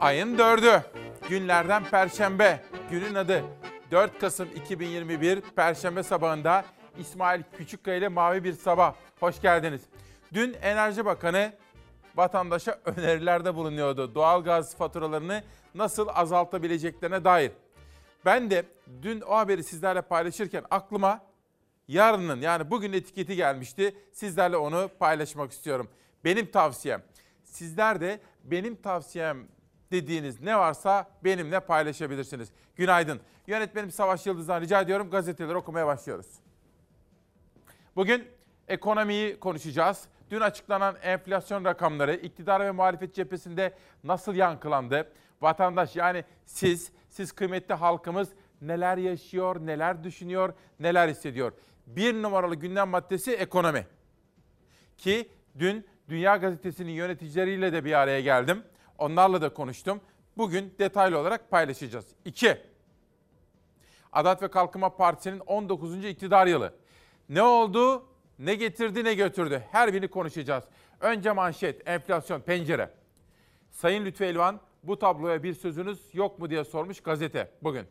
[0.00, 0.82] Ayın 4'ü.
[1.28, 2.60] Günlerden Perşembe.
[2.90, 3.44] Günün adı
[3.90, 6.64] 4 Kasım 2021 Perşembe sabahında
[6.98, 8.94] İsmail Küçükkaya ile Mavi Bir Sabah.
[9.20, 9.82] Hoş geldiniz.
[10.32, 11.52] Dün Enerji Bakanı
[12.16, 14.14] vatandaşa önerilerde bulunuyordu.
[14.14, 15.42] Doğalgaz faturalarını
[15.74, 17.52] nasıl azaltabileceklerine dair.
[18.24, 18.64] Ben de
[19.02, 21.20] dün o haberi sizlerle paylaşırken aklıma
[21.88, 23.96] yarının yani bugün etiketi gelmişti.
[24.12, 25.88] Sizlerle onu paylaşmak istiyorum.
[26.24, 27.02] Benim tavsiyem.
[27.44, 29.59] Sizler de benim tavsiyem
[29.90, 32.48] dediğiniz ne varsa benimle paylaşabilirsiniz.
[32.76, 33.20] Günaydın.
[33.46, 36.26] Yönetmenim Savaş Yıldız'dan rica ediyorum gazeteleri okumaya başlıyoruz.
[37.96, 38.28] Bugün
[38.68, 40.04] ekonomiyi konuşacağız.
[40.30, 45.12] Dün açıklanan enflasyon rakamları iktidar ve muhalefet cephesinde nasıl yankılandı?
[45.40, 48.28] Vatandaş yani siz, siz kıymetli halkımız
[48.60, 51.52] neler yaşıyor, neler düşünüyor, neler hissediyor?
[51.86, 53.86] Bir numaralı gündem maddesi ekonomi.
[54.98, 58.62] Ki dün Dünya Gazetesi'nin yöneticileriyle de bir araya geldim.
[59.00, 60.00] Onlarla da konuştum.
[60.36, 62.06] Bugün detaylı olarak paylaşacağız.
[62.24, 62.58] 2.
[64.12, 66.04] Adalet ve Kalkınma Partisi'nin 19.
[66.04, 66.74] iktidar yılı.
[67.28, 68.06] Ne oldu,
[68.38, 69.62] ne getirdi, ne götürdü?
[69.70, 70.64] Her birini konuşacağız.
[71.00, 72.90] Önce manşet, enflasyon, pencere.
[73.70, 77.86] Sayın Lütfü Elvan, bu tabloya bir sözünüz yok mu diye sormuş gazete bugün.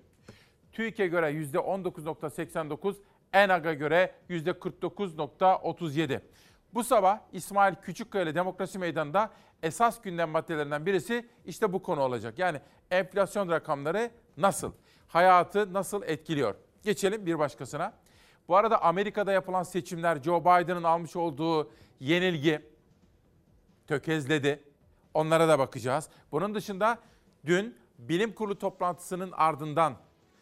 [0.72, 2.96] TÜİK'e göre %19.89,
[3.34, 6.22] ENAG'a göre %49.37.
[6.74, 9.32] Bu sabah İsmail Küçükkaya ile Demokrasi Meydanı'nda
[9.64, 12.40] esas gündem maddelerinden birisi işte bu konu olacak.
[12.40, 14.72] Yani enflasyon rakamları nasıl?
[15.08, 16.56] Hayatı nasıl etkiliyor?
[16.84, 17.94] Geçelim bir başkasına.
[18.48, 22.62] Bu arada Amerika'da yapılan seçimler Joe Biden'ın almış olduğu yenilgi
[23.88, 24.64] tökezledi.
[25.14, 26.10] Onlara da bakacağız.
[26.32, 26.98] Bunun dışında
[27.46, 29.94] dün bilim kurulu toplantısının ardından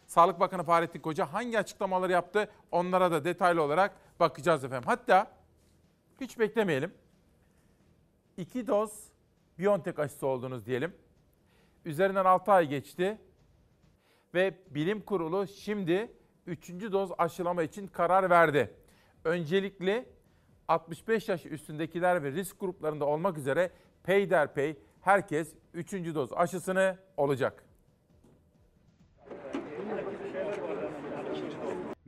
[0.08, 4.88] Sağlık Bakanı Fahrettin Koca hangi açıklamaları yaptı onlara da detaylı olarak bakacağız efendim.
[4.88, 5.32] Hatta
[6.22, 6.94] hiç beklemeyelim.
[8.38, 9.12] İki doz
[9.60, 10.94] Biontech aşısı oldunuz diyelim.
[11.86, 13.18] Üzerinden 6 ay geçti
[14.34, 16.12] ve bilim kurulu şimdi
[16.48, 16.70] 3.
[16.70, 18.74] doz aşılama için karar verdi.
[19.24, 20.06] Öncelikle
[20.68, 23.72] 65 yaş üstündekiler ve risk gruplarında olmak üzere
[24.04, 25.94] peyderpey herkes 3.
[25.94, 27.67] doz aşısını olacak.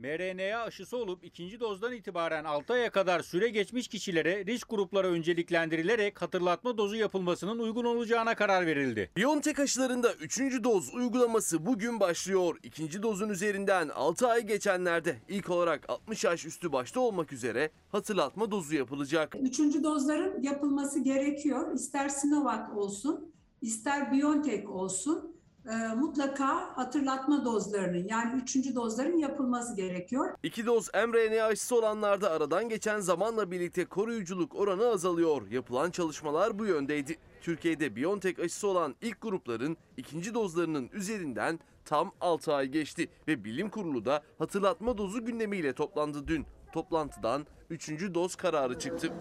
[0.00, 6.22] mRNA aşısı olup ikinci dozdan itibaren 6 aya kadar süre geçmiş kişilere risk grupları önceliklendirilerek
[6.22, 9.10] hatırlatma dozu yapılmasının uygun olacağına karar verildi.
[9.16, 10.38] BioNTech aşılarında 3.
[10.40, 12.58] doz uygulaması bugün başlıyor.
[12.62, 18.50] İkinci dozun üzerinden 6 ay geçenlerde ilk olarak 60 yaş üstü başta olmak üzere hatırlatma
[18.50, 19.36] dozu yapılacak.
[19.40, 21.74] Üçüncü dozların yapılması gerekiyor.
[21.74, 23.32] İster Sinovac olsun,
[23.62, 30.34] ister BioNTech olsun e, mutlaka hatırlatma dozlarının yani üçüncü dozların yapılması gerekiyor.
[30.42, 35.50] İki doz mRNA aşısı olanlarda aradan geçen zamanla birlikte koruyuculuk oranı azalıyor.
[35.50, 37.18] Yapılan çalışmalar bu yöndeydi.
[37.40, 43.70] Türkiye'de BioNTech aşısı olan ilk grupların ikinci dozlarının üzerinden tam 6 ay geçti ve bilim
[43.70, 46.46] kurulu da hatırlatma dozu gündemiyle toplandı dün.
[46.72, 48.14] Toplantıdan 3.
[48.14, 49.12] doz kararı çıktı.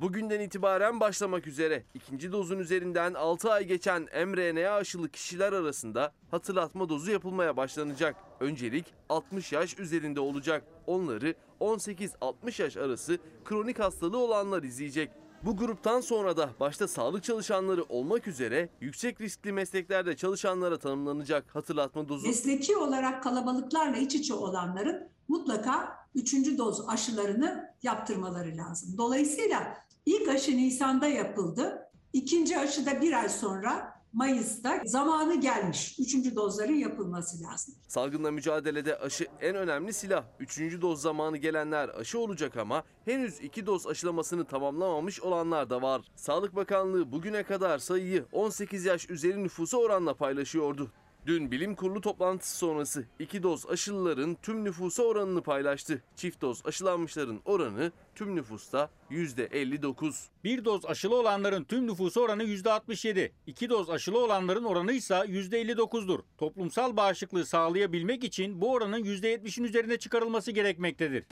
[0.00, 6.88] Bugünden itibaren başlamak üzere ikinci dozun üzerinden 6 ay geçen mRNA aşılı kişiler arasında hatırlatma
[6.88, 8.16] dozu yapılmaya başlanacak.
[8.40, 10.64] Öncelik 60 yaş üzerinde olacak.
[10.86, 15.10] Onları 18-60 yaş arası kronik hastalığı olanlar izleyecek.
[15.42, 22.08] Bu gruptan sonra da başta sağlık çalışanları olmak üzere yüksek riskli mesleklerde çalışanlara tanımlanacak hatırlatma
[22.08, 22.26] dozu.
[22.26, 28.94] Mesleki olarak kalabalıklarla iç içe olanların mutlaka üçüncü doz aşılarını yaptırmaları lazım.
[28.98, 29.76] Dolayısıyla
[30.06, 31.78] ilk aşı Nisan'da yapıldı.
[32.12, 35.98] İkinci aşı da bir ay sonra Mayıs'ta zamanı gelmiş.
[35.98, 37.74] Üçüncü dozların yapılması lazım.
[37.88, 40.24] Salgınla mücadelede aşı en önemli silah.
[40.40, 46.02] Üçüncü doz zamanı gelenler aşı olacak ama henüz iki doz aşılamasını tamamlamamış olanlar da var.
[46.16, 50.90] Sağlık Bakanlığı bugüne kadar sayıyı 18 yaş üzeri nüfusa oranla paylaşıyordu.
[51.26, 56.02] Dün bilim kurulu toplantısı sonrası iki doz aşılıların tüm nüfusa oranını paylaştı.
[56.16, 60.26] Çift doz aşılanmışların oranı tüm nüfusta %59.
[60.44, 63.30] Bir doz aşılı olanların tüm nüfusu oranı %67.
[63.46, 66.20] İki doz aşılı olanların oranı ise %59'dur.
[66.38, 71.24] Toplumsal bağışıklığı sağlayabilmek için bu oranın %70'in üzerine çıkarılması gerekmektedir.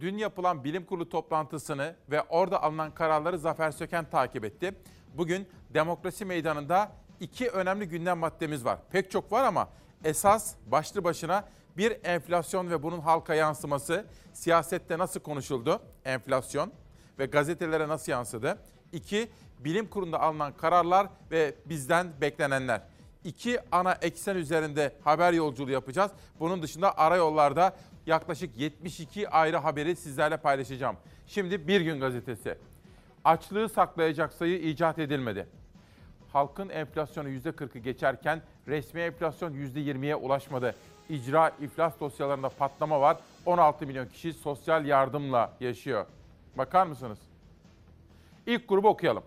[0.00, 4.74] Dün yapılan bilim kurulu toplantısını ve orada alınan kararları Zafer Söken takip etti.
[5.14, 8.78] Bugün demokrasi meydanında iki önemli gündem maddemiz var.
[8.90, 9.68] Pek çok var ama
[10.04, 11.44] esas başlı başına
[11.76, 14.06] bir enflasyon ve bunun halka yansıması.
[14.32, 16.72] Siyasette nasıl konuşuldu enflasyon
[17.18, 18.58] ve gazetelere nasıl yansıdı?
[18.92, 22.82] İki, bilim kurulunda alınan kararlar ve bizden beklenenler.
[23.24, 26.10] İki ana eksen üzerinde haber yolculuğu yapacağız.
[26.40, 27.76] Bunun dışında ara yollarda
[28.06, 30.96] yaklaşık 72 ayrı haberi sizlerle paylaşacağım.
[31.26, 32.58] Şimdi Bir Gün Gazetesi.
[33.24, 35.46] Açlığı saklayacak sayı icat edilmedi.
[36.32, 40.74] Halkın enflasyonu %40'ı geçerken resmi enflasyon %20'ye ulaşmadı.
[41.08, 43.16] İcra iflas dosyalarında patlama var.
[43.46, 46.06] 16 milyon kişi sosyal yardımla yaşıyor.
[46.58, 47.18] Bakar mısınız?
[48.46, 49.22] İlk grubu okuyalım.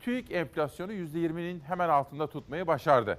[0.00, 3.18] TÜİK enflasyonu %20'nin hemen altında tutmayı başardı.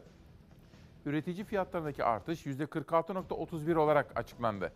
[1.06, 4.72] Üretici fiyatlarındaki artış %46.31 olarak açıklandı.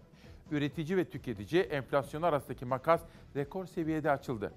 [0.52, 3.02] Üretici ve tüketici enflasyonu arasındaki makas
[3.36, 4.54] rekor seviyede açıldı.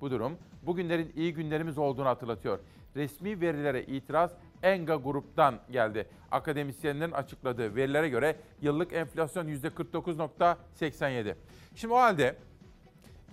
[0.00, 2.58] Bu durum bugünlerin iyi günlerimiz olduğunu hatırlatıyor.
[2.96, 4.30] Resmi verilere itiraz
[4.62, 6.08] Enga gruptan geldi.
[6.30, 11.34] Akademisyenlerin açıkladığı verilere göre yıllık enflasyon %49.87.
[11.74, 12.36] Şimdi o halde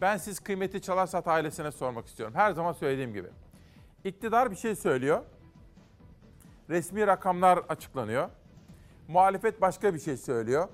[0.02, 2.36] ben siz kıymetli Çalarsat ailesine sormak istiyorum.
[2.36, 3.28] Her zaman söylediğim gibi.
[4.04, 5.22] İktidar bir şey söylüyor.
[6.70, 8.30] Resmi rakamlar açıklanıyor.
[9.08, 10.68] Muhalefet başka bir şey söylüyor.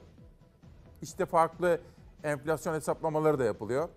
[1.01, 1.81] İşte farklı
[2.24, 3.89] enflasyon hesaplamaları da yapılıyor.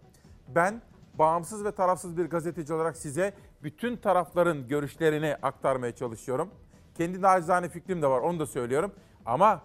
[0.48, 0.82] Ben
[1.18, 6.50] bağımsız ve tarafsız bir gazeteci olarak size bütün tarafların görüşlerini aktarmaya çalışıyorum.
[6.94, 8.92] Kendi nacizane fikrim de var onu da söylüyorum.
[9.26, 9.62] Ama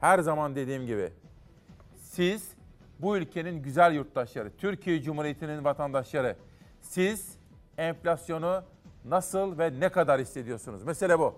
[0.00, 1.12] her zaman dediğim gibi
[1.96, 2.48] siz
[2.98, 6.36] bu ülkenin güzel yurttaşları, Türkiye Cumhuriyeti'nin vatandaşları.
[6.80, 7.38] Siz
[7.78, 8.62] enflasyonu
[9.04, 10.84] nasıl ve ne kadar hissediyorsunuz?
[10.84, 11.34] Mesele bu.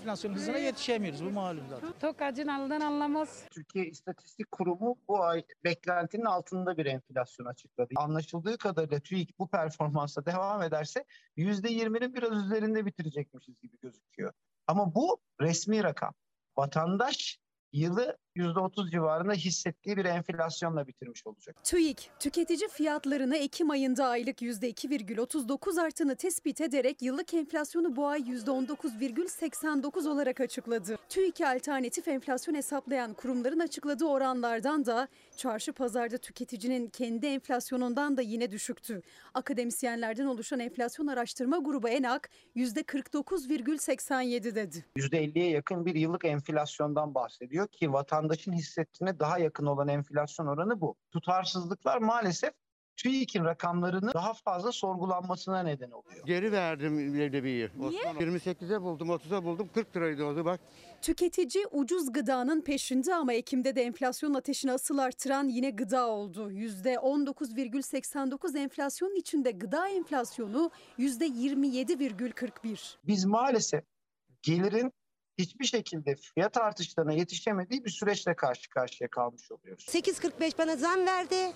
[0.00, 1.24] Enflasyon hızına yetişemiyoruz.
[1.24, 1.92] Bu malum zaten.
[2.00, 3.44] Tok acınalından anlamaz.
[3.50, 7.88] Türkiye İstatistik Kurumu bu ay beklentinin altında bir enflasyon açıkladı.
[7.96, 11.04] Anlaşıldığı kadarıyla TÜİK bu performansa devam ederse
[11.36, 14.32] %20'nin biraz üzerinde bitirecekmişiz gibi gözüküyor.
[14.66, 16.14] Ama bu resmi rakam.
[16.56, 17.38] Vatandaş
[17.72, 21.56] yılı %30 civarında hissettiği bir enflasyonla bitirmiş olacak.
[21.64, 30.08] TÜİK, tüketici fiyatlarını Ekim ayında aylık %2,39 artını tespit ederek yıllık enflasyonu bu ay %19,89
[30.08, 30.96] olarak açıkladı.
[31.08, 38.50] TÜİK alternatif enflasyon hesaplayan kurumların açıkladığı oranlardan da çarşı pazarda tüketicinin kendi enflasyonundan da yine
[38.50, 39.02] düşüktü.
[39.34, 44.84] Akademisyenlerden oluşan enflasyon araştırma grubu ENAK %49,87 dedi.
[44.96, 47.92] %50'ye yakın bir yıllık enflasyondan bahsediyor ki
[48.30, 50.96] vatandaşın hissettiğine daha yakın olan enflasyon oranı bu.
[51.10, 52.50] Tutarsızlıklar maalesef
[52.96, 56.26] TÜİK'in rakamlarını daha fazla sorgulanmasına neden oluyor.
[56.26, 57.70] Geri verdim leblebiyi.
[57.80, 59.70] Osman 28'e buldum, 30'a buldum.
[59.74, 60.60] 40 liraydı o da bak.
[61.02, 66.52] Tüketici ucuz gıdanın peşinde ama Ekim'de de enflasyon ateşini asıl artıran yine gıda oldu.
[66.52, 72.96] %19,89 enflasyonun içinde gıda enflasyonu %27,41.
[73.06, 73.84] Biz maalesef
[74.42, 74.92] gelirin
[75.38, 79.84] hiçbir şekilde fiyat artışlarına yetişemediği bir süreçle karşı karşıya kalmış oluyoruz.
[79.84, 81.52] 8.45 bana zam verdi.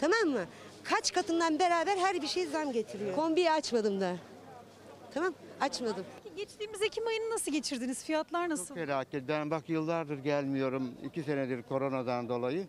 [0.00, 0.44] Tamam mı?
[0.84, 3.14] Kaç katından beraber her bir şey zam getiriyor.
[3.16, 4.16] Kombiyi açmadım da.
[5.14, 6.04] Tamam açmadım.
[6.36, 8.04] Geçtiğimiz Ekim ayını nasıl geçirdiniz?
[8.04, 8.74] Fiyatlar nasıl?
[8.74, 9.28] Felaket.
[9.28, 10.94] Ben bak yıllardır gelmiyorum.
[11.04, 12.68] 2 senedir koronadan dolayı.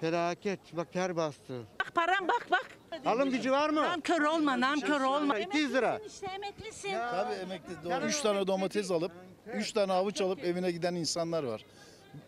[0.00, 0.60] Felaket.
[0.76, 1.62] Bak ter bastı.
[1.80, 2.66] Bak param bak bak.
[3.06, 3.82] Alım gücü var mı?
[3.82, 5.38] Namkör olma namkör olma.
[5.38, 6.00] 200 lira.
[6.06, 6.90] İşte emeklisin.
[6.92, 8.06] Tabii emekli doğru.
[8.06, 9.12] 3 tane domates alıp,
[9.54, 11.64] 3 tane havuç alıp evine giden insanlar var.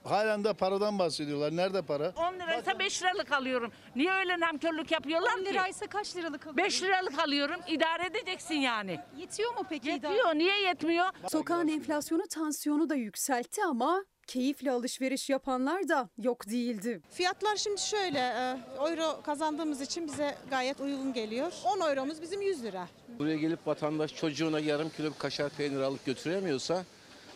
[0.05, 1.57] Halen de paradan bahsediyorlar.
[1.57, 2.13] Nerede para?
[2.17, 3.73] 10 liraysa 5 liralık alıyorum.
[3.97, 5.51] Niye öyle namkörlük yapıyorlar 10 ki?
[5.51, 6.57] liraysa kaç liralık alıyor?
[6.67, 7.61] 5 liralık alıyorum.
[7.69, 9.01] İdare edeceksin yani.
[9.19, 9.93] Yetiyor mu peki?
[9.93, 10.13] idare?
[10.13, 10.35] Yetiyor.
[10.35, 11.07] Niye yetmiyor?
[11.33, 17.01] Sokağın enflasyonu tansiyonu da yükseltti ama keyifle alışveriş yapanlar da yok değildi.
[17.11, 18.57] Fiyatlar şimdi şöyle, e,
[18.91, 21.53] euro kazandığımız için bize gayet uygun geliyor.
[21.65, 22.89] 10 euromuz bizim 100 lira.
[23.19, 26.85] Buraya gelip vatandaş çocuğuna yarım kilo kaşar peynir alıp götüremiyorsa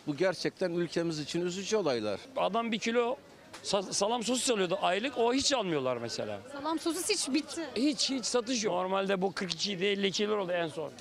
[0.07, 2.19] bu gerçekten ülkemiz için üzücü olaylar.
[2.37, 3.15] Adam bir kilo
[3.63, 6.39] sa- salam sosis alıyordu aylık o hiç almıyorlar mesela.
[6.53, 7.61] Salam sosis hiç bitti.
[7.75, 8.73] Hiç hiç satış yok.
[8.73, 10.91] Normalde bu 42 idi 52 lira oldu en son.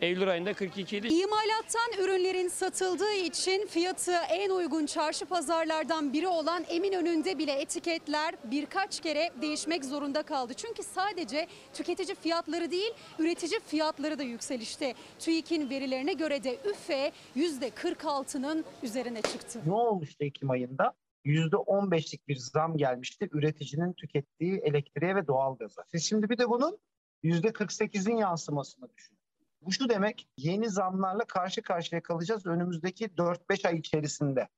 [0.00, 1.06] Eylül ayında 42 idi.
[1.06, 9.00] İmalattan ürünlerin satıldığı için fiyatı en uygun çarşı pazarlardan biri olan Eminönü'nde bile etiketler birkaç
[9.00, 10.54] kere değişmek zorunda kaldı.
[10.54, 14.94] Çünkü sadece tüketici fiyatları değil, üretici fiyatları da yükselişte.
[15.18, 19.60] TÜİK'in verilerine göre de üfe %46'nın üzerine çıktı.
[19.66, 20.92] Ne olmuştu Ekim ayında?
[21.24, 25.84] %15'lik bir zam gelmişti üreticinin tükettiği elektriğe ve doğalgaza.
[25.86, 26.78] Siz şimdi bir de bunun
[27.24, 29.17] %48'in yansımasını düşünün.
[29.62, 34.48] Bu şu demek yeni zamlarla karşı karşıya kalacağız önümüzdeki 4-5 ay içerisinde.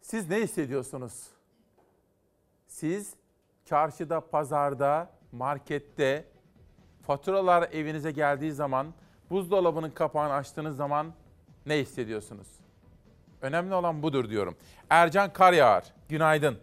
[0.00, 1.26] Siz ne hissediyorsunuz?
[2.66, 3.14] Siz
[3.64, 6.24] çarşıda, pazarda, markette
[7.06, 8.94] faturalar evinize geldiği zaman,
[9.30, 11.14] buzdolabının kapağını açtığınız zaman
[11.66, 12.48] ne hissediyorsunuz?
[13.42, 14.56] Önemli olan budur diyorum.
[14.90, 16.58] Ercan Karyağar, günaydın.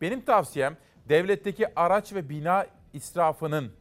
[0.00, 0.76] Benim tavsiyem
[1.08, 3.72] devletteki araç ve bina israfının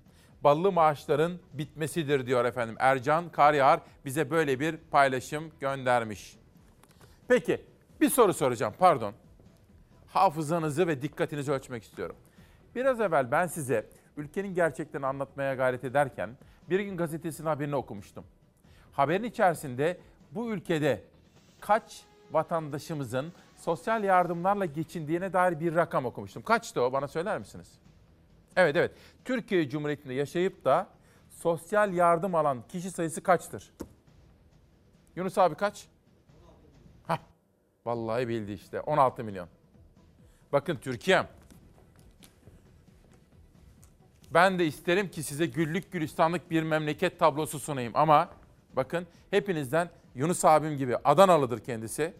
[0.43, 2.75] ballı maaşların bitmesidir diyor efendim.
[2.79, 6.37] Ercan Karyar bize böyle bir paylaşım göndermiş.
[7.27, 7.61] Peki
[8.01, 9.13] bir soru soracağım pardon.
[10.07, 12.15] Hafızanızı ve dikkatinizi ölçmek istiyorum.
[12.75, 16.29] Biraz evvel ben size ülkenin gerçeklerini anlatmaya gayret ederken
[16.69, 18.23] bir gün gazetesinin haberini okumuştum.
[18.91, 19.97] Haberin içerisinde
[20.31, 21.03] bu ülkede
[21.59, 26.43] kaç vatandaşımızın sosyal yardımlarla geçindiğine dair bir rakam okumuştum.
[26.43, 27.82] Kaçtı o bana söyler misiniz?
[28.55, 28.91] Evet evet.
[29.25, 30.87] Türkiye Cumhuriyeti'nde yaşayıp da
[31.29, 33.73] sosyal yardım alan kişi sayısı kaçtır?
[35.15, 35.87] Yunus abi kaç?
[37.07, 37.17] Hah.
[37.85, 38.81] Vallahi bildi işte.
[38.81, 39.47] 16 milyon.
[40.51, 41.27] Bakın Türkiye'm.
[44.33, 48.29] Ben de isterim ki size güllük gülistanlık bir memleket tablosu sunayım ama
[48.75, 52.13] bakın hepinizden Yunus abim gibi Adanalıdır kendisi.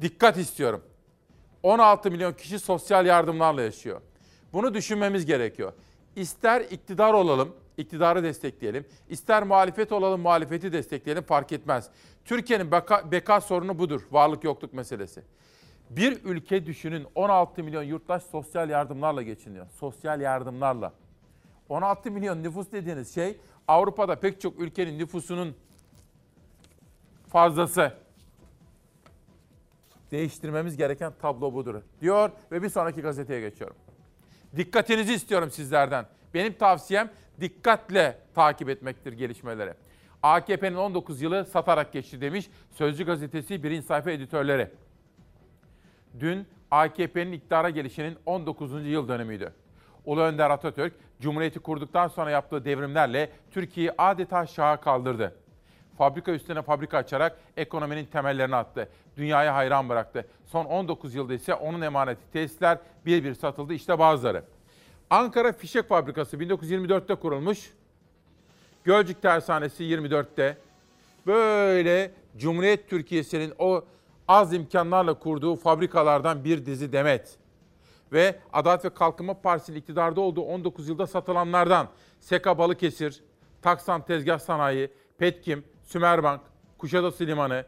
[0.00, 0.82] Dikkat istiyorum.
[1.62, 4.00] 16 milyon kişi sosyal yardımlarla yaşıyor.
[4.52, 5.72] Bunu düşünmemiz gerekiyor.
[6.16, 8.86] İster iktidar olalım, iktidarı destekleyelim.
[9.08, 11.90] İster muhalefet olalım, muhalefeti destekleyelim fark etmez.
[12.24, 14.02] Türkiye'nin beka, beka sorunu budur.
[14.10, 15.22] Varlık yokluk meselesi.
[15.90, 19.66] Bir ülke düşünün 16 milyon yurttaş sosyal yardımlarla geçiniyor.
[19.70, 20.92] Sosyal yardımlarla.
[21.68, 23.36] 16 milyon nüfus dediğiniz şey
[23.68, 25.56] Avrupa'da pek çok ülkenin nüfusunun
[27.28, 27.92] fazlası.
[30.10, 33.76] Değiştirmemiz gereken tablo budur diyor ve bir sonraki gazeteye geçiyorum.
[34.56, 36.06] Dikkatinizi istiyorum sizlerden.
[36.34, 37.10] Benim tavsiyem
[37.40, 39.74] dikkatle takip etmektir gelişmeleri.
[40.22, 44.70] AKP'nin 19 yılı satarak geçti demiş Sözcü gazetesi birinci sayfa editörleri.
[46.20, 48.86] Dün AKP'nin iktidara gelişinin 19.
[48.86, 49.52] yıl dönümüydü.
[50.04, 55.34] Ulu Önder Atatürk, Cumhuriyeti kurduktan sonra yaptığı devrimlerle Türkiye'yi adeta şaha kaldırdı.
[55.98, 58.88] Fabrika üstüne fabrika açarak ekonominin temellerini attı.
[59.16, 60.26] Dünyaya hayran bıraktı.
[60.46, 63.74] Son 19 yılda ise onun emaneti tesisler bir bir satıldı.
[63.74, 64.44] İşte bazıları.
[65.10, 67.72] Ankara Fişek Fabrikası 1924'te kurulmuş.
[68.84, 70.56] Gölcük Tersanesi 24'te.
[71.26, 73.84] Böyle Cumhuriyet Türkiye'sinin o
[74.28, 77.38] az imkanlarla kurduğu fabrikalardan bir dizi demet.
[78.12, 81.88] Ve Adalet ve Kalkınma Partisi'nin iktidarda olduğu 19 yılda satılanlardan
[82.20, 83.22] Seka Balıkesir,
[83.62, 86.40] Taksan Tezgah Sanayi, Petkim, Sümerbank,
[86.78, 87.64] Kuşadası Limanı,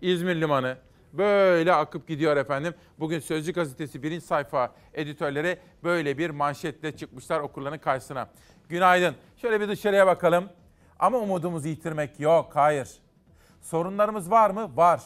[0.00, 0.76] İzmir Limanı
[1.12, 2.74] böyle akıp gidiyor efendim.
[2.98, 8.28] Bugün Sözcü Gazetesi birinci sayfa editörleri böyle bir manşetle çıkmışlar okurların karşısına.
[8.68, 9.14] Günaydın.
[9.36, 10.48] Şöyle bir dışarıya bakalım.
[10.98, 12.50] Ama umudumuzu yitirmek yok.
[12.56, 12.88] Hayır.
[13.60, 14.76] Sorunlarımız var mı?
[14.76, 15.02] Var.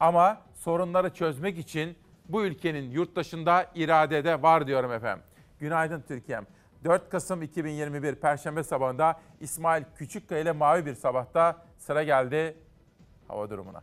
[0.00, 1.96] Ama sorunları çözmek için
[2.28, 5.24] bu ülkenin yurttaşında iradede var diyorum efendim.
[5.60, 6.46] Günaydın Türkiye'm.
[6.84, 12.56] 4 Kasım 2021 Perşembe sabahında İsmail Küçükkaya ile Mavi Bir Sabah'ta sıra geldi
[13.28, 13.82] hava durumuna.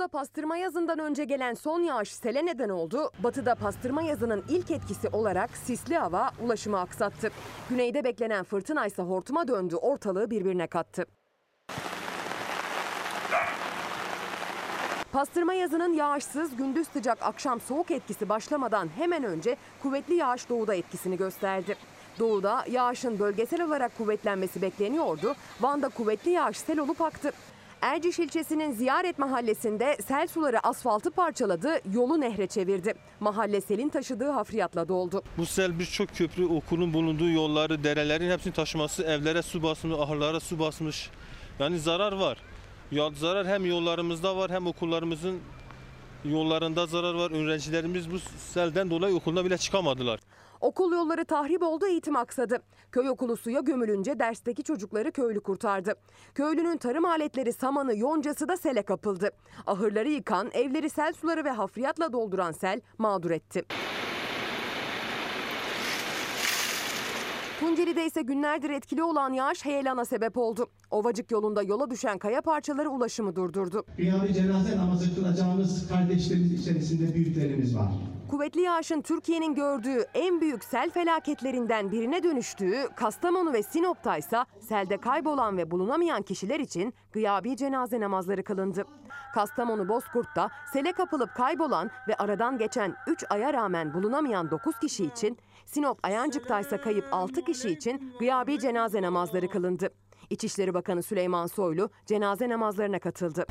[0.00, 3.10] Doğuda pastırma yazından önce gelen son yağış sele neden oldu.
[3.18, 7.30] Batıda pastırma yazının ilk etkisi olarak sisli hava ulaşımı aksattı.
[7.70, 11.06] Güneyde beklenen fırtına ise hortuma döndü, ortalığı birbirine kattı.
[15.12, 21.16] Pastırma yazının yağışsız, gündüz sıcak, akşam soğuk etkisi başlamadan hemen önce kuvvetli yağış doğuda etkisini
[21.16, 21.76] gösterdi.
[22.18, 25.34] Doğuda yağışın bölgesel olarak kuvvetlenmesi bekleniyordu.
[25.60, 27.32] Van'da kuvvetli yağış sel olup aktı.
[27.82, 32.94] Erciş ilçesinin Ziyaret mahallesinde sel suları asfaltı parçaladı, yolu nehre çevirdi.
[33.20, 35.22] Mahalle selin taşıdığı hafriyatla doldu.
[35.38, 40.58] Bu sel birçok köprü, okulun bulunduğu yolları, derelerin hepsini taşıması, evlere su basmış, ahırlara su
[40.58, 41.10] basmış.
[41.58, 42.38] Yani zarar var.
[42.90, 45.40] Ya zarar hem yollarımızda var hem okullarımızın
[46.24, 47.30] yollarında zarar var.
[47.30, 50.20] Öğrencilerimiz bu selden dolayı okuluna bile çıkamadılar.
[50.60, 52.62] Okul yolları tahrip oldu, eğitim aksadı.
[52.92, 55.94] Köy okulu suya gömülünce dersteki çocukları köylü kurtardı.
[56.34, 59.30] Köylünün tarım aletleri, samanı, yoncası da sele kapıldı.
[59.66, 63.64] Ahırları yıkan, evleri sel suları ve hafriyatla dolduran sel mağdur etti.
[67.60, 70.66] Tunceli'de ise günlerdir etkili olan yağış heyelana sebep oldu.
[70.90, 73.84] Ovacık yolunda yola düşen kaya parçaları ulaşımı durdurdu.
[73.96, 77.92] Kıyami cenaze namazı kılacağımız kardeşlerimiz içerisinde büyüklerimiz var.
[78.30, 84.96] Kuvvetli yağışın Türkiye'nin gördüğü en büyük sel felaketlerinden birine dönüştüğü Kastamonu ve Sinop'ta ise selde
[84.96, 88.84] kaybolan ve bulunamayan kişiler için gıyabi cenaze namazları kılındı.
[89.34, 95.38] Kastamonu Bozkurt'ta sele kapılıp kaybolan ve aradan geçen 3 aya rağmen bulunamayan 9 kişi için,
[95.66, 99.88] Sinop Ayancık'ta ise kayıp 6 kişi için gıyabi cenaze namazları kılındı.
[100.30, 103.46] İçişleri Bakanı Süleyman Soylu cenaze namazlarına katıldı.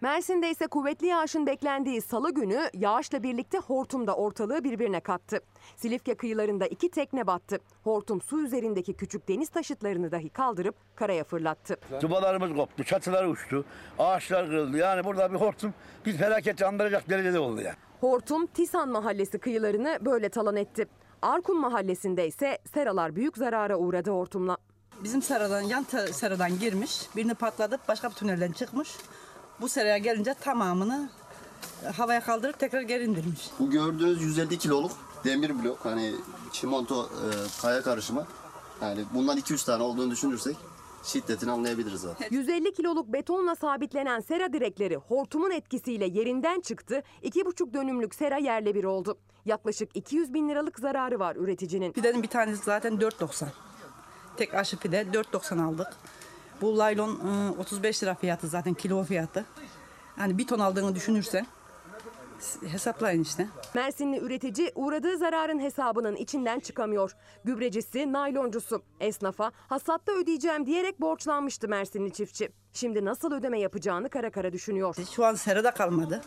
[0.00, 5.40] Mersin'de ise kuvvetli yağışın beklendiği salı günü yağışla birlikte hortum da ortalığı birbirine kattı.
[5.76, 7.58] Silifke kıyılarında iki tekne battı.
[7.84, 11.76] Hortum su üzerindeki küçük deniz taşıtlarını dahi kaldırıp karaya fırlattı.
[12.00, 13.64] Dubalarımız koptu, çatılar uçtu,
[13.98, 14.76] ağaçlar kırıldı.
[14.76, 15.74] Yani burada bir hortum
[16.06, 17.76] bir felaket andıracak derecede oldu yani.
[18.00, 20.88] Hortum Tisan Mahallesi kıyılarını böyle talan etti.
[21.22, 24.56] Arkun Mahallesi'nde ise seralar büyük zarara uğradı hortumla.
[25.04, 28.96] Bizim seradan yan seradan girmiş, birini patlatıp başka bir tünelden çıkmış.
[29.60, 31.10] Bu seraya gelince tamamını
[31.84, 33.50] e, havaya kaldırıp tekrar geri indirmiş.
[33.58, 34.92] Bu gördüğünüz 150 kiloluk
[35.24, 36.14] demir blok hani
[36.52, 37.26] çimento e,
[37.62, 38.26] kaya karışımı.
[38.82, 40.56] Yani bundan 2-3 tane olduğunu düşünürsek
[41.04, 42.28] şiddetini anlayabiliriz zaten.
[42.30, 47.02] 150 kiloluk betonla sabitlenen sera direkleri hortumun etkisiyle yerinden çıktı.
[47.22, 49.18] 2,5 dönümlük sera yerle bir oldu.
[49.44, 51.92] Yaklaşık 200 bin liralık zararı var üreticinin.
[51.92, 53.46] Pidenin bir tanesi zaten 4.90.
[54.36, 55.86] Tek aşı pide 4.90 aldık.
[56.60, 59.44] Bu laylon e, 35 lira fiyatı zaten kilo fiyatı.
[60.18, 61.46] Yani bir ton aldığını düşünürsen
[62.66, 63.48] hesaplayın işte.
[63.74, 67.12] Mersinli üretici uğradığı zararın hesabının içinden çıkamıyor.
[67.44, 68.82] Gübrecisi, nayloncusu.
[69.00, 72.50] Esnafa hasatta ödeyeceğim diyerek borçlanmıştı Mersinli çiftçi.
[72.72, 74.96] Şimdi nasıl ödeme yapacağını kara kara düşünüyor.
[75.14, 76.22] Şu an serada kalmadı.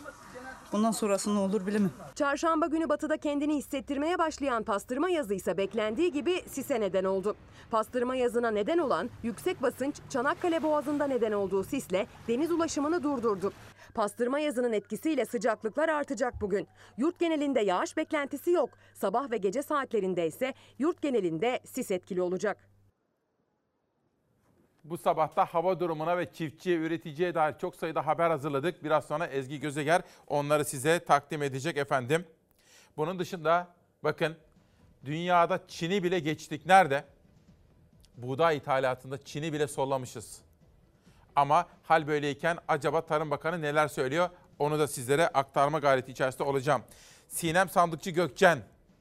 [0.74, 1.90] Bundan sonrası ne olur bilemem.
[2.14, 7.36] Çarşamba günü batıda kendini hissettirmeye başlayan pastırma yazı ise beklendiği gibi sise neden oldu.
[7.70, 13.52] Pastırma yazına neden olan yüksek basınç Çanakkale Boğazı'nda neden olduğu sisle deniz ulaşımını durdurdu.
[13.94, 16.68] Pastırma yazının etkisiyle sıcaklıklar artacak bugün.
[16.98, 18.70] Yurt genelinde yağış beklentisi yok.
[18.94, 22.73] Sabah ve gece saatlerinde ise yurt genelinde sis etkili olacak.
[24.84, 28.84] Bu sabahta hava durumuna ve çiftçiye, üreticiye dair çok sayıda haber hazırladık.
[28.84, 32.26] Biraz sonra Ezgi Gözeger onları size takdim edecek efendim.
[32.96, 33.68] Bunun dışında
[34.04, 34.36] bakın
[35.04, 36.66] dünyada Çin'i bile geçtik.
[36.66, 37.04] Nerede?
[38.16, 40.40] Buğday ithalatında Çin'i bile sollamışız.
[41.36, 44.30] Ama hal böyleyken acaba Tarım Bakanı neler söylüyor?
[44.58, 46.82] Onu da sizlere aktarma gayreti içerisinde olacağım.
[47.28, 48.58] Sinem Sandıkçı Gökçen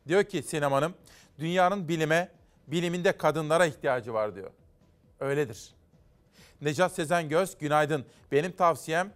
[0.08, 0.94] diyor ki Sinem Hanım,
[1.40, 2.32] dünyanın bilime,
[2.68, 4.52] biliminde kadınlara ihtiyacı var diyor.
[5.24, 5.70] Öyledir.
[6.62, 8.06] Necat Sezen Göz, günaydın.
[8.32, 9.12] Benim tavsiyem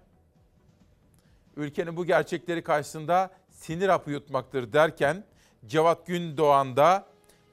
[1.56, 5.24] ülkenin bu gerçekleri karşısında sinir hapı yutmaktır derken
[5.66, 7.06] Cevat Gündoğan da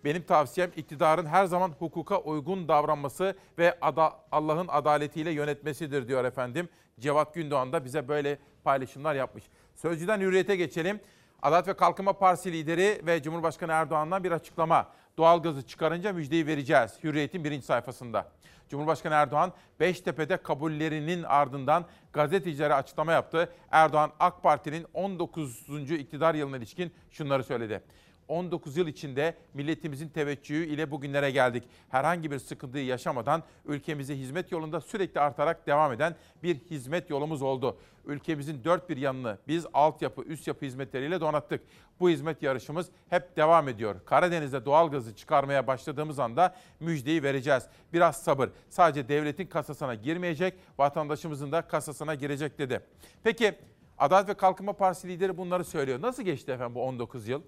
[0.04, 6.68] benim tavsiyem iktidarın her zaman hukuka uygun davranması ve ada, Allah'ın adaletiyle yönetmesidir diyor efendim.
[7.00, 9.44] Cevat Gündoğan da bize böyle paylaşımlar yapmış.
[9.74, 11.00] Sözcüden hürriyete geçelim.
[11.42, 14.92] Adalet ve Kalkınma Partisi lideri ve Cumhurbaşkanı Erdoğan'dan bir açıklama.
[15.18, 16.92] Doğalgazı çıkarınca müjdeyi vereceğiz.
[17.05, 18.29] Hürriyet'in birinci sayfasında.
[18.68, 23.53] Cumhurbaşkanı Erdoğan Beştepe'de kabullerinin ardından gazetecilere açıklama yaptı.
[23.70, 25.68] Erdoğan AK Parti'nin 19.
[25.90, 27.83] iktidar yılına ilişkin şunları söyledi.
[28.28, 31.64] 19 yıl içinde milletimizin teveccühü ile bugünlere geldik.
[31.88, 37.78] Herhangi bir sıkıntıyı yaşamadan ülkemize hizmet yolunda sürekli artarak devam eden bir hizmet yolumuz oldu.
[38.04, 41.60] Ülkemizin dört bir yanını biz altyapı, üst yapı hizmetleriyle donattık.
[42.00, 43.96] Bu hizmet yarışımız hep devam ediyor.
[44.06, 47.66] Karadeniz'de doğalgazı çıkarmaya başladığımız anda müjdeyi vereceğiz.
[47.92, 48.48] Biraz sabır.
[48.70, 52.80] Sadece devletin kasasına girmeyecek, vatandaşımızın da kasasına girecek dedi.
[53.22, 53.54] Peki
[53.98, 56.02] Adalet ve Kalkınma Partisi lideri bunları söylüyor.
[56.02, 57.42] Nasıl geçti efendim bu 19 yıl?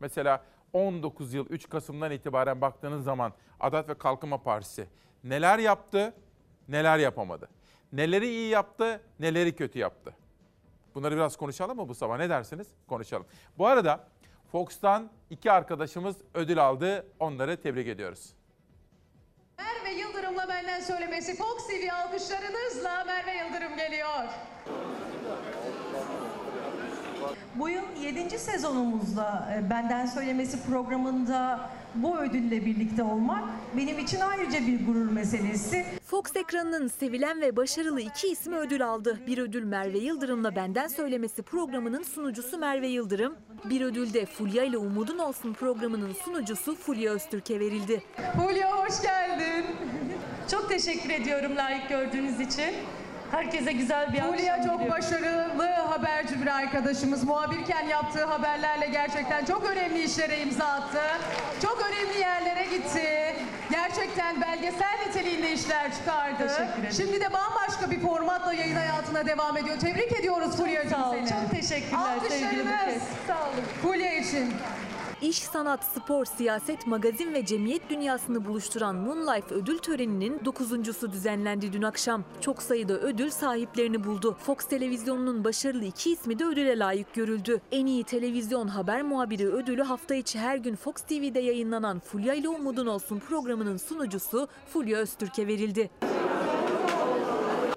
[0.00, 4.86] Mesela 19 yıl 3 Kasım'dan itibaren baktığınız zaman Adalet ve Kalkınma Partisi
[5.24, 6.14] neler yaptı,
[6.68, 7.48] neler yapamadı?
[7.92, 10.14] Neleri iyi yaptı, neleri kötü yaptı?
[10.94, 12.18] Bunları biraz konuşalım mı bu sabah?
[12.18, 12.66] Ne dersiniz?
[12.88, 13.26] Konuşalım.
[13.58, 14.08] Bu arada
[14.52, 17.06] Fox'tan iki arkadaşımız ödül aldı.
[17.20, 18.34] Onları tebrik ediyoruz.
[19.58, 24.24] Merve Yıldırım'la benden söylemesi Fox TV alkışlarınızla Merve Yıldırım geliyor.
[27.54, 28.38] Bu yıl 7.
[28.38, 33.44] sezonumuzda e, Benden Söylemesi programında bu ödülle birlikte olmak
[33.76, 35.84] benim için ayrıca bir gurur meselesi.
[36.06, 39.20] Fox ekranının sevilen ve başarılı iki ismi ödül aldı.
[39.26, 43.36] Bir ödül Merve Yıldırım'la Benden Söylemesi programının sunucusu Merve Yıldırım.
[43.64, 48.02] Bir ödül de Fulya ile Umudun Olsun programının sunucusu Fulya Öztürk'e verildi.
[48.36, 49.64] Fulya hoş geldin.
[50.50, 52.74] Çok teşekkür ediyorum layık gördüğünüz için.
[53.34, 57.24] Herkese güzel bir Fulya çok başarılı haberci bir arkadaşımız.
[57.24, 61.00] Muhabirken yaptığı haberlerle gerçekten çok önemli işlere imza attı.
[61.62, 63.36] Çok önemli yerlere gitti.
[63.70, 66.52] Gerçekten belgesel niteliğinde işler çıkardı.
[66.96, 69.78] Şimdi de bambaşka bir formatla yayın hayatına devam ediyor.
[69.78, 71.28] Tebrik ediyoruz Fulya'cığım seni.
[71.28, 72.94] çok teşekkürler sevgili Alkışlarınız.
[72.94, 73.02] Buket.
[73.26, 73.64] Sağ olun.
[73.82, 74.54] Fulya için.
[75.22, 81.82] İş, sanat, spor, siyaset, magazin ve cemiyet dünyasını buluşturan Moonlife ödül töreninin dokuzuncusu düzenlendi dün
[81.82, 82.24] akşam.
[82.40, 84.36] Çok sayıda ödül sahiplerini buldu.
[84.38, 87.60] Fox televizyonunun başarılı iki ismi de ödüle layık görüldü.
[87.72, 92.48] En iyi televizyon haber muhabiri ödülü hafta içi her gün Fox TV'de yayınlanan Fulya ile
[92.48, 95.90] Umudun Olsun programının sunucusu Fulya Öztürk'e verildi.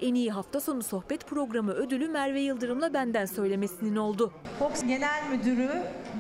[0.02, 4.32] En iyi hafta sonu sohbet programı ödülü Merve Yıldırım'la benden söylemesinin oldu.
[4.60, 5.72] Fox Genel Müdürü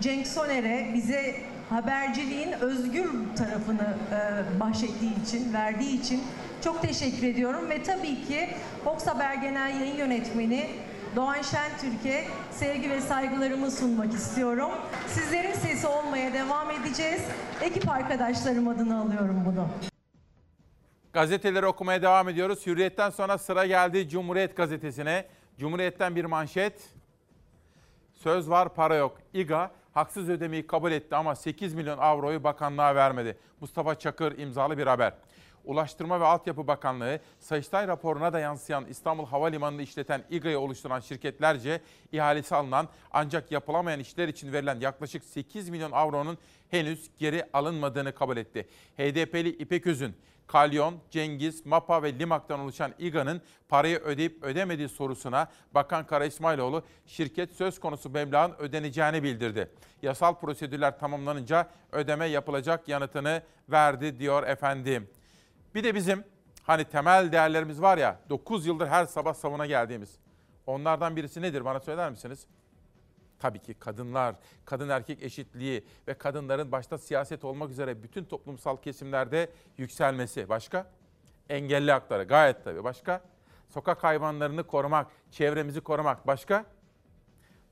[0.01, 1.35] Cenk Soner'e bize
[1.69, 6.23] haberciliğin özgür tarafını e, bahşettiği için, verdiği için
[6.63, 7.69] çok teşekkür ediyorum.
[7.69, 8.49] Ve tabii ki
[8.83, 10.67] Fox Haber Genel Yayın Yönetmeni
[11.15, 14.71] Doğan Şentürk'e sevgi ve saygılarımı sunmak istiyorum.
[15.07, 17.21] Sizlerin sesi olmaya devam edeceğiz.
[17.61, 19.67] Ekip arkadaşlarım adına alıyorum bunu.
[21.17, 22.67] Gazeteleri okumaya devam ediyoruz.
[22.67, 25.25] Hürriyet'ten sonra sıra geldi Cumhuriyet Gazetesi'ne.
[25.60, 26.93] Cumhuriyet'ten bir manşet.
[28.13, 29.17] Söz var para yok.
[29.34, 33.38] İGA haksız ödemeyi kabul etti ama 8 milyon avroyu bakanlığa vermedi.
[33.62, 35.13] Mustafa Çakır imzalı bir haber.
[35.65, 42.56] Ulaştırma ve Altyapı Bakanlığı, Sayıştay raporuna da yansıyan İstanbul Havalimanı'nı işleten İGA'yı oluşturan şirketlerce ihalesi
[42.56, 46.38] alınan ancak yapılamayan işler için verilen yaklaşık 8 milyon avronun
[46.69, 48.67] henüz geri alınmadığını kabul etti.
[48.97, 50.15] HDP'li İpek Özün,
[50.47, 57.53] Kalyon, Cengiz, MAPA ve Limak'tan oluşan İGA'nın parayı ödeyip ödemediği sorusuna Bakan Kara İsmailoğlu şirket
[57.53, 59.71] söz konusu meblağın ödeneceğini bildirdi.
[60.01, 65.10] Yasal prosedürler tamamlanınca ödeme yapılacak yanıtını verdi diyor efendim.
[65.75, 66.23] Bir de bizim
[66.63, 70.17] hani temel değerlerimiz var ya 9 yıldır her sabah savuna geldiğimiz.
[70.65, 72.47] Onlardan birisi nedir bana söyler misiniz?
[73.39, 79.50] Tabii ki kadınlar, kadın erkek eşitliği ve kadınların başta siyaset olmak üzere bütün toplumsal kesimlerde
[79.78, 80.50] yükselmesi.
[80.50, 80.91] Başka?
[81.50, 82.84] Engelli hakları gayet tabii.
[82.84, 83.21] Başka?
[83.69, 86.28] Sokak hayvanlarını korumak, çevremizi korumak.
[86.28, 86.65] Başka?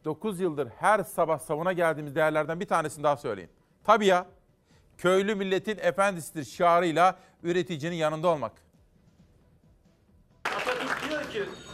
[0.06, 3.49] 9 yıldır her sabah savuna geldiğimiz değerlerden bir tanesini daha söyleyin.
[3.84, 4.25] Tabii ya.
[4.97, 8.51] Köylü milletin efendisidir şiarıyla üreticinin yanında olmak.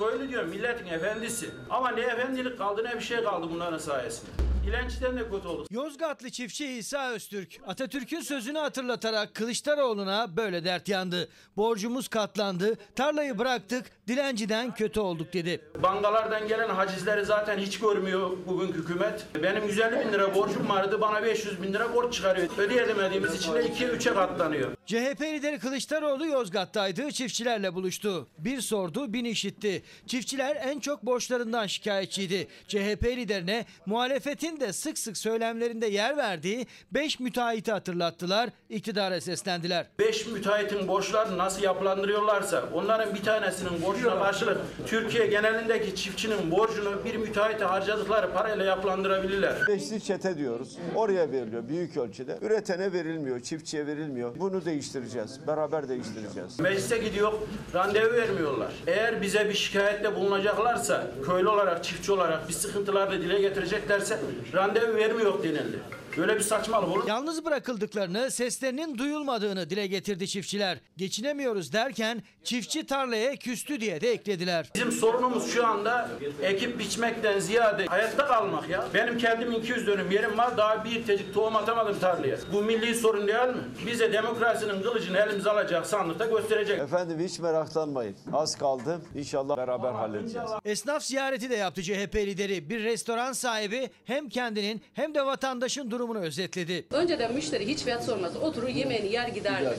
[0.02, 1.50] Köylü diyor milletin efendisi.
[1.70, 4.32] Ama ne efendilik kaldı ne bir şey kaldı bunların sayesinde.
[4.68, 5.66] İlençten de kötü oldu.
[5.72, 11.30] Yozgatlı çiftçi İsa Öztürk Atatürk'ün sözünü hatırlatarak Kılıçdaroğlu'na böyle dert yandı.
[11.58, 15.62] Borcumuz katlandı, tarlayı bıraktık, dilenciden kötü olduk dedi.
[15.84, 19.26] Bankalardan gelen hacizleri zaten hiç görmüyor bugünkü hükümet.
[19.44, 22.48] Benim 150 bin lira borcum vardı bana 500 bin lira borç çıkarıyor.
[22.58, 24.72] Ödeyemediğimiz için de 2'ye 3'e katlanıyor.
[24.86, 28.28] CHP lideri Kılıçdaroğlu Yozgat'taydı, çiftçilerle buluştu.
[28.38, 29.84] Bir sordu, bin işitti.
[30.08, 32.48] Çiftçiler en çok borçlarından şikayetçiydi.
[32.68, 39.86] CHP liderine muhalefetin de sık sık söylemlerinde yer verdiği 5 müteahhiti hatırlattılar, iktidara seslendiler.
[40.00, 47.16] 5 müteahhitin borçlarını nasıl yapılandırıyorlarsa onların bir tanesinin borcuna karşılık Türkiye genelindeki çiftçinin borcunu bir
[47.16, 49.56] müteahhite harcadıkları parayla yapılandırabilirler.
[49.68, 50.78] Beşli çete diyoruz.
[50.96, 52.38] Oraya veriliyor büyük ölçüde.
[52.42, 54.40] Üretene verilmiyor, çiftçiye verilmiyor.
[54.40, 55.48] Bunu değiştireceğiz.
[55.48, 56.60] Beraber değiştireceğiz.
[56.60, 57.34] Meclise gidiyor,
[57.74, 58.72] randevu vermiyorlar.
[58.88, 64.20] Eğer bize bir şikayette bulunacaklarsa, köylü olarak, çiftçi olarak bir sıkıntılar da dile getireceklerse
[64.54, 65.80] randevu vermiyor denildi.
[66.18, 67.08] Böyle bir saçmalık olur.
[67.08, 70.78] Yalnız bırakıldıklarını, seslerinin duyulmadığını dile getirdi çiftçiler.
[70.98, 74.70] Geçinemiyoruz derken çiftçi tarlaya küstü diye de eklediler.
[74.76, 76.10] Bizim sorunumuz şu anda
[76.42, 78.86] ekip biçmekten ziyade hayatta kalmak ya.
[78.94, 82.38] Benim kendim 200 dönüm yerim var daha bir tecik tohum atamadım tarlaya.
[82.54, 83.56] Bu milli sorun değil mi?
[83.88, 86.80] Bize demokrasinin kılıcını elimize alacak sandıkta gösterecek.
[86.80, 88.16] Efendim hiç meraklanmayın.
[88.34, 89.02] Az kaldı.
[89.16, 90.50] İnşallah beraber halledeceğiz.
[90.66, 92.70] Esnaf ziyareti de yaptı CHP lideri.
[92.70, 96.86] Bir restoran sahibi hem kendinin hem de vatandaşın durumunu özetledi.
[96.92, 98.32] Önceden müşteri hiç fiyat sormaz.
[98.42, 99.78] Oturur yemeğini yer giderdi.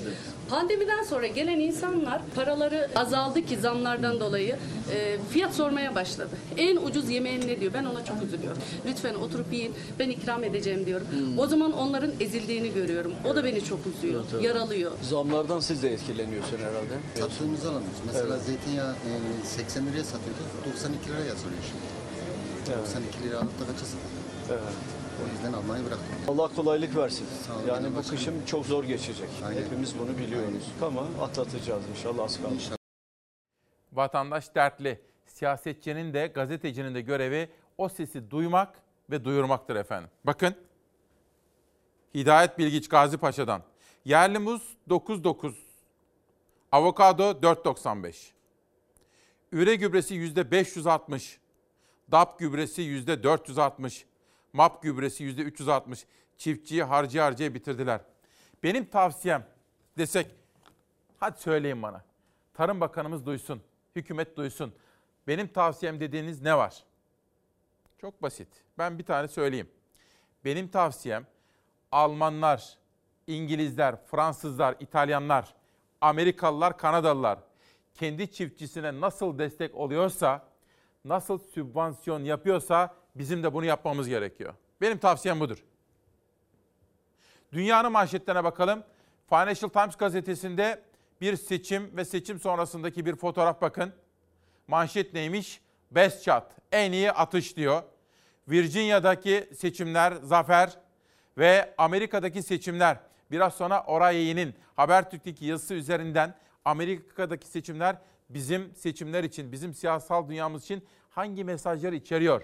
[0.48, 4.56] Pandemiden sonra gelen insanlar paraları azaldı ki zamlardan dolayı
[4.94, 6.30] e, fiyat sormaya başladı.
[6.56, 7.72] En ucuz yemeğin ne diyor?
[7.74, 8.62] Ben ona çok üzülüyorum.
[8.87, 9.74] Lütfen oturup yiyin.
[9.98, 11.06] Ben ikram edeceğim diyorum.
[11.38, 13.12] O zaman onların ezildiğini görüyorum.
[13.30, 14.24] O da beni çok üzüyor.
[14.42, 14.92] Yaralıyor.
[15.02, 16.94] Zamlardan siz de etkileniyorsun herhalde.
[17.14, 17.98] Sattığımızı alamıyoruz.
[18.06, 20.44] Mesela zeytinyağı e, 80 liraya satıyorduk.
[20.74, 22.78] 92 liraya yazılıyor şimdi.
[22.78, 23.87] 92 lira alıp da kaça?
[24.50, 25.01] Evet.
[25.22, 26.06] O yüzden almayı bıraktım.
[26.28, 27.26] Allah kolaylık versin.
[27.46, 28.16] Sağ olun, yani bu başkanım.
[28.16, 29.28] kışım çok zor geçecek.
[29.46, 29.62] Aynen.
[29.62, 30.72] Hepimiz bunu biliyoruz.
[30.82, 32.54] Ama atlatacağız inşallah az kaldı.
[33.92, 35.00] Vatandaş dertli.
[35.26, 40.11] Siyasetçinin de gazetecinin de görevi o sesi duymak ve duyurmaktır efendim.
[40.24, 40.54] Bakın
[42.14, 43.62] Hidayet Bilgiç Gazi Paşa'dan.
[44.04, 45.52] Yerli muz 9.9.
[46.72, 48.30] Avokado 4.95.
[49.52, 51.37] Üre gübresi %560.
[52.11, 54.04] DAP gübresi %460.
[54.52, 56.04] MAP gübresi %360.
[56.36, 58.00] Çiftçiyi harcı harcaya bitirdiler.
[58.62, 59.46] Benim tavsiyem
[59.98, 60.26] desek
[61.20, 62.04] hadi söyleyin bana.
[62.54, 63.62] Tarım Bakanımız duysun,
[63.96, 64.74] hükümet duysun.
[65.26, 66.84] Benim tavsiyem dediğiniz ne var?
[67.98, 68.48] Çok basit.
[68.78, 69.68] Ben bir tane söyleyeyim.
[70.44, 71.26] Benim tavsiyem
[71.92, 72.78] Almanlar,
[73.26, 75.54] İngilizler, Fransızlar, İtalyanlar,
[76.00, 77.38] Amerikalılar, Kanadalılar
[77.94, 80.46] kendi çiftçisine nasıl destek oluyorsa,
[81.04, 84.55] nasıl sübvansiyon yapıyorsa bizim de bunu yapmamız gerekiyor.
[84.81, 85.64] Benim tavsiyem budur.
[87.53, 88.85] Dünyanın manşetlerine bakalım.
[89.29, 90.83] Financial Times gazetesinde
[91.20, 93.92] bir seçim ve seçim sonrasındaki bir fotoğraf bakın.
[94.68, 95.61] Manşet neymiş?
[95.90, 97.83] Best shot, en iyi atış diyor.
[98.48, 100.79] Virginia'daki seçimler zafer
[101.38, 103.01] ve Amerika'daki seçimler.
[103.31, 107.96] Biraz sonra Oraye'nin Habertürk'teki yazısı üzerinden Amerika'daki seçimler
[108.29, 112.42] bizim seçimler için, bizim siyasal dünyamız için hangi mesajları içeriyor?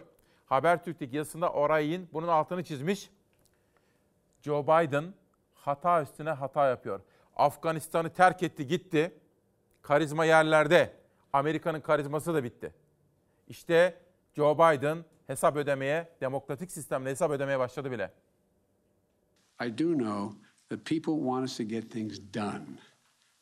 [0.49, 3.11] Habertürk'teki yazısında Oraye'nin bunun altını çizmiş.
[4.43, 5.15] Joe Biden
[5.55, 7.01] hata üstüne hata yapıyor.
[7.37, 9.15] Afganistan'ı terk etti gitti.
[9.83, 10.93] Karizma yerlerde.
[11.33, 12.75] Amerika'nın karizması da bitti.
[13.49, 14.01] İşte
[14.37, 18.13] Joe Biden hesap ödemeye, demokratik sistemle hesap ödemeye başladı bile.
[19.67, 22.67] I do know that people want us to get things done.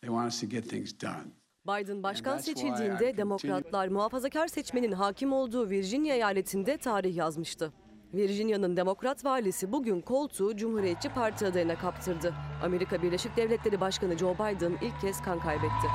[0.01, 1.27] They want us to get things done.
[1.66, 7.72] Biden başkan seçildiğinde demokratlar muhafazakar seçmenin hakim olduğu Virginia eyaletinde tarih yazmıştı.
[8.14, 12.35] Virginia'nın demokrat valisi bugün koltuğu Cumhuriyetçi Parti adayına kaptırdı.
[12.62, 15.87] Amerika Birleşik Devletleri Başkanı Joe Biden ilk kez kan kaybetti.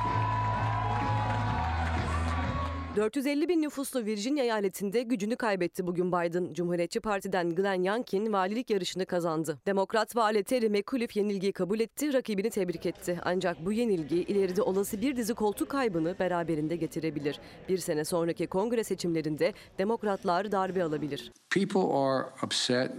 [2.96, 6.54] 450 bin nüfuslu Virginia eyaletinde gücünü kaybetti bugün Biden.
[6.54, 9.58] Cumhuriyetçi Parti'den Glenn Youngkin valilik yarışını kazandı.
[9.66, 13.20] Demokrat vali Terry McAuliffe yenilgiyi kabul etti, rakibini tebrik etti.
[13.24, 17.40] Ancak bu yenilgi ileride olası bir dizi koltuk kaybını beraberinde getirebilir.
[17.68, 21.32] Bir sene sonraki kongre seçimlerinde demokratlar darbe alabilir.
[21.50, 22.90] People are upset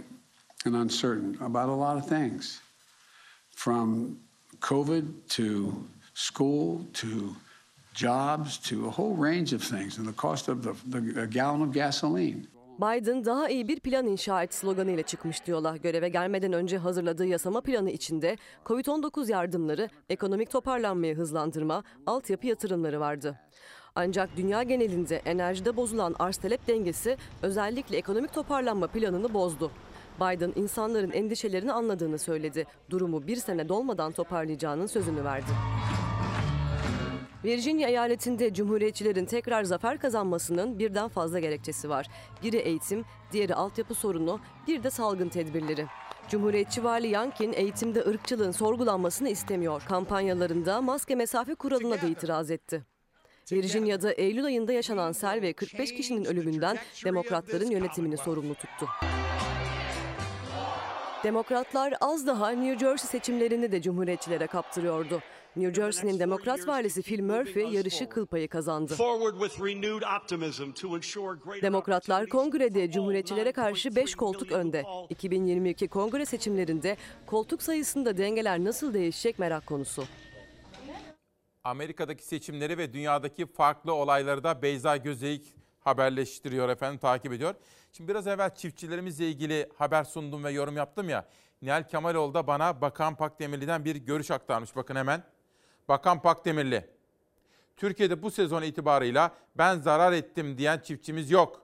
[0.66, 2.60] and uncertain about a lot of things.
[3.50, 4.18] From
[4.60, 5.72] COVID to
[6.14, 7.08] school to
[7.94, 11.74] jobs to a whole range of things and the cost of the, the gallon of
[11.74, 12.46] gasoline.
[12.78, 15.76] Biden daha iyi bir plan inşa et sloganıyla çıkmıştı yola.
[15.76, 23.40] Göreve gelmeden önce hazırladığı yasama planı içinde COVID-19 yardımları, ekonomik toparlanmayı hızlandırma, altyapı yatırımları vardı.
[23.94, 29.70] Ancak dünya genelinde enerjide bozulan arz talep dengesi özellikle ekonomik toparlanma planını bozdu.
[30.20, 32.66] Biden insanların endişelerini anladığını söyledi.
[32.90, 35.50] Durumu bir sene dolmadan toparlayacağının sözünü verdi.
[37.44, 42.06] Virginia eyaletinde Cumhuriyetçilerin tekrar zafer kazanmasının birden fazla gerekçesi var.
[42.42, 45.86] Biri eğitim, diğeri altyapı sorunu, bir de salgın tedbirleri.
[46.28, 49.82] Cumhuriyetçi Vali Yankin eğitimde ırkçılığın sorgulanmasını istemiyor.
[49.88, 52.82] Kampanyalarında maske mesafe kuralına da itiraz etti.
[53.52, 58.88] Virginia'da Eylül ayında yaşanan sel ve 45 kişinin ölümünden demokratların yönetimini sorumlu tuttu.
[61.24, 65.22] Demokratlar az daha New Jersey seçimlerini de cumhuriyetçilere kaptırıyordu.
[65.56, 68.96] New Jersey'nin demokrat valisi Phil Murphy yarışı kıl payı kazandı.
[71.62, 74.84] Demokratlar kongrede cumhuriyetçilere karşı 5 koltuk önde.
[75.08, 80.04] 2022 kongre seçimlerinde koltuk sayısında dengeler nasıl değişecek merak konusu.
[81.64, 87.54] Amerika'daki seçimleri ve dünyadaki farklı olayları da Beyza Gözeyik haberleştiriyor efendim, takip ediyor.
[87.92, 91.28] Şimdi biraz evvel çiftçilerimizle ilgili haber sundum ve yorum yaptım ya.
[91.62, 94.76] Nihal Kemaloğlu da bana Bakan Pakdemirli'den bir görüş aktarmış.
[94.76, 95.22] Bakın hemen.
[95.88, 96.90] Bakan Pakdemirli.
[97.76, 101.62] Türkiye'de bu sezon itibarıyla ben zarar ettim diyen çiftçimiz yok.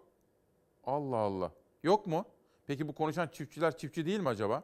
[0.85, 1.53] Allah Allah.
[1.83, 2.25] Yok mu?
[2.67, 4.63] Peki bu konuşan çiftçiler çiftçi değil mi acaba?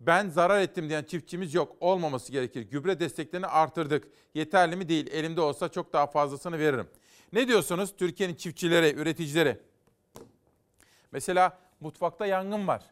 [0.00, 1.76] Ben zarar ettim diyen çiftçimiz yok.
[1.80, 2.62] Olmaması gerekir.
[2.62, 4.08] Gübre desteklerini artırdık.
[4.34, 5.06] Yeterli mi değil.
[5.12, 6.88] Elimde olsa çok daha fazlasını veririm.
[7.32, 9.58] Ne diyorsunuz Türkiye'nin çiftçileri, üreticileri?
[11.12, 12.82] Mesela mutfakta yangın var.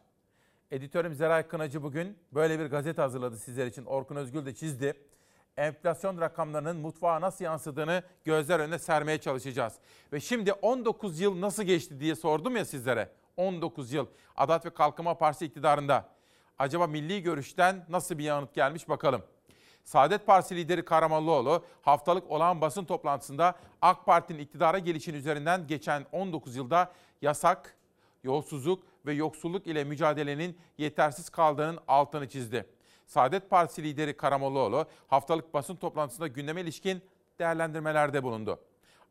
[0.71, 3.85] Editörüm Zeray Kınacı bugün böyle bir gazete hazırladı sizler için.
[3.85, 4.93] Orkun Özgül de çizdi.
[5.57, 9.73] Enflasyon rakamlarının mutfağa nasıl yansıdığını gözler önüne sermeye çalışacağız.
[10.13, 13.09] Ve şimdi 19 yıl nasıl geçti diye sordum ya sizlere.
[13.37, 16.09] 19 yıl Adalet ve Kalkınma Partisi iktidarında.
[16.59, 19.23] Acaba milli görüşten nasıl bir yanıt gelmiş bakalım.
[19.83, 26.55] Saadet Partisi lideri Karamollaoğlu haftalık olağan basın toplantısında AK Parti'nin iktidara gelişin üzerinden geçen 19
[26.55, 27.75] yılda yasak,
[28.23, 32.65] yolsuzluk ve yoksulluk ile mücadelenin yetersiz kaldığının altını çizdi.
[33.11, 37.01] Saadet Partisi lideri Karamollaoğlu haftalık basın toplantısında gündeme ilişkin
[37.39, 38.59] değerlendirmelerde bulundu.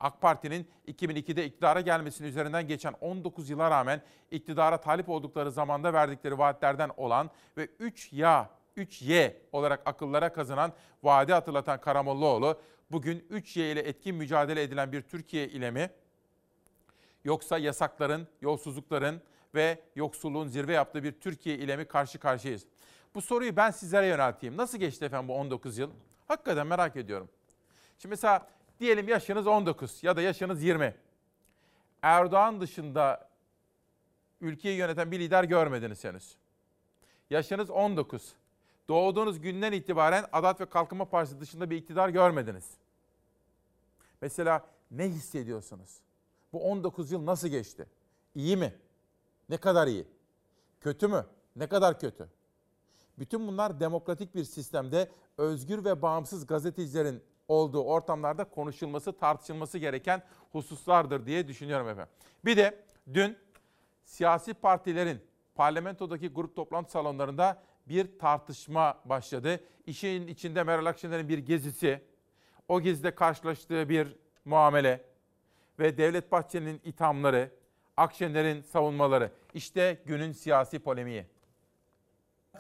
[0.00, 6.38] AK Parti'nin 2002'de iktidara gelmesinin üzerinden geçen 19 yıla rağmen iktidara talip oldukları zamanda verdikleri
[6.38, 12.60] vaatlerden olan ve 3 ya 3Y olarak akıllara kazınan vaadi hatırlatan Karamollaoğlu
[12.90, 15.90] bugün 3Y ile etkin mücadele edilen bir Türkiye ile mi
[17.24, 19.22] yoksa yasakların, yolsuzlukların
[19.54, 22.66] ve yoksulluğun zirve yaptığı bir Türkiye ile mi karşı karşıyayız?
[23.14, 24.56] Bu soruyu ben sizlere yönelteyim.
[24.56, 25.90] Nasıl geçti efendim bu 19 yıl?
[26.28, 27.28] Hakikaten merak ediyorum.
[27.98, 28.48] Şimdi mesela
[28.80, 30.94] diyelim yaşınız 19 ya da yaşınız 20.
[32.02, 33.28] Erdoğan dışında
[34.40, 36.36] ülkeyi yöneten bir lider görmediniz henüz.
[37.30, 38.34] Yaşınız 19.
[38.88, 42.70] Doğduğunuz günden itibaren Adalet ve Kalkınma Partisi dışında bir iktidar görmediniz.
[44.20, 46.00] Mesela ne hissediyorsunuz?
[46.52, 47.86] Bu 19 yıl nasıl geçti?
[48.34, 48.74] İyi mi?
[49.48, 50.06] Ne kadar iyi?
[50.80, 51.26] Kötü mü?
[51.56, 52.28] Ne kadar kötü?
[53.20, 61.26] Bütün bunlar demokratik bir sistemde özgür ve bağımsız gazetecilerin olduğu ortamlarda konuşulması, tartışılması gereken hususlardır
[61.26, 62.12] diye düşünüyorum efendim.
[62.44, 63.36] Bir de dün
[64.04, 65.20] siyasi partilerin
[65.54, 69.60] parlamentodaki grup toplantı salonlarında bir tartışma başladı.
[69.86, 72.02] İşin içinde Meral Akşener'in bir gezisi,
[72.68, 75.04] o gezide karşılaştığı bir muamele
[75.78, 77.50] ve Devlet Bahçeli'nin ithamları,
[77.96, 79.32] Akşener'in savunmaları.
[79.54, 81.26] İşte günün siyasi polemiği.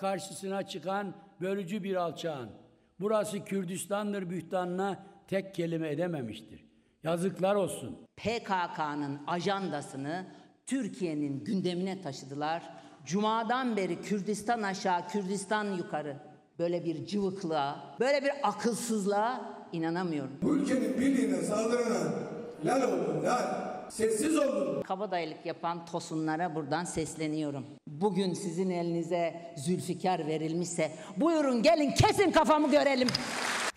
[0.00, 2.50] Karşısına çıkan bölücü bir alçağın
[3.00, 6.64] burası Kürdistan'dır bühtanına tek kelime edememiştir.
[7.02, 7.98] Yazıklar olsun.
[8.16, 10.26] PKK'nın ajandasını
[10.66, 12.62] Türkiye'nin gündemine taşıdılar.
[13.04, 16.16] Cuma'dan beri Kürdistan aşağı, Kürdistan yukarı.
[16.58, 19.40] Böyle bir cıvıklığa, böyle bir akılsızlığa
[19.72, 20.38] inanamıyorum.
[20.42, 22.12] Bu ülkenin birliğine saldırana
[22.64, 23.69] lal olun lal.
[23.90, 24.82] Sessiz olun.
[24.82, 27.66] Kabadayılık yapan tosunlara buradan sesleniyorum.
[27.86, 33.08] Bugün sizin elinize Zülfikar verilmişse buyurun gelin kesin kafamı görelim.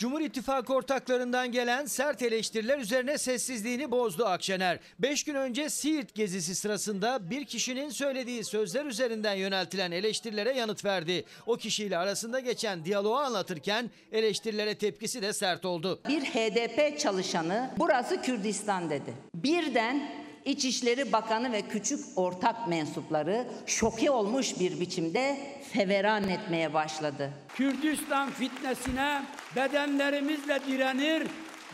[0.03, 4.79] Cumhur İttifakı ortaklarından gelen sert eleştiriler üzerine sessizliğini bozdu Akşener.
[4.99, 11.25] Beş gün önce Siirt gezisi sırasında bir kişinin söylediği sözler üzerinden yöneltilen eleştirilere yanıt verdi.
[11.45, 15.99] O kişiyle arasında geçen diyaloğu anlatırken eleştirilere tepkisi de sert oldu.
[16.07, 19.13] Bir HDP çalışanı burası Kürdistan dedi.
[19.35, 20.09] Birden
[20.45, 25.37] İçişleri Bakanı ve küçük ortak mensupları şoke olmuş bir biçimde
[25.73, 27.29] feveran etmeye başladı.
[27.55, 29.23] Kürdistan fitnesine
[29.55, 31.27] bedenlerimizle direnir,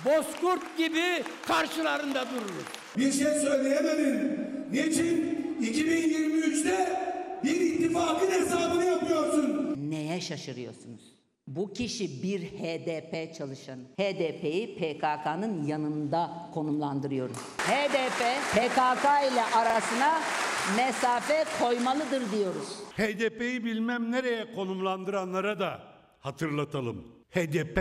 [0.06, 2.66] bozkurt gibi karşılarında dururuz.
[2.98, 4.40] Bir şey söyleyemedin.
[4.72, 7.02] Niçin 2023'te
[7.44, 9.76] bir ittifakın hesabını yapıyorsun?
[9.90, 11.09] Neye şaşırıyorsunuz?
[11.56, 13.82] Bu kişi bir HDP çalışanı.
[14.00, 17.36] HDP'yi PKK'nın yanında konumlandırıyorum.
[17.58, 20.20] HDP PKK ile arasına
[20.78, 22.80] mesafe koymalıdır diyoruz.
[22.98, 25.80] HDP'yi bilmem nereye konumlandıranlara da
[26.20, 27.08] hatırlatalım.
[27.32, 27.80] HDP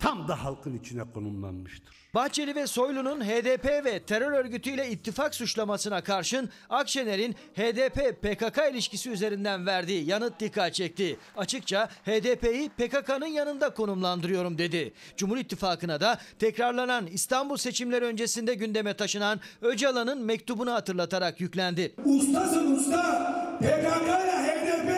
[0.00, 2.00] tam da halkın içine konumlanmıştır.
[2.14, 10.04] Bahçeli ve Soylu'nun HDP ve terör örgütüyle ittifak suçlamasına karşın Akşener'in HDP-PKK ilişkisi üzerinden verdiği
[10.04, 11.16] yanıt dikkat çekti.
[11.36, 14.92] Açıkça HDP'yi PKK'nın yanında konumlandırıyorum dedi.
[15.16, 21.94] Cumhur İttifakı'na da tekrarlanan İstanbul seçimleri öncesinde gündeme taşınan Öcalan'ın mektubunu hatırlatarak yüklendi.
[22.04, 23.30] Ustasın usta.
[23.60, 24.90] PKK ile HDP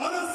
[0.00, 0.33] arasında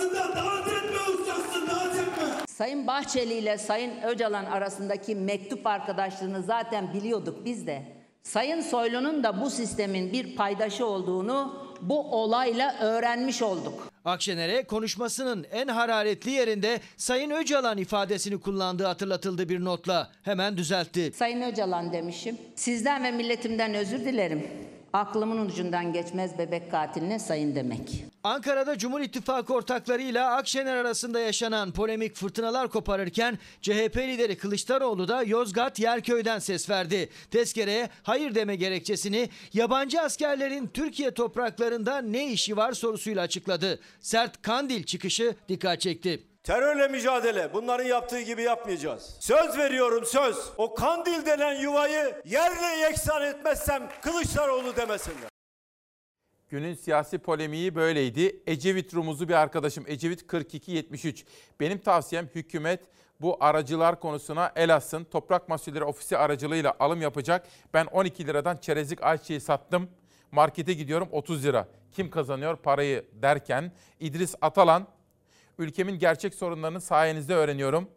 [2.59, 7.83] Sayın Bahçeli ile Sayın Öcalan arasındaki mektup arkadaşlığını zaten biliyorduk biz de.
[8.23, 13.87] Sayın Soylu'nun da bu sistemin bir paydaşı olduğunu bu olayla öğrenmiş olduk.
[14.05, 20.11] Akşener'e konuşmasının en hararetli yerinde Sayın Öcalan ifadesini kullandığı hatırlatıldı bir notla.
[20.23, 21.11] Hemen düzeltti.
[21.15, 22.37] Sayın Öcalan demişim.
[22.55, 24.47] Sizden ve milletimden özür dilerim.
[24.93, 28.05] Aklımın ucundan geçmez bebek katiline sayın demek.
[28.23, 35.79] Ankara'da Cumhur İttifakı ortaklarıyla Akşener arasında yaşanan polemik fırtınalar koparırken CHP lideri Kılıçdaroğlu da Yozgat
[35.79, 37.09] Yerköy'den ses verdi.
[37.31, 43.79] Tezkereye hayır deme gerekçesini yabancı askerlerin Türkiye topraklarında ne işi var sorusuyla açıkladı.
[43.99, 46.28] Sert Kandil çıkışı dikkat çekti.
[46.43, 47.53] Terörle mücadele.
[47.53, 49.17] Bunların yaptığı gibi yapmayacağız.
[49.19, 50.37] Söz veriyorum söz.
[50.57, 55.29] O kandil denen yuvayı yerle yeksan etmezsem Kılıçdaroğlu demesinler.
[56.49, 58.41] Günün siyasi polemiği böyleydi.
[58.47, 61.25] Ecevit Rumuzlu bir arkadaşım Ecevit 4273.
[61.59, 62.79] Benim tavsiyem hükümet
[63.21, 65.03] bu aracılar konusuna el atsın.
[65.03, 67.47] Toprak Mahsulleri Ofisi aracılığıyla alım yapacak.
[67.73, 69.89] Ben 12 liradan çerezlik ayçiçeği sattım.
[70.31, 71.67] Markete gidiyorum 30 lira.
[71.91, 74.87] Kim kazanıyor parayı derken İdris Atalan
[75.59, 77.89] ülkemin gerçek sorunlarını sayenizde öğreniyorum.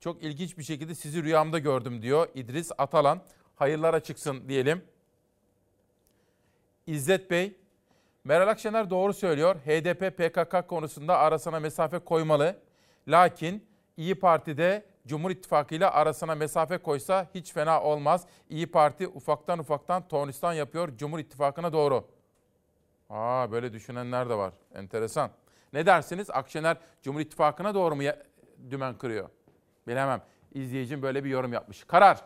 [0.00, 3.20] Çok ilginç bir şekilde sizi rüyamda gördüm diyor İdris Atalan.
[3.56, 4.84] Hayırlara çıksın diyelim.
[6.86, 7.56] İzzet Bey,
[8.24, 9.56] Meral Akşener doğru söylüyor.
[9.56, 12.58] HDP PKK konusunda arasına mesafe koymalı.
[13.08, 18.26] Lakin İyi Parti'de Cumhur İttifakı ile arasına mesafe koysa hiç fena olmaz.
[18.50, 22.04] İyi Parti ufaktan ufaktan tornistan yapıyor Cumhur İttifakı'na doğru.
[23.10, 24.52] Aa böyle düşünenler de var.
[24.74, 25.30] Enteresan.
[25.72, 26.30] Ne dersiniz?
[26.30, 28.02] Akşener Cumhur İttifakı'na doğru mu
[28.70, 29.28] dümen kırıyor?
[29.86, 30.22] Bilemem.
[30.54, 31.84] İzleyicim böyle bir yorum yapmış.
[31.84, 32.24] Karar.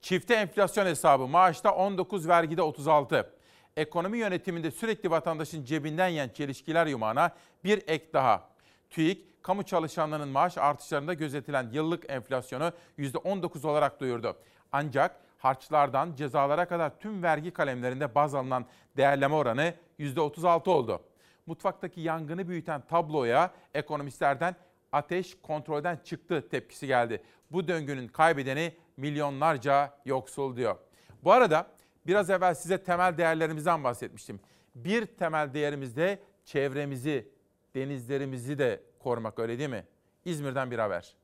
[0.00, 3.32] Çifte enflasyon hesabı maaşta 19, vergide 36.
[3.76, 7.30] Ekonomi yönetiminde sürekli vatandaşın cebinden yiyen çelişkiler yumağına
[7.64, 8.48] bir ek daha.
[8.90, 14.36] TÜİK, kamu çalışanlarının maaş artışlarında gözetilen yıllık enflasyonu %19 olarak duyurdu.
[14.72, 18.66] Ancak harçlardan cezalara kadar tüm vergi kalemlerinde baz alınan
[18.96, 21.00] değerleme oranı %36 oldu.
[21.46, 24.56] Mutfaktaki yangını büyüten tabloya ekonomistlerden
[24.92, 27.22] ateş kontrolden çıktı tepkisi geldi.
[27.50, 30.76] Bu döngünün kaybedeni milyonlarca yoksul diyor.
[31.24, 31.66] Bu arada
[32.06, 34.40] biraz evvel size temel değerlerimizden bahsetmiştim.
[34.74, 37.28] Bir temel değerimiz de çevremizi,
[37.74, 39.84] denizlerimizi de korumak öyle değil mi?
[40.24, 41.16] İzmir'den bir haber.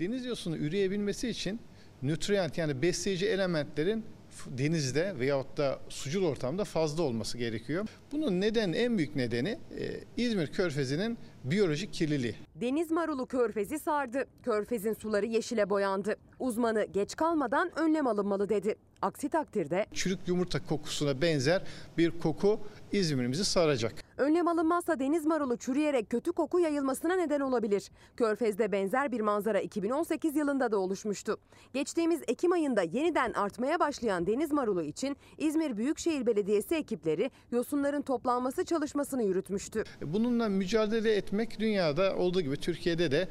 [0.00, 1.60] Deniz yosunu üreyebilmesi için
[2.02, 4.06] nutrient yani besleyici elementlerin
[4.46, 7.86] denizde veyahut da sucul ortamda fazla olması gerekiyor.
[8.14, 12.34] Bunun neden en büyük nedeni e, İzmir Körfezi'nin biyolojik kirliliği.
[12.54, 14.24] Deniz marulu körfezi sardı.
[14.42, 16.16] Körfezin suları yeşile boyandı.
[16.38, 18.74] Uzmanı geç kalmadan önlem alınmalı dedi.
[19.02, 21.62] Aksi takdirde Çürük yumurta kokusuna benzer
[21.98, 22.60] bir koku
[22.92, 23.92] İzmir'imizi saracak.
[24.16, 27.90] önlem alınmazsa deniz marulu çürüyerek kötü koku yayılmasına neden olabilir.
[28.16, 31.36] Körfez'de benzer bir manzara 2018 yılında da oluşmuştu.
[31.72, 38.64] Geçtiğimiz Ekim ayında yeniden artmaya başlayan deniz marulu için İzmir Büyükşehir Belediyesi ekipleri yosunların toplanması
[38.64, 39.84] çalışmasını yürütmüştü.
[40.02, 43.28] Bununla mücadele etmek dünyada olduğu gibi Türkiye'de de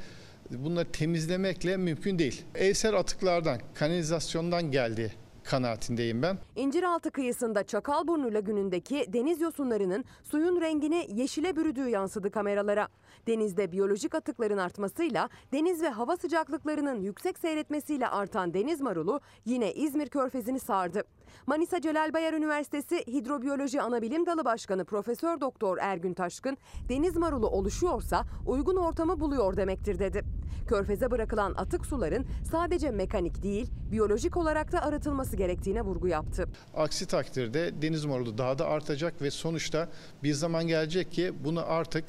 [0.51, 2.45] bunları temizlemekle mümkün değil.
[2.55, 5.13] Evsel atıklardan, kanalizasyondan geldi
[5.43, 6.38] kanaatindeyim ben.
[6.55, 12.88] İnciraltı kıyısında Çakalburnu Lagünü'ndeki deniz yosunlarının suyun rengini yeşile bürüdüğü yansıdı kameralara.
[13.28, 20.09] Denizde biyolojik atıkların artmasıyla deniz ve hava sıcaklıklarının yüksek seyretmesiyle artan deniz marulu yine İzmir
[20.09, 21.03] Körfezi'ni sardı.
[21.47, 26.57] Manisa Celal Bayar Üniversitesi Hidrobiyoloji Anabilim Dalı Başkanı Profesör Doktor Ergün Taşkın,
[26.89, 30.24] deniz marulu oluşuyorsa uygun ortamı buluyor demektir dedi.
[30.67, 36.47] Körfeze bırakılan atık suların sadece mekanik değil, biyolojik olarak da arıtılması gerektiğine vurgu yaptı.
[36.76, 39.89] Aksi takdirde deniz marulu daha da artacak ve sonuçta
[40.24, 42.05] bir zaman gelecek ki bunu artık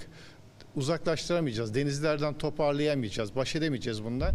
[0.76, 1.74] uzaklaştıramayacağız.
[1.74, 4.32] Denizlerden toparlayamayacağız, baş edemeyeceğiz bununla.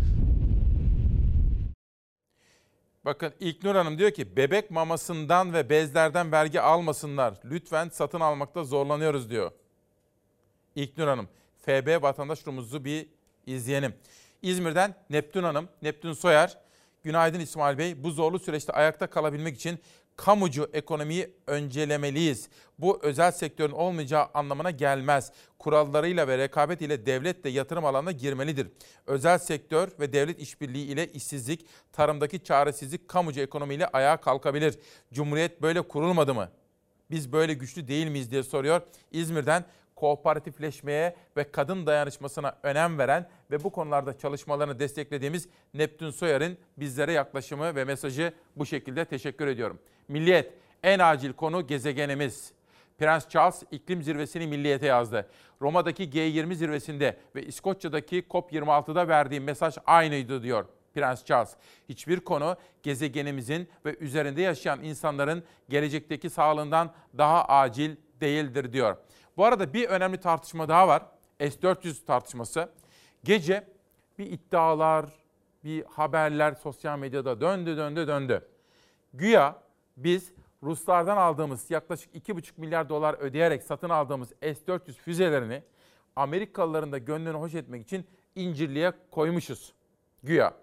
[3.05, 7.33] Bakın İlknur Hanım diyor ki bebek mamasından ve bezlerden vergi almasınlar.
[7.45, 9.51] Lütfen satın almakta zorlanıyoruz diyor.
[10.75, 11.27] İlknur Hanım.
[11.61, 12.45] FB vatandaş
[12.85, 13.07] bir
[13.45, 13.93] izleyelim.
[14.41, 16.57] İzmir'den Neptün Hanım, Neptün Soyer.
[17.09, 18.03] Günaydın İsmail Bey.
[18.03, 19.79] Bu zorlu süreçte ayakta kalabilmek için
[20.15, 22.49] kamucu ekonomiyi öncelemeliyiz.
[22.79, 25.31] Bu özel sektörün olmayacağı anlamına gelmez.
[25.59, 28.67] Kurallarıyla ve rekabet ile devlet de yatırım alanına girmelidir.
[29.07, 34.79] Özel sektör ve devlet işbirliği ile işsizlik, tarımdaki çaresizlik kamucu ekonomiyle ayağa kalkabilir.
[35.13, 36.49] Cumhuriyet böyle kurulmadı mı?
[37.11, 38.81] Biz böyle güçlü değil miyiz diye soruyor.
[39.11, 39.65] İzmir'den
[39.99, 47.75] kooperatifleşmeye ve kadın dayanışmasına önem veren ve bu konularda çalışmalarını desteklediğimiz Neptün Soyer'in bizlere yaklaşımı
[47.75, 49.79] ve mesajı bu şekilde teşekkür ediyorum.
[50.07, 52.51] Milliyet, en acil konu gezegenimiz.
[52.97, 55.29] Prens Charles iklim zirvesini milliyete yazdı.
[55.61, 61.55] Roma'daki G20 zirvesinde ve İskoçya'daki COP26'da verdiği mesaj aynıydı diyor Prens Charles.
[61.89, 68.97] Hiçbir konu gezegenimizin ve üzerinde yaşayan insanların gelecekteki sağlığından daha acil değildir diyor.
[69.39, 71.03] Bu arada bir önemli tartışma daha var.
[71.39, 72.69] S-400 tartışması.
[73.23, 73.67] Gece
[74.17, 75.05] bir iddialar,
[75.63, 78.47] bir haberler sosyal medyada döndü döndü döndü.
[79.13, 79.55] Güya
[79.97, 80.31] biz
[80.63, 85.63] Ruslardan aldığımız yaklaşık 2,5 milyar dolar ödeyerek satın aldığımız S-400 füzelerini
[86.15, 89.73] Amerikalıların da gönlünü hoş etmek için İncirli'ye koymuşuz.
[90.23, 90.53] Güya.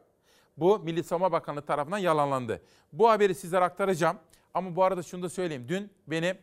[0.56, 2.62] Bu Milli Savunma Bakanlığı tarafından yalanlandı.
[2.92, 4.16] Bu haberi sizlere aktaracağım.
[4.54, 5.64] Ama bu arada şunu da söyleyeyim.
[5.68, 6.34] Dün beni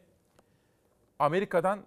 [1.20, 1.80] Amerika'dan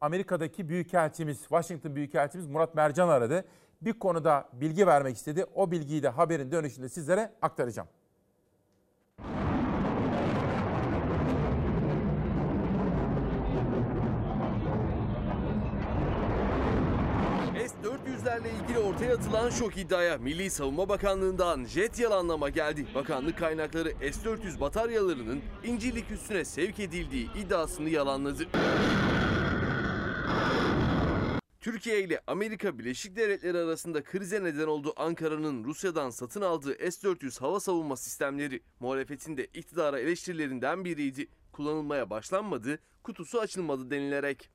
[0.00, 3.44] Amerika'daki Büyükelçimiz, Washington Büyükelçimiz Murat Mercan aradı.
[3.82, 5.46] Bir konuda bilgi vermek istedi.
[5.54, 7.88] O bilgiyi de haberin dönüşünde sizlere aktaracağım.
[17.66, 22.86] S-400'lerle ilgili ortaya atılan şok iddiaya Milli Savunma Bakanlığı'ndan jet yalanlama geldi.
[22.94, 28.46] Bakanlık kaynakları S-400 bataryalarının İncirlik üstüne sevk edildiği iddiasını yalanladı.
[31.62, 37.60] Türkiye ile Amerika Birleşik Devletleri arasında krize neden olduğu Ankara'nın Rusya'dan satın aldığı S-400 hava
[37.60, 41.28] savunma sistemleri muhalefetin de iktidara eleştirilerinden biriydi.
[41.52, 44.50] Kullanılmaya başlanmadı, kutusu açılmadı denilerek.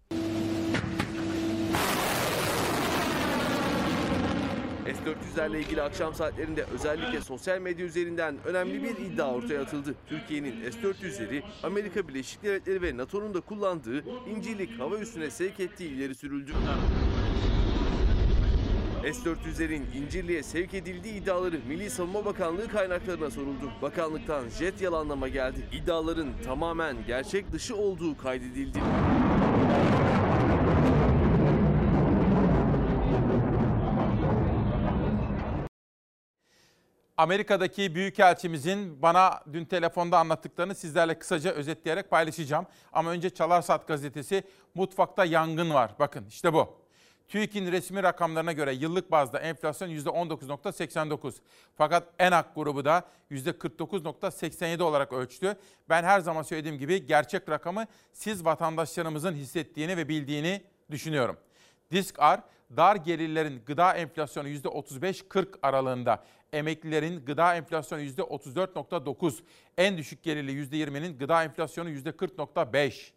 [4.94, 9.96] S-400'lerle ilgili akşam saatlerinde özellikle sosyal medya üzerinden önemli bir iddia ortaya atıldı.
[10.10, 16.16] Türkiye'nin S-400'leri Amerika Birleşik Devletleri ve NATO'nun da kullandığı İncirlik hava üssüne sevk ettiği ileri
[16.16, 16.52] sürüldü.
[19.04, 23.72] S-400'lerin İncirli'ye sevk edildiği iddiaları Milli Savunma Bakanlığı kaynaklarına soruldu.
[23.82, 25.58] Bakanlıktan jet yalanlama geldi.
[25.72, 28.80] İddiaların tamamen gerçek dışı olduğu kaydedildi.
[37.18, 42.66] Amerika'daki büyükelçimizin bana dün telefonda anlattıklarını sizlerle kısaca özetleyerek paylaşacağım.
[42.94, 44.44] Ama önce Çalar Saat gazetesi
[44.76, 45.92] mutfakta yangın var.
[46.00, 46.88] Bakın işte bu.
[47.28, 51.34] TÜİK'in resmi rakamlarına göre yıllık bazda enflasyon %19.89.
[51.78, 55.58] Fakat ENAK grubu da %49.87 olarak ölçtü.
[55.90, 60.62] Ben her zaman söylediğim gibi gerçek rakamı siz vatandaşlarımızın hissettiğini ve bildiğini
[60.92, 61.38] düşünüyorum.
[61.92, 62.42] Diskar,
[62.78, 69.40] dar gelirlerin gıda enflasyonu %35-40 aralığında, emeklilerin gıda enflasyonu %34.9,
[69.78, 73.12] en düşük gelirli %20'nin gıda enflasyonu %40.5.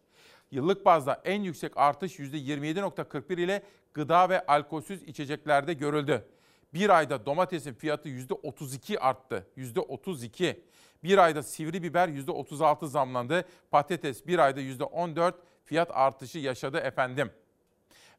[0.51, 3.63] Yıllık bazda en yüksek artış %27.41 ile
[3.93, 6.25] gıda ve alkolsüz içeceklerde görüldü.
[6.73, 9.47] Bir ayda domatesin fiyatı %32 arttı.
[9.57, 10.59] %32.
[11.03, 13.45] Bir ayda sivri biber %36 zamlandı.
[13.71, 15.33] Patates bir ayda %14
[15.65, 17.31] fiyat artışı yaşadı efendim.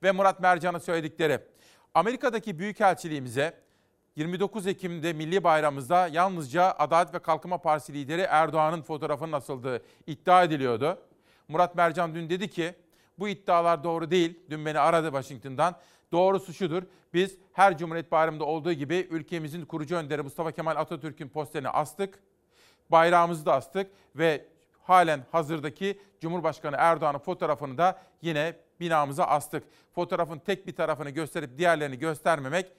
[0.02, 1.38] Ve Murat Mercan'ın söyledikleri.
[1.94, 3.62] Amerika'daki büyükelçiliğimize
[4.16, 10.98] 29 Ekim'de Milli Bayramımızda yalnızca Adalet ve Kalkınma Partisi lideri Erdoğan'ın fotoğrafının asıldığı iddia ediliyordu.
[11.48, 12.74] Murat Mercan dün dedi ki
[13.18, 14.40] bu iddialar doğru değil.
[14.50, 15.76] Dün beni aradı Washington'dan.
[16.12, 16.82] Doğrusu şudur.
[17.14, 22.22] Biz her Cumhuriyet Bayramı'nda olduğu gibi ülkemizin kurucu önderi Mustafa Kemal Atatürk'ün posterini astık.
[22.90, 24.46] Bayrağımızı da astık ve
[24.82, 29.64] halen hazırdaki Cumhurbaşkanı Erdoğan'ın fotoğrafını da yine binamıza astık.
[29.94, 32.72] Fotoğrafın tek bir tarafını gösterip diğerlerini göstermemek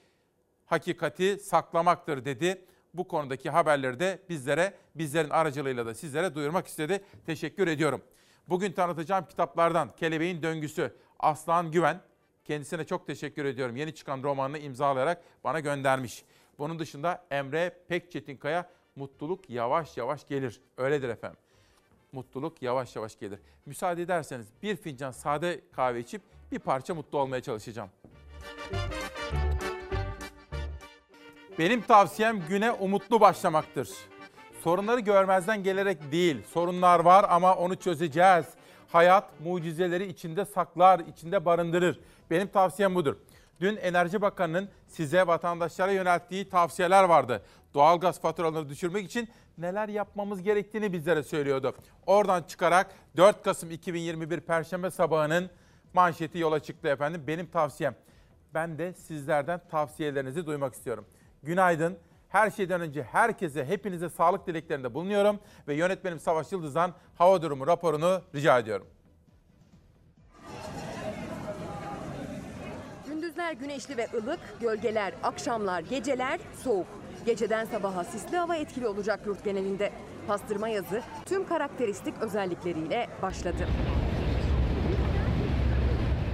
[0.66, 2.64] hakikati saklamaktır dedi.
[2.94, 7.04] Bu konudaki haberleri de bizlere, bizlerin aracılığıyla da sizlere duyurmak istedi.
[7.26, 8.02] Teşekkür ediyorum.
[8.48, 12.00] Bugün tanıtacağım kitaplardan Kelebeğin Döngüsü, Aslan Güven.
[12.44, 13.76] Kendisine çok teşekkür ediyorum.
[13.76, 16.24] Yeni çıkan romanını imzalayarak bana göndermiş.
[16.58, 20.60] Bunun dışında Emre Pekçetinkaya, Mutluluk Yavaş Yavaş Gelir.
[20.76, 21.38] Öyledir efendim.
[22.14, 23.38] Mutluluk yavaş yavaş gelir.
[23.66, 27.90] Müsaade ederseniz bir fincan sade kahve içip bir parça mutlu olmaya çalışacağım.
[31.58, 33.88] Benim tavsiyem güne umutlu başlamaktır.
[34.60, 38.46] Sorunları görmezden gelerek değil, sorunlar var ama onu çözeceğiz.
[38.92, 42.00] Hayat mucizeleri içinde saklar, içinde barındırır.
[42.30, 43.16] Benim tavsiyem budur.
[43.60, 47.42] Dün Enerji Bakanı'nın size vatandaşlara yönelttiği tavsiyeler vardı.
[47.74, 49.28] Doğalgaz faturalarını düşürmek için
[49.58, 51.74] neler yapmamız gerektiğini bizlere söylüyordu.
[52.06, 55.50] Oradan çıkarak 4 Kasım 2021 Perşembe sabahının
[55.92, 57.24] manşeti yola çıktı efendim.
[57.26, 57.94] Benim tavsiyem.
[58.54, 61.06] Ben de sizlerden tavsiyelerinizi duymak istiyorum.
[61.44, 61.98] Günaydın.
[62.28, 65.38] Her şeyden önce herkese, hepinize sağlık dileklerinde bulunuyorum
[65.68, 68.86] ve yönetmenim Savaş Yıldız'dan hava durumu raporunu rica ediyorum.
[73.08, 76.86] Gündüzler güneşli ve ılık, gölgeler, akşamlar, geceler soğuk.
[77.26, 79.92] Geceden sabaha sisli hava etkili olacak yurt genelinde.
[80.26, 83.66] Pastırma yazı tüm karakteristik özellikleriyle başladı.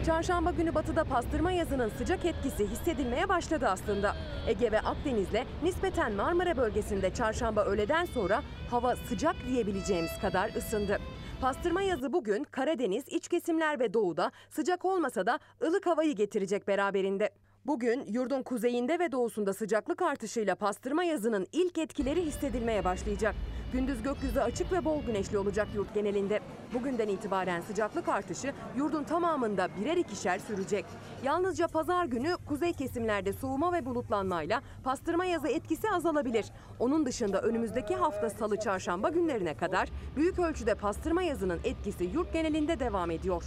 [0.06, 4.16] Çarşamba günü batıda pastırma yazının sıcak etkisi hissedilmeye başladı aslında.
[4.48, 10.98] Ege ve Akdeniz'le nispeten Marmara bölgesinde çarşamba öğleden sonra hava sıcak diyebileceğimiz kadar ısındı.
[11.40, 17.30] Pastırma yazı bugün Karadeniz, iç kesimler ve doğuda sıcak olmasa da ılık havayı getirecek beraberinde.
[17.66, 23.34] Bugün yurdun kuzeyinde ve doğusunda sıcaklık artışıyla pastırma yazının ilk etkileri hissedilmeye başlayacak.
[23.72, 26.40] Gündüz gökyüzü açık ve bol güneşli olacak yurt genelinde.
[26.74, 30.84] Bugünden itibaren sıcaklık artışı yurdun tamamında birer ikişer sürecek.
[31.24, 36.46] Yalnızca pazar günü kuzey kesimlerde soğuma ve bulutlanmayla pastırma yazı etkisi azalabilir.
[36.78, 42.80] Onun dışında önümüzdeki hafta salı çarşamba günlerine kadar büyük ölçüde pastırma yazının etkisi yurt genelinde
[42.80, 43.44] devam ediyor.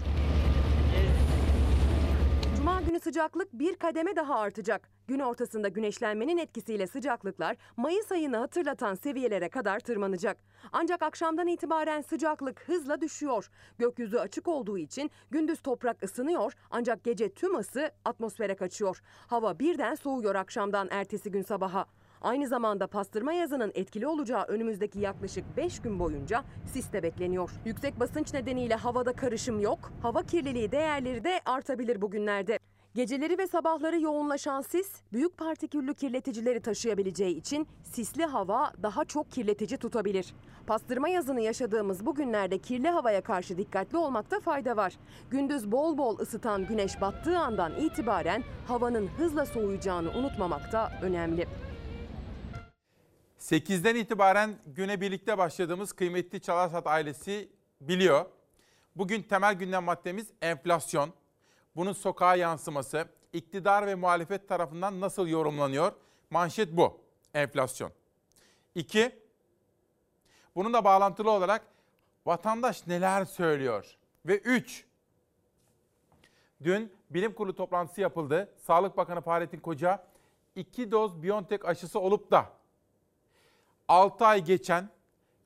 [2.64, 4.90] Cuma günü sıcaklık bir kademe daha artacak.
[5.08, 10.38] Gün ortasında güneşlenmenin etkisiyle sıcaklıklar Mayıs ayını hatırlatan seviyelere kadar tırmanacak.
[10.72, 13.50] Ancak akşamdan itibaren sıcaklık hızla düşüyor.
[13.78, 19.02] Gökyüzü açık olduğu için gündüz toprak ısınıyor ancak gece tüm ısı atmosfere kaçıyor.
[19.28, 21.86] Hava birden soğuyor akşamdan ertesi gün sabaha.
[22.24, 26.44] Aynı zamanda pastırma yazının etkili olacağı önümüzdeki yaklaşık 5 gün boyunca
[26.74, 27.52] sis de bekleniyor.
[27.66, 29.92] Yüksek basınç nedeniyle havada karışım yok.
[30.02, 32.60] Hava kirliliği değerleri de artabilir bugünlerde.
[32.96, 39.78] Geceleri ve sabahları yoğunlaşan sis, büyük partiküllü kirleticileri taşıyabileceği için sisli hava daha çok kirletici
[39.78, 40.34] tutabilir.
[40.68, 44.94] Pastırma yazını yaşadığımız bu günlerde kirli havaya karşı dikkatli olmakta fayda var.
[45.30, 51.48] Gündüz bol bol ısıtan güneş battığı andan itibaren havanın hızla soğuyacağını unutmamak da önemli.
[53.44, 57.50] 8'den itibaren güne birlikte başladığımız kıymetli Çalarsat ailesi
[57.82, 58.26] biliyor.
[58.96, 61.14] Bugün temel gündem maddemiz enflasyon.
[61.76, 65.92] Bunun sokağa yansıması, iktidar ve muhalefet tarafından nasıl yorumlanıyor?
[66.30, 67.02] Manşet bu,
[67.34, 67.92] enflasyon.
[68.76, 69.20] İki,
[70.56, 71.68] bununla bağlantılı olarak
[72.26, 73.98] vatandaş neler söylüyor?
[74.26, 74.86] Ve üç,
[76.64, 78.54] dün bilim kurulu toplantısı yapıldı.
[78.58, 80.08] Sağlık Bakanı Fahrettin Koca,
[80.56, 82.63] iki doz Biontech aşısı olup da
[83.88, 84.90] 6 ay geçen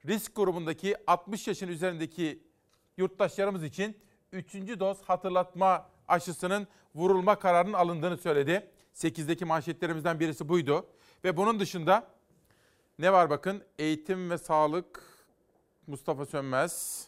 [0.06, 2.44] risk grubundaki 60 yaşın üzerindeki
[2.98, 3.98] yurttaşlarımız için
[4.32, 4.54] 3.
[4.54, 8.72] doz hatırlatma aşısının vurulma kararının alındığını söyledi.
[8.94, 10.86] 8'deki manşetlerimizden birisi buydu.
[11.24, 12.08] Ve bunun dışında
[13.00, 13.64] ne var bakın?
[13.80, 15.04] Eğitim ve sağlık
[15.88, 17.04] Mustafa Sönmez.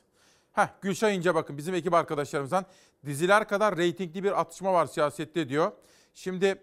[0.53, 2.65] Heh, Gülşah İnce bakın bizim ekip arkadaşlarımızdan.
[3.05, 5.71] Diziler kadar reytingli bir atışma var siyasette diyor.
[6.13, 6.61] Şimdi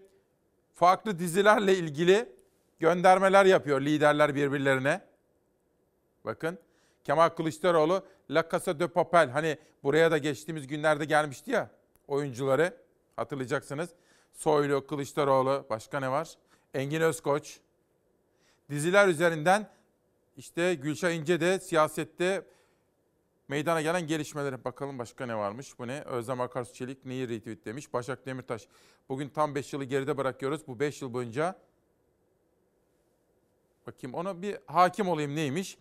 [0.73, 2.36] farklı dizilerle ilgili
[2.79, 5.01] göndermeler yapıyor liderler birbirlerine.
[6.25, 6.59] Bakın
[7.03, 11.69] Kemal Kılıçdaroğlu La Casa de Papel hani buraya da geçtiğimiz günlerde gelmişti ya
[12.07, 12.77] oyuncuları
[13.15, 13.89] hatırlayacaksınız.
[14.33, 16.33] Soylu, Kılıçdaroğlu, başka ne var?
[16.73, 17.59] Engin Özkoç.
[18.69, 19.69] Diziler üzerinden
[20.37, 22.45] işte Gülşah İnce de siyasette
[23.47, 25.79] meydana gelen gelişmelere bakalım başka ne varmış.
[25.79, 26.01] Bu ne?
[26.01, 27.93] Özlem Akarsu Çelik neyi retweet demiş?
[27.93, 28.67] Başak Demirtaş.
[29.09, 30.67] Bugün tam 5 yılı geride bırakıyoruz.
[30.67, 31.55] Bu 5 yıl boyunca
[33.87, 35.77] bakayım ona bir hakim olayım neymiş?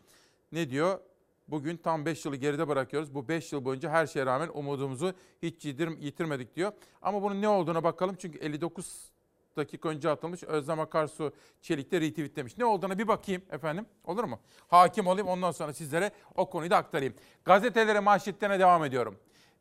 [0.52, 1.00] Ne diyor?
[1.48, 3.14] Bugün tam 5 yılı geride bırakıyoruz.
[3.14, 6.72] Bu 5 yıl boyunca her şeye rağmen umudumuzu hiç yitirmedik diyor.
[7.02, 8.16] Ama bunun ne olduğuna bakalım.
[8.18, 9.10] Çünkü 59
[9.56, 11.32] dakika önce atılmış Özlem Akarsu
[11.62, 12.58] Çelik'te retweet demiş.
[12.58, 13.86] Ne olduğuna bir bakayım efendim.
[14.04, 14.40] Olur mu?
[14.68, 17.14] Hakim olayım ondan sonra sizlere o konuyu da aktarayım.
[17.44, 19.16] Gazetelere manşetlerine devam ediyorum.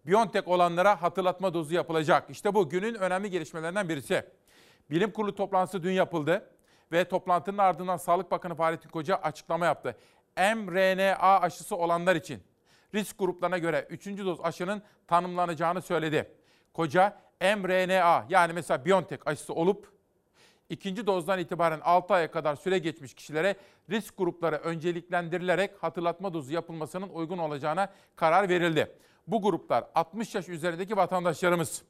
[0.06, 2.30] Biontech olanlara hatırlatma dozu yapılacak.
[2.30, 4.26] İşte bu günün önemli gelişmelerinden birisi.
[4.90, 6.55] Bilim kurulu toplantısı dün yapıldı
[6.92, 9.98] ve toplantının ardından Sağlık Bakanı Fahrettin Koca açıklama yaptı
[10.38, 12.44] mRNA aşısı olanlar için
[12.96, 14.06] risk gruplarına göre 3.
[14.06, 16.32] doz aşının tanımlanacağını söyledi.
[16.74, 19.92] Koca mRNA yani mesela BioNTech aşısı olup
[20.70, 23.56] ikinci dozdan itibaren 6 aya kadar süre geçmiş kişilere
[23.90, 28.98] risk grupları önceliklendirilerek hatırlatma dozu yapılmasının uygun olacağına karar verildi.
[29.28, 31.84] Bu gruplar 60 yaş üzerindeki vatandaşlarımız,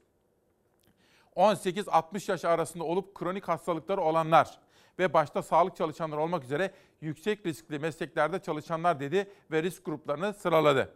[1.35, 4.59] 18-60 yaş arasında olup kronik hastalıkları olanlar,
[4.99, 6.71] ve başta sağlık çalışanları olmak üzere
[7.01, 10.93] yüksek riskli mesleklerde çalışanlar dedi ve risk gruplarını sıraladı.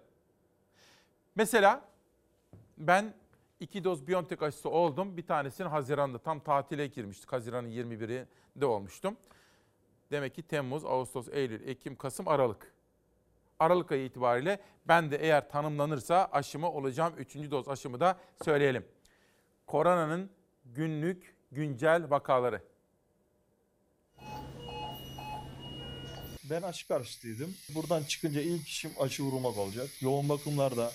[1.35, 1.81] Mesela
[2.77, 3.13] ben
[3.59, 5.17] iki doz Biontech aşısı oldum.
[5.17, 7.33] Bir tanesini Haziran'da tam tatile girmiştik.
[7.33, 9.17] Haziran'ın 21'inde olmuştum.
[10.11, 12.73] Demek ki Temmuz, Ağustos, Eylül, Ekim, Kasım, Aralık.
[13.59, 17.13] Aralık ayı itibariyle ben de eğer tanımlanırsa aşımı olacağım.
[17.17, 18.85] Üçüncü doz aşımı da söyleyelim.
[19.67, 20.29] Koronanın
[20.65, 22.61] günlük güncel vakaları.
[26.49, 27.55] Ben aşı karşıtıydım.
[27.75, 29.87] Buradan çıkınca ilk işim aşı vurmak olacak.
[30.01, 30.91] Yoğun bakımlarda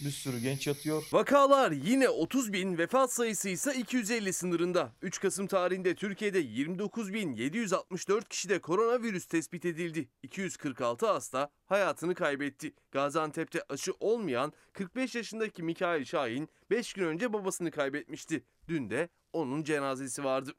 [0.00, 1.08] bir sürü genç yatıyor.
[1.12, 4.92] Vakalar yine 30 bin, vefat sayısı ise 250 sınırında.
[5.02, 10.08] 3 Kasım tarihinde Türkiye'de 29.764 kişide koronavirüs tespit edildi.
[10.22, 12.74] 246 hasta hayatını kaybetti.
[12.90, 18.44] Gaziantep'te aşı olmayan 45 yaşındaki Mikail Şahin 5 gün önce babasını kaybetmişti.
[18.68, 20.54] Dün de onun cenazesi vardı.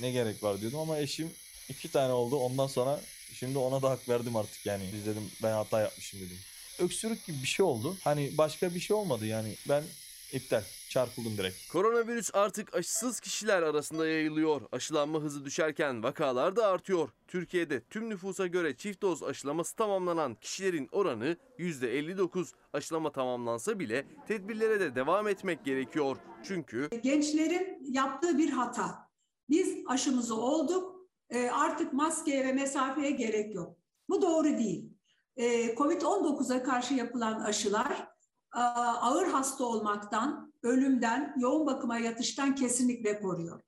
[0.00, 1.30] Ne gerek var diyordum ama eşim
[1.68, 2.36] iki tane oldu.
[2.36, 3.00] Ondan sonra
[3.32, 4.84] şimdi ona da hak verdim artık yani.
[4.94, 6.36] Biz dedim ben hata yapmışım dedim.
[6.78, 7.96] Öksürük gibi bir şey oldu.
[8.04, 9.54] Hani başka bir şey olmadı yani.
[9.68, 9.84] Ben
[10.32, 10.62] iptal.
[10.88, 11.68] Çarpıldım direkt.
[11.68, 14.62] Koronavirüs artık aşısız kişiler arasında yayılıyor.
[14.72, 17.08] Aşılanma hızı düşerken vakalar da artıyor.
[17.28, 22.52] Türkiye'de tüm nüfusa göre çift doz aşılaması tamamlanan kişilerin oranı %59.
[22.72, 26.16] Aşılama tamamlansa bile tedbirlere de devam etmek gerekiyor.
[26.44, 29.09] Çünkü gençlerin yaptığı bir hata.
[29.50, 31.00] Biz aşımızı olduk.
[31.30, 33.76] E, artık maskeye ve mesafeye gerek yok.
[34.08, 34.90] Bu doğru değil.
[35.36, 38.08] E, Covid-19'a karşı yapılan aşılar
[38.52, 38.60] a,
[39.00, 43.60] ağır hasta olmaktan, ölümden, yoğun bakıma yatıştan kesinlikle koruyor.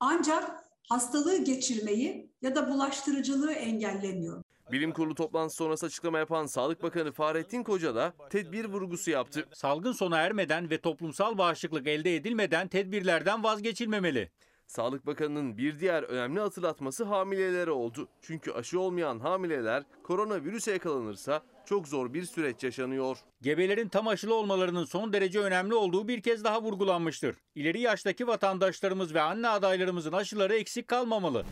[0.00, 4.42] Ancak hastalığı geçirmeyi ya da bulaştırıcılığı engellemiyor.
[4.72, 9.48] Bilim kurulu toplantısı sonrası açıklama yapan Sağlık Bakanı Fahrettin Koca da tedbir vurgusu yaptı.
[9.52, 14.30] Salgın sona ermeden ve toplumsal bağışıklık elde edilmeden tedbirlerden vazgeçilmemeli.
[14.70, 18.08] Sağlık Bakanı'nın bir diğer önemli hatırlatması hamilelere oldu.
[18.22, 23.18] Çünkü aşı olmayan hamileler koronavirüse yakalanırsa çok zor bir süreç yaşanıyor.
[23.42, 27.36] Gebelerin tam aşılı olmalarının son derece önemli olduğu bir kez daha vurgulanmıştır.
[27.54, 31.44] İleri yaştaki vatandaşlarımız ve anne adaylarımızın aşıları eksik kalmamalı.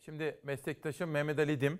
[0.00, 1.78] Şimdi meslektaşım Mehmet Ali Dim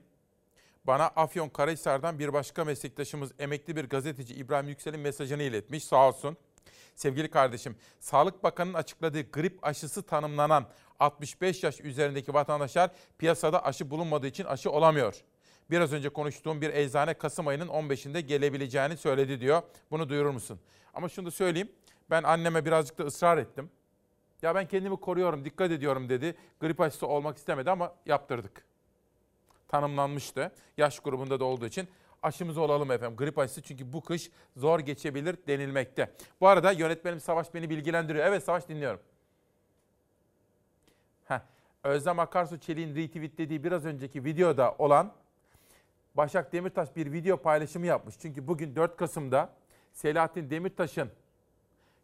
[0.84, 6.36] bana Afyon Karahisar'dan bir başka meslektaşımız emekli bir gazeteci İbrahim Yüksel'in mesajını iletmiş sağ olsun.
[6.94, 10.66] Sevgili kardeşim, Sağlık Bakanı'nın açıkladığı grip aşısı tanımlanan
[11.00, 15.22] 65 yaş üzerindeki vatandaşlar piyasada aşı bulunmadığı için aşı olamıyor.
[15.70, 19.62] Biraz önce konuştuğum bir eczane Kasım ayının 15'inde gelebileceğini söyledi diyor.
[19.90, 20.60] Bunu duyurur musun?
[20.94, 21.72] Ama şunu da söyleyeyim.
[22.10, 23.70] Ben anneme birazcık da ısrar ettim.
[24.42, 26.36] Ya ben kendimi koruyorum, dikkat ediyorum dedi.
[26.60, 28.64] Grip aşısı olmak istemedi ama yaptırdık.
[29.68, 30.52] Tanımlanmıştı.
[30.76, 31.88] Yaş grubunda da olduğu için
[32.22, 33.16] aşımız olalım efendim.
[33.16, 36.12] Grip aşısı çünkü bu kış zor geçebilir denilmekte.
[36.40, 38.26] Bu arada yönetmenim Savaş beni bilgilendiriyor.
[38.26, 39.00] Evet Savaş dinliyorum.
[41.24, 41.40] Heh.
[41.84, 45.12] Özlem Akarsu Çelik'in retweetlediği biraz önceki videoda olan
[46.14, 48.14] Başak Demirtaş bir video paylaşımı yapmış.
[48.18, 49.52] Çünkü bugün 4 Kasım'da
[49.92, 51.10] Selahattin Demirtaş'ın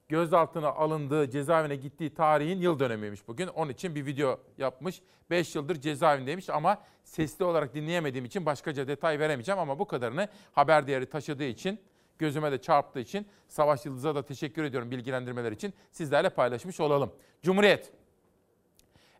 [0.08, 3.46] gözaltına alındığı, cezaevine gittiği tarihin yıl dönümüymüş bugün.
[3.46, 5.00] Onun için bir video yapmış.
[5.30, 10.86] 5 yıldır cezaevindeymiş ama sesli olarak dinleyemediğim için başkaca detay veremeyeceğim ama bu kadarını haber
[10.86, 11.80] değeri taşıdığı için,
[12.18, 15.74] gözüme de çarptığı için Savaş Yıldız'a da teşekkür ediyorum bilgilendirmeler için.
[15.92, 17.12] Sizlerle paylaşmış olalım.
[17.42, 17.92] Cumhuriyet.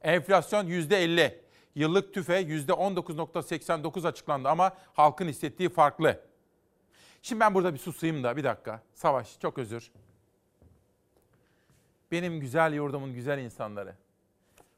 [0.03, 1.35] Enflasyon %50.
[1.75, 6.21] Yıllık tüfe %19.89 açıklandı ama halkın hissettiği farklı.
[7.23, 8.83] Şimdi ben burada bir susayım da bir dakika.
[8.95, 9.91] Savaş çok özür.
[12.13, 13.95] Benim güzel yurdumun güzel insanları.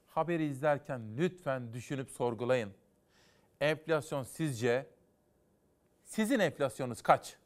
[0.09, 2.71] Haberi izlerken lütfen düşünüp sorgulayın.
[3.61, 4.87] Enflasyon sizce
[6.05, 7.37] sizin enflasyonunuz kaç?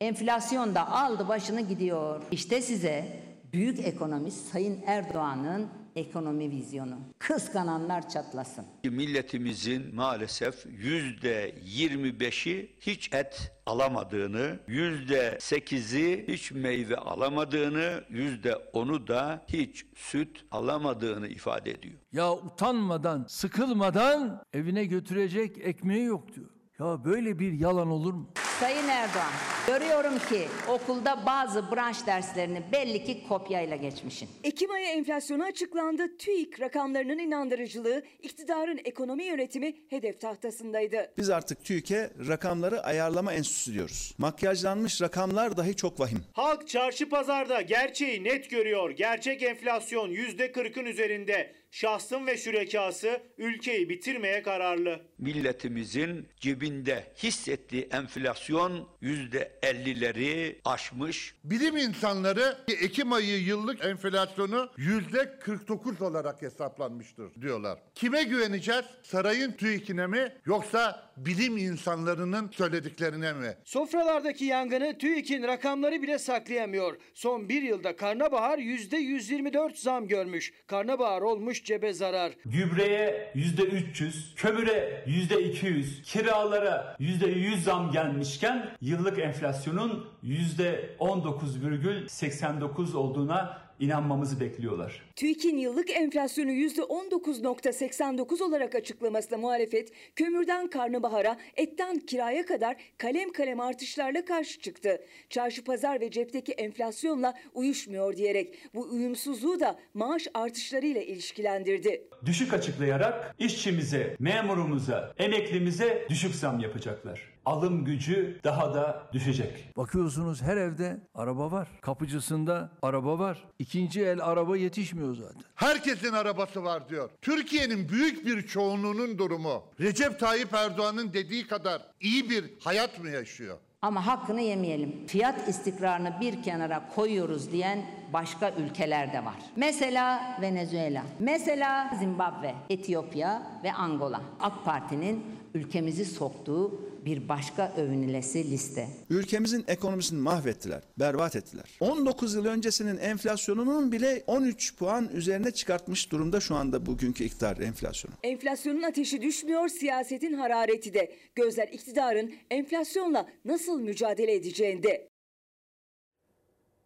[0.00, 2.22] Enflasyon da aldı başını gidiyor.
[2.30, 3.22] İşte size
[3.52, 6.98] büyük ekonomist Sayın Erdoğan'ın ekonomi vizyonu.
[7.18, 8.64] Kıskananlar çatlasın.
[8.84, 19.44] Milletimizin maalesef yüzde 25'i hiç et alamadığını, yüzde 8'i hiç meyve alamadığını, yüzde 10'u da
[19.48, 21.94] hiç süt alamadığını ifade ediyor.
[22.12, 26.48] Ya utanmadan, sıkılmadan evine götürecek ekmeği yok diyor.
[26.82, 28.30] Ya böyle bir yalan olur mu?
[28.60, 29.32] Sayın Erdoğan,
[29.66, 34.28] görüyorum ki okulda bazı branş derslerini belli ki kopyayla geçmişin.
[34.44, 36.16] Ekim ayı enflasyonu açıklandı.
[36.18, 41.12] TÜİK rakamlarının inandırıcılığı, iktidarın ekonomi yönetimi hedef tahtasındaydı.
[41.18, 44.14] Biz artık TÜİK'e rakamları ayarlama enstitüsü diyoruz.
[44.18, 46.24] Makyajlanmış rakamlar dahi çok vahim.
[46.32, 48.90] Halk çarşı pazarda gerçeği net görüyor.
[48.90, 51.61] Gerçek enflasyon %40'ın üzerinde.
[51.72, 55.00] Şahsın ve şürekası ülkeyi bitirmeye kararlı.
[55.18, 61.34] Milletimizin cebinde hissettiği enflasyon yüzde 50'leri aşmış.
[61.44, 67.78] Bilim insanları Ekim ayı yıllık enflasyonu yüzde 49 olarak hesaplanmıştır diyorlar.
[67.94, 68.84] Kime güveneceğiz?
[69.02, 73.56] Sarayın TÜİK'ine mi yoksa bilim insanlarının söylediklerine mi?
[73.64, 76.96] Sofralardaki yangını TÜİK'in rakamları bile saklayamıyor.
[77.14, 80.52] Son bir yılda karnabahar %124 zam görmüş.
[80.66, 82.32] Karnabahar olmuş cebe zarar.
[82.44, 92.96] Gübreye yüzde 300, kömüre yüzde 200, kiralara yüzde 100 zam gelmişken yıllık enflasyonun yüzde 19,89
[92.96, 95.02] olduğuna inanmamızı bekliyorlar.
[95.16, 104.24] TÜİK'in yıllık enflasyonu %19.89 olarak açıklamasına muhalefet, kömürden karnabahara, etten kiraya kadar kalem kalem artışlarla
[104.24, 105.00] karşı çıktı.
[105.30, 112.08] Çarşı pazar ve cepteki enflasyonla uyuşmuyor diyerek bu uyumsuzluğu da maaş artışlarıyla ilişkilendirdi.
[112.26, 117.32] Düşük açıklayarak işçimize, memurumuza, emeklimize düşük zam yapacaklar.
[117.44, 119.68] Alım gücü daha da düşecek.
[119.76, 121.68] Bakıyorsunuz her evde araba var.
[121.80, 123.44] Kapıcısında araba var.
[123.58, 125.42] İkinci el araba yetişmiyor zaten.
[125.54, 127.10] Herkesin arabası var diyor.
[127.22, 133.58] Türkiye'nin büyük bir çoğunluğunun durumu Recep Tayyip Erdoğan'ın dediği kadar iyi bir hayat mı yaşıyor?
[133.82, 135.06] Ama hakkını yemeyelim.
[135.06, 139.34] Fiyat istikrarını bir kenara koyuyoruz diyen başka ülkeler de var.
[139.56, 144.20] Mesela Venezuela, mesela Zimbabwe, Etiyopya ve Angola.
[144.40, 145.24] AK Parti'nin
[145.54, 148.88] ülkemizi soktuğu bir başka övünülesi liste.
[149.10, 151.64] Ülkemizin ekonomisini mahvettiler, berbat ettiler.
[151.80, 158.14] 19 yıl öncesinin enflasyonunun bile 13 puan üzerine çıkartmış durumda şu anda bugünkü iktidar enflasyonu.
[158.22, 161.16] Enflasyonun ateşi düşmüyor, siyasetin harareti de.
[161.34, 165.08] Gözler iktidarın enflasyonla nasıl mücadele edeceğinde.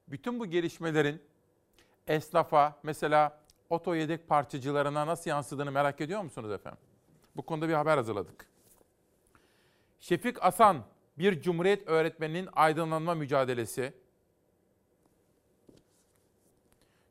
[0.09, 1.21] Bütün bu gelişmelerin
[2.07, 3.41] esnafa mesela
[3.71, 6.81] oto yedek parçacılarına nasıl yansıdığını merak ediyor musunuz efendim?
[7.37, 8.56] Bu konuda bir haber hazırladık.
[10.01, 10.85] Şefik Asan,
[11.19, 13.93] bir Cumhuriyet öğretmeninin aydınlanma mücadelesi.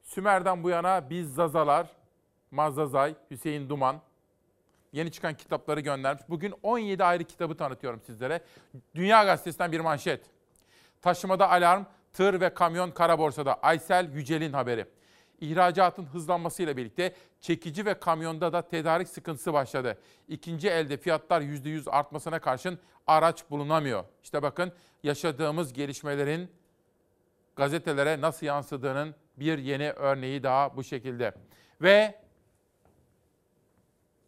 [0.03, 1.87] Sümer'den bu yana Biz Zazalar,
[2.51, 4.01] Mazzazay, Hüseyin Duman
[4.95, 6.23] yeni çıkan kitapları göndermiş.
[6.29, 8.41] Bugün 17 ayrı kitabı tanıtıyorum sizlere.
[8.95, 10.25] Dünya Gazetesi'nden bir manşet.
[11.01, 11.83] Taşımada alarm,
[12.13, 13.53] tır ve kamyon kara borsada.
[13.53, 14.85] Aysel Yücel'in haberi.
[15.41, 19.97] İhracatın hızlanmasıyla birlikte çekici ve kamyonda da tedarik sıkıntısı başladı.
[20.27, 24.03] İkinci elde fiyatlar %100 artmasına karşın araç bulunamıyor.
[24.23, 24.71] İşte bakın
[25.03, 26.51] yaşadığımız gelişmelerin
[27.55, 31.33] gazetelere nasıl yansıdığının bir yeni örneği daha bu şekilde.
[31.81, 32.19] Ve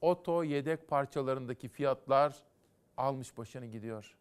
[0.02, 2.36] oto yedek parçalarındaki fiyatlar
[2.98, 4.18] almış başını gidiyor.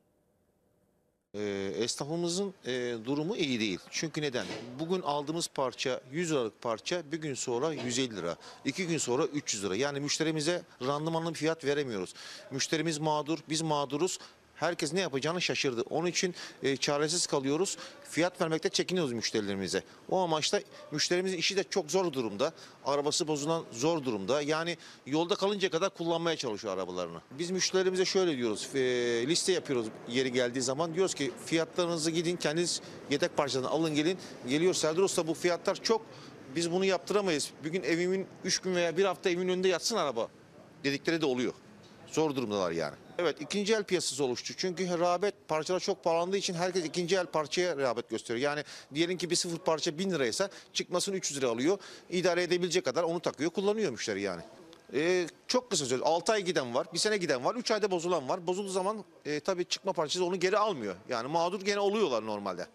[1.35, 3.79] E, esnafımızın e, durumu iyi değil.
[3.91, 4.47] Çünkü neden?
[4.79, 8.37] Bugün aldığımız parça 100 liralık parça bir gün sonra 150 lira.
[8.65, 9.77] iki gün sonra 300 lira.
[9.77, 12.15] Yani müşterimize randımanlı fiyat veremiyoruz.
[12.51, 14.19] Müşterimiz mağdur, biz mağduruz.
[14.57, 15.83] Herkes ne yapacağını şaşırdı.
[15.91, 17.77] Onun için e, çaresiz kalıyoruz.
[18.11, 19.83] Fiyat vermekte çekiniyoruz müşterilerimize.
[20.11, 22.53] O amaçla müşterimizin işi de çok zor durumda.
[22.85, 24.43] Arabası bozulan zor durumda.
[24.43, 24.77] Yani
[25.07, 27.21] yolda kalınca kadar kullanmaya çalışıyor arabalarını.
[27.39, 28.69] Biz müşterilerimize şöyle diyoruz.
[28.75, 28.79] e,
[29.27, 30.95] liste yapıyoruz yeri geldiği zaman.
[30.95, 32.81] Diyoruz ki fiyatlarınızı gidin kendiniz
[33.11, 34.19] yedek parçadan alın gelin.
[34.49, 36.03] Geliyor Serdar Usta bu fiyatlar çok.
[36.57, 37.51] Biz bunu yaptıramayız.
[37.65, 40.29] Bir gün evimin 3 gün veya bir hafta evimin önünde yatsın araba
[40.85, 41.53] dedikleri de oluyor.
[42.07, 42.97] Zor durumdalar yani.
[43.19, 44.55] Evet ikinci el piyasası oluştu.
[44.57, 48.51] Çünkü rağbet parçalar çok pahalandığı için herkes ikinci el parçaya rağbet gösteriyor.
[48.51, 48.65] Yani
[48.95, 51.79] diyelim ki bir sıfır parça 1000 liraysa çıkmasını 300 lira alıyor.
[52.11, 54.43] İdare edebilecek kadar onu takıyor kullanıyor müşteri yani.
[54.95, 58.29] Ee, çok kısa söz 6 ay giden var, bir sene giden var, 3 ayda bozulan
[58.29, 58.47] var.
[58.47, 60.97] Bozulduğu zaman e, tabii çıkma parçası onu geri almıyor.
[61.09, 62.67] Yani mağdur gene oluyorlar normalde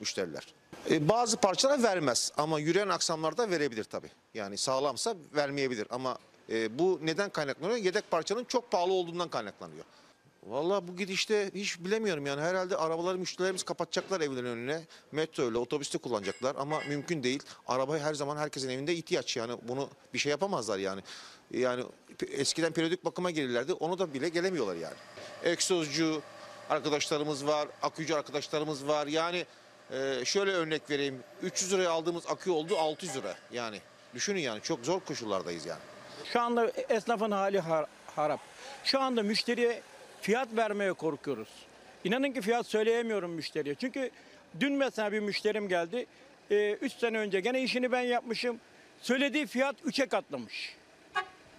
[0.00, 0.46] müşteriler.
[0.90, 4.10] E, bazı parçalar vermez ama yürüyen aksamlarda verebilir tabii.
[4.34, 6.18] Yani sağlamsa vermeyebilir ama
[6.50, 7.78] e, bu neden kaynaklanıyor?
[7.78, 9.84] Yedek parçanın çok pahalı olduğundan kaynaklanıyor.
[10.46, 14.82] Vallahi bu gidişte hiç bilemiyorum yani herhalde arabaları müşterilerimiz kapatacaklar evlerin önüne.
[15.12, 17.42] Metro ile otobüste kullanacaklar ama mümkün değil.
[17.66, 21.00] Arabayı her zaman herkesin evinde ihtiyaç yani bunu bir şey yapamazlar yani.
[21.50, 21.84] Yani
[22.30, 24.94] eskiden periyodik bakıma gelirlerdi onu da bile gelemiyorlar yani.
[25.44, 26.22] Egzozcu
[26.70, 29.46] arkadaşlarımız var, akücü arkadaşlarımız var yani
[29.90, 33.80] e, şöyle örnek vereyim 300 liraya aldığımız akü oldu 600 lira yani.
[34.14, 35.80] Düşünün yani çok zor koşullardayız yani.
[36.32, 37.86] Şu anda esnafın hali har-
[38.16, 38.40] harap.
[38.84, 39.82] Şu anda müşteriye
[40.20, 41.48] fiyat vermeye korkuyoruz.
[42.04, 43.74] İnanın ki fiyat söyleyemiyorum müşteriye.
[43.74, 44.10] Çünkü
[44.60, 46.06] dün mesela bir müşterim geldi.
[46.50, 48.60] 3 sene önce gene işini ben yapmışım.
[49.02, 50.76] Söylediği fiyat 3'e katlamış.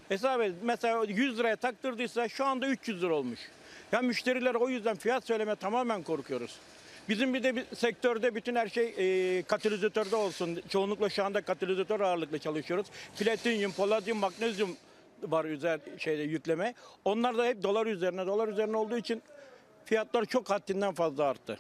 [0.10, 0.58] Hesap edin.
[0.62, 3.40] Mesela 100 liraya taktırdıysa şu anda 300 lira olmuş.
[3.92, 6.60] Ya müşteriler o yüzden fiyat söyleme tamamen korkuyoruz.
[7.10, 10.62] Bizim bir de bir sektörde bütün her şey e, katalizatörde olsun.
[10.70, 12.88] Çoğunlukla şu anda katalizatör ağırlıklı çalışıyoruz.
[13.20, 14.78] Platinyum, palladium, magnezyum
[15.24, 16.74] var üzer şeyde yükleme.
[17.06, 18.28] Onlar da hep dolar üzerine.
[18.28, 19.22] Dolar üzerine olduğu için
[19.86, 21.60] fiyatlar çok haddinden fazla arttı.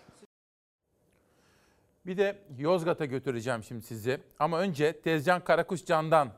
[2.06, 4.20] Bir de Yozgat'a götüreceğim şimdi sizi.
[4.40, 6.30] Ama önce Tezcan Karakuş Can'dan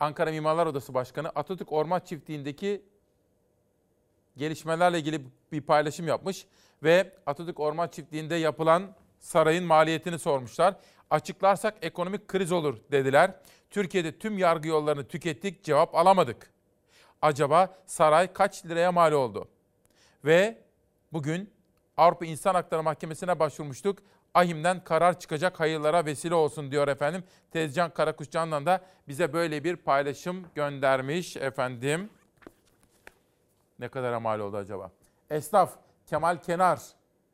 [0.00, 2.82] Ankara Mimarlar Odası Başkanı Atatürk Orman Çiftliği'ndeki
[4.36, 5.20] gelişmelerle ilgili
[5.52, 6.46] bir paylaşım yapmış
[6.82, 10.74] ve Atatürk Orman Çiftliği'nde yapılan sarayın maliyetini sormuşlar.
[11.10, 13.34] Açıklarsak ekonomik kriz olur dediler.
[13.70, 16.50] Türkiye'de tüm yargı yollarını tükettik, cevap alamadık.
[17.22, 19.48] Acaba saray kaç liraya mal oldu?
[20.24, 20.58] Ve
[21.12, 21.50] bugün
[21.96, 23.98] Avrupa İnsan Hakları Mahkemesi'ne başvurmuştuk.
[24.34, 27.24] Ahim'den karar çıkacak hayırlara vesile olsun diyor efendim.
[27.50, 32.10] Tezcan Karakuşcan'dan da bize böyle bir paylaşım göndermiş efendim.
[33.78, 34.90] Ne kadar mal oldu acaba?
[35.30, 35.70] Esnaf
[36.08, 36.80] Kemal Kenar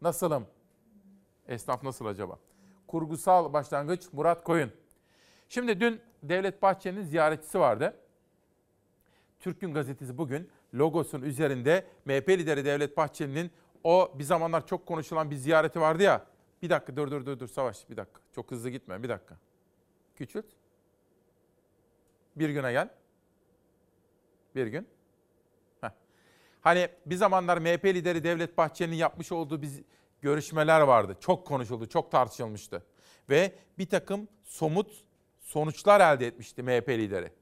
[0.01, 0.47] nasılım?
[1.49, 2.39] Esnaf nasıl acaba?
[2.87, 4.73] Kurgusal başlangıç Murat Koyun.
[5.49, 7.97] Şimdi dün Devlet Bahçeli'nin ziyaretçisi vardı.
[9.41, 13.51] Türk Gün Gazetesi bugün logosun üzerinde MHP lideri Devlet Bahçeli'nin
[13.85, 16.27] o bir zamanlar çok konuşulan bir ziyareti vardı ya.
[16.63, 18.21] Bir dakika dur dur dur dur Savaş bir dakika.
[18.33, 19.37] Çok hızlı gitme bir dakika.
[20.15, 20.47] Küçült.
[22.37, 22.89] Bir güne gel.
[24.55, 24.94] Bir gün.
[26.65, 29.81] Hani bir zamanlar MHP lideri Devlet Bahçeli'nin yapmış olduğu biz
[30.23, 31.17] görüşmeler vardı.
[31.21, 32.83] Çok konuşuldu, çok tartışılmıştı.
[33.31, 34.91] Ve bir takım somut
[35.41, 37.33] sonuçlar elde etmişti MHP lideri.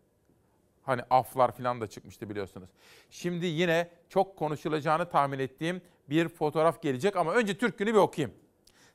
[0.83, 2.69] Hani aflar falan da çıkmıştı biliyorsunuz.
[3.11, 8.37] Şimdi yine çok konuşulacağını tahmin ettiğim bir fotoğraf gelecek ama önce Türk Günü bir okuyayım.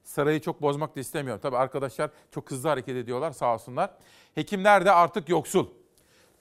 [0.04, 1.40] Sarayı çok bozmak da istemiyorum.
[1.44, 3.92] Tabii arkadaşlar çok hızlı hareket ediyorlar sağ olsunlar.
[4.36, 5.68] Hekimler de artık yoksul.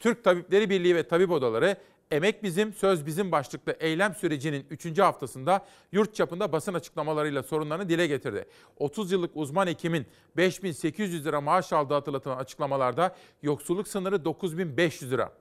[0.00, 1.76] Türk Tabipleri Birliği ve Tabip Odaları
[2.10, 4.98] Emek Bizim, Söz Bizim başlıklı eylem sürecinin 3.
[4.98, 8.44] haftasında yurt çapında basın açıklamalarıyla sorunlarını dile getirdi.
[8.78, 15.32] 30 yıllık uzman hekimin 5800 lira maaş aldığı hatırlatılan açıklamalarda yoksulluk sınırı 9500 lira.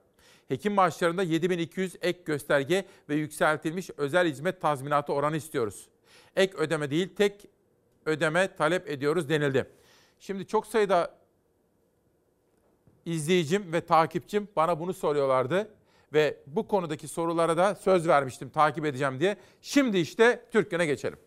[0.48, 5.88] Hekim maaşlarında 7200 ek gösterge ve yükseltilmiş özel hizmet tazminatı oranı istiyoruz.
[6.36, 7.48] Ek ödeme değil tek
[8.06, 9.70] ödeme talep ediyoruz denildi.
[10.20, 11.16] Şimdi çok sayıda
[13.04, 15.75] izleyicim ve takipçim bana bunu soruyorlardı
[16.12, 19.36] ve bu konudaki sorulara da söz vermiştim takip edeceğim diye.
[19.60, 21.18] Şimdi işte Türkiye'ne geçelim.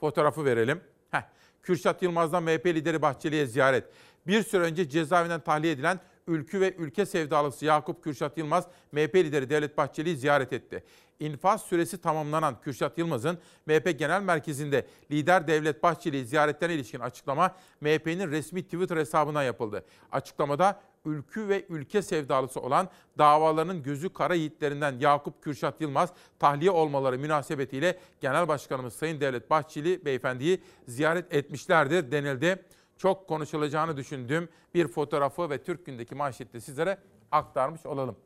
[0.00, 0.80] Fotoğrafı verelim.
[1.10, 1.22] Heh.
[1.62, 3.84] Kürşat Yılmaz'dan MHP lideri Bahçeli'ye ziyaret.
[4.26, 9.50] Bir süre önce cezaevinden tahliye edilen ülkü ve ülke sevdalısı Yakup Kürşat Yılmaz, MHP lideri
[9.50, 10.84] Devlet Bahçeli'yi ziyaret etti.
[11.20, 18.30] İnfaz süresi tamamlanan Kürşat Yılmaz'ın MHP Genel Merkezi'nde lider Devlet Bahçeli'yi ziyaretlerine ilişkin açıklama MHP'nin
[18.30, 19.84] resmi Twitter hesabından yapıldı.
[20.12, 22.88] Açıklamada ülkü ve ülke sevdalısı olan
[23.18, 30.04] davalarının gözü kara yiğitlerinden Yakup Kürşat Yılmaz tahliye olmaları münasebetiyle Genel Başkanımız Sayın Devlet Bahçeli
[30.04, 32.64] beyefendiyi ziyaret etmişlerdir denildi.
[32.96, 36.98] Çok konuşulacağını düşündüğüm bir fotoğrafı ve Türk Günü'ndeki manşette sizlere
[37.32, 38.16] aktarmış olalım.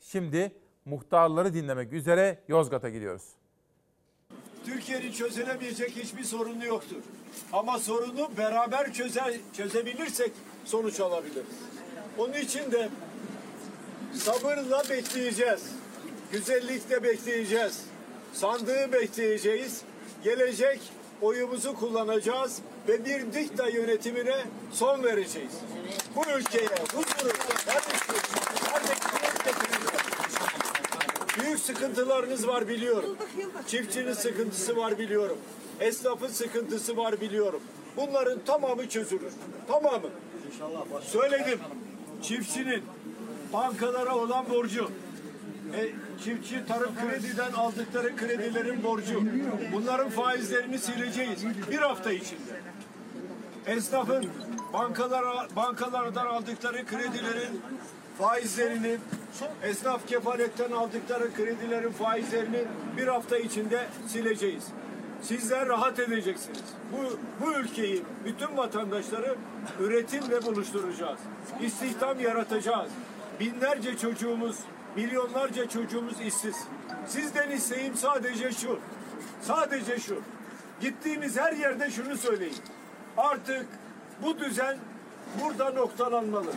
[0.00, 0.52] Şimdi
[0.84, 3.24] muhtarları dinlemek üzere Yozgat'a gidiyoruz.
[4.66, 6.96] Türkiye'nin çözülemeyecek hiçbir sorunu yoktur.
[7.52, 10.32] Ama sorunu beraber çözer, çözebilirsek
[10.64, 11.46] sonuç alabiliriz.
[12.18, 12.88] Onun için de
[14.14, 15.62] sabırla bekleyeceğiz.
[16.32, 17.80] Güzellikle bekleyeceğiz.
[18.32, 19.82] Sandığı bekleyeceğiz.
[20.24, 20.80] Gelecek
[21.22, 22.58] oyumuzu kullanacağız
[22.88, 24.36] ve bir dikta yönetimine
[24.72, 25.52] son vereceğiz.
[26.16, 27.32] Bu ülkeye huzuru,
[27.66, 28.26] kardeşlik.
[31.40, 33.16] Büyük sıkıntılarınız var biliyorum.
[33.66, 35.38] Çiftçinin sıkıntısı var biliyorum.
[35.80, 37.60] Esnafın sıkıntısı var biliyorum.
[37.96, 39.32] Bunların tamamı çözülür.
[39.68, 40.10] Tamamı.
[41.02, 41.60] Söyledim.
[42.22, 42.82] Çiftçinin
[43.52, 44.90] bankalara olan borcu,
[45.74, 45.90] e,
[46.24, 49.22] çiftçi tarım krediden aldıkları kredilerin borcu.
[49.72, 52.60] Bunların faizlerini sileceğiz bir hafta içinde.
[53.66, 54.26] Esnafın
[54.72, 57.62] bankalara bankalardan aldıkları kredilerin
[58.18, 58.96] faizlerini,
[59.62, 62.64] esnaf kefaletten aldıkları kredilerin faizlerini
[62.96, 64.64] bir hafta içinde sileceğiz.
[65.28, 66.62] Sizler rahat edeceksiniz.
[66.92, 69.34] Bu, bu ülkeyi, bütün vatandaşları
[69.80, 71.18] üretimle buluşturacağız.
[71.60, 72.90] İstihdam yaratacağız.
[73.40, 74.56] Binlerce çocuğumuz,
[74.96, 76.56] milyonlarca çocuğumuz işsiz.
[77.06, 78.78] Sizden isteğim sadece şu.
[79.42, 80.20] Sadece şu.
[80.80, 82.56] Gittiğimiz her yerde şunu söyleyin.
[83.16, 83.66] Artık
[84.22, 84.78] bu düzen
[85.42, 86.52] burada noktalanmalı.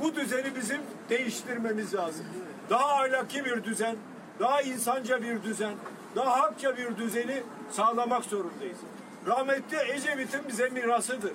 [0.00, 2.26] Bu düzeni bizim değiştirmemiz lazım.
[2.70, 3.96] Daha ahlaki bir düzen,
[4.40, 5.74] daha insanca bir düzen,
[6.16, 8.78] daha hakça bir düzeni sağlamak zorundayız.
[9.26, 11.32] Rahmetli Ecevit'in bize mirasıdır.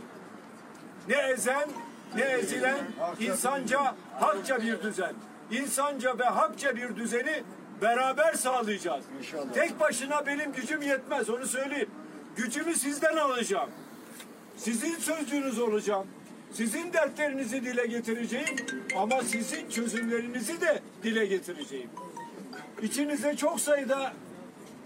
[1.09, 1.69] Ne ezen
[2.15, 2.77] ne ezilen
[3.19, 5.13] insanca hakça bir düzen.
[5.51, 7.43] İnsanca ve hakça bir düzeni
[7.81, 9.03] beraber sağlayacağız.
[9.53, 11.89] Tek başına benim gücüm yetmez onu söyleyeyim.
[12.35, 13.69] Gücümü sizden alacağım.
[14.57, 16.07] Sizin sözcüğünüz olacağım.
[16.53, 18.55] Sizin dertlerinizi dile getireceğim
[18.97, 21.89] ama sizin çözümlerinizi de dile getireceğim.
[22.81, 24.13] İçinizde çok sayıda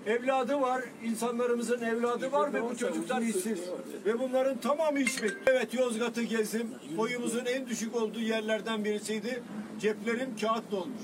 [0.06, 3.60] evladı var, insanlarımızın evladı var ve bu çocuklar işsiz.
[4.06, 5.41] Ve bunların tamamı iş bekliyor.
[5.47, 6.68] Evet Yozgat'ı gezdim.
[6.97, 9.43] Boyumuzun en düşük olduğu yerlerden birisiydi.
[9.82, 11.03] Ceplerim kağıt dolmuş.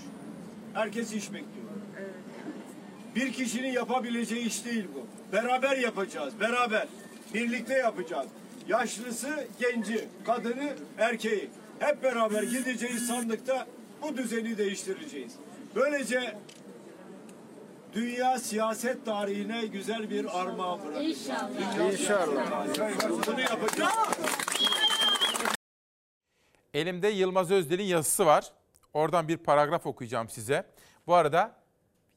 [0.74, 1.52] Herkes iş bekliyor.
[3.16, 5.08] Bir kişinin yapabileceği iş değil bu.
[5.36, 6.88] Beraber yapacağız, beraber.
[7.34, 8.28] Birlikte yapacağız.
[8.68, 11.49] Yaşlısı, genci, kadını, erkeği.
[11.80, 13.68] Hep beraber gideceğiz sandıkta
[14.02, 15.34] bu düzeni değiştireceğiz.
[15.76, 16.36] Böylece
[17.94, 21.20] dünya siyaset tarihine güzel bir armağan bırakacağız.
[21.20, 22.70] İnşallah.
[22.70, 23.28] İnşallah.
[23.28, 23.94] Bunu yapacağız.
[26.74, 28.52] Elimde Yılmaz Özdil'in yazısı var.
[28.94, 30.66] Oradan bir paragraf okuyacağım size.
[31.08, 31.56] Bu arada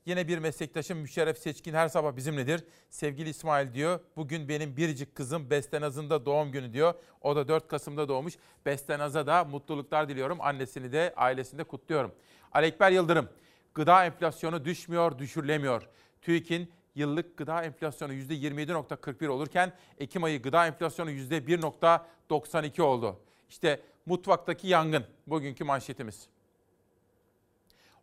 [0.06, 2.64] yine bir meslektaşım Müşerref Seçkin her sabah bizimledir.
[2.90, 6.94] Sevgili İsmail diyor, bugün benim biricik kızım Bestenaz'ın da doğum günü diyor.
[7.20, 8.34] O da 4 Kasım'da doğmuş.
[8.66, 10.40] Bestenaz'a da mutluluklar diliyorum.
[10.40, 12.14] Annesini de ailesini de kutluyorum.
[12.52, 13.28] Alekber Yıldırım,
[13.74, 15.88] gıda enflasyonu düşmüyor, düşürülemiyor.
[16.22, 23.20] TÜİK'in yıllık gıda enflasyonu %27.41 olurken Ekim ayı gıda enflasyonu %1.92 oldu.
[23.48, 26.26] İşte mutfaktaki yangın bugünkü manşetimiz.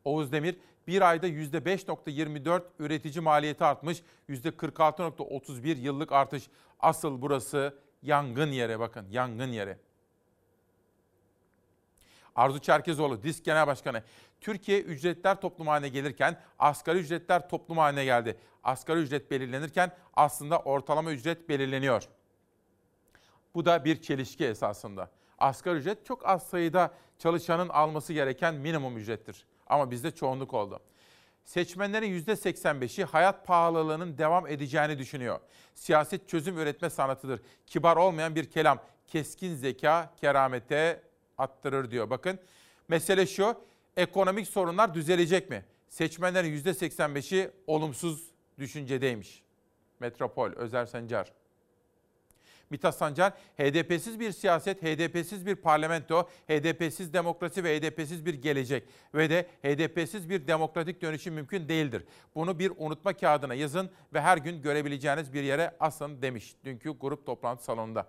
[0.06, 0.58] Oğuz Demir
[0.88, 6.48] bir ayda %5.24 üretici maliyeti artmış, %46.31 yıllık artış.
[6.80, 9.78] Asıl burası yangın yere bakın, yangın yeri.
[12.36, 14.04] Arzu Çerkezoğlu, DİSK Genel Başkanı.
[14.42, 18.38] Türkiye ücretler toplum haline gelirken asgari ücretler toplum haline geldi.
[18.64, 22.04] Asgari ücret belirlenirken aslında ortalama ücret belirleniyor.
[23.56, 25.10] Bu da bir çelişki esasında.
[25.38, 29.46] Asgari ücret çok az sayıda çalışanın alması gereken minimum ücrettir.
[29.68, 30.80] Ama bizde çoğunluk oldu.
[31.46, 35.40] Seçmenlerin %85'i hayat pahalılığının devam edeceğini düşünüyor.
[35.74, 37.42] Siyaset çözüm üretme sanatıdır.
[37.68, 38.80] Kibar olmayan bir kelam.
[39.08, 41.11] Keskin zeka keramete
[41.42, 42.10] attırır diyor.
[42.10, 42.40] Bakın
[42.88, 43.56] mesele şu.
[43.98, 45.66] Ekonomik sorunlar düzelecek mi?
[45.90, 49.44] Seçmenlerin %85'i olumsuz düşüncedeymiş.
[50.00, 51.32] Metropol, Özer Sencar.
[52.70, 58.84] Mithat Sancar, HDP'siz bir siyaset, HDP'siz bir parlamento, HDP'siz demokrasi ve HDP'siz bir gelecek
[59.14, 62.06] ve de HDP'siz bir demokratik dönüşüm mümkün değildir.
[62.36, 67.26] Bunu bir unutma kağıdına yazın ve her gün görebileceğiniz bir yere asın demiş dünkü grup
[67.26, 68.08] toplantı salonunda.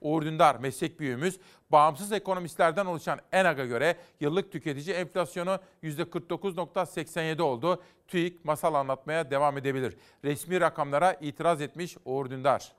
[0.00, 1.40] Uğur Dündar, meslek büyüğümüz,
[1.70, 7.82] bağımsız ekonomistlerden oluşan ENAG'a göre yıllık tüketici enflasyonu %49.87 oldu.
[8.08, 9.96] TÜİK masal anlatmaya devam edebilir.
[10.24, 12.72] Resmi rakamlara itiraz etmiş Uğur Dündar.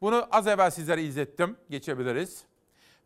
[0.00, 1.56] Bunu az evvel sizlere izlettim.
[1.70, 2.44] Geçebiliriz.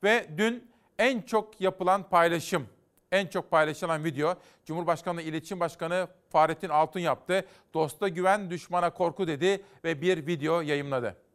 [0.02, 2.66] Ve dün en çok yapılan paylaşım,
[3.12, 4.34] en çok paylaşılan video
[4.64, 7.44] Cumhurbaşkanlığı İletişim Başkanı Fahrettin Altun yaptı.
[7.74, 11.25] Dosta güven, düşmana korku dedi ve bir video yayımladı.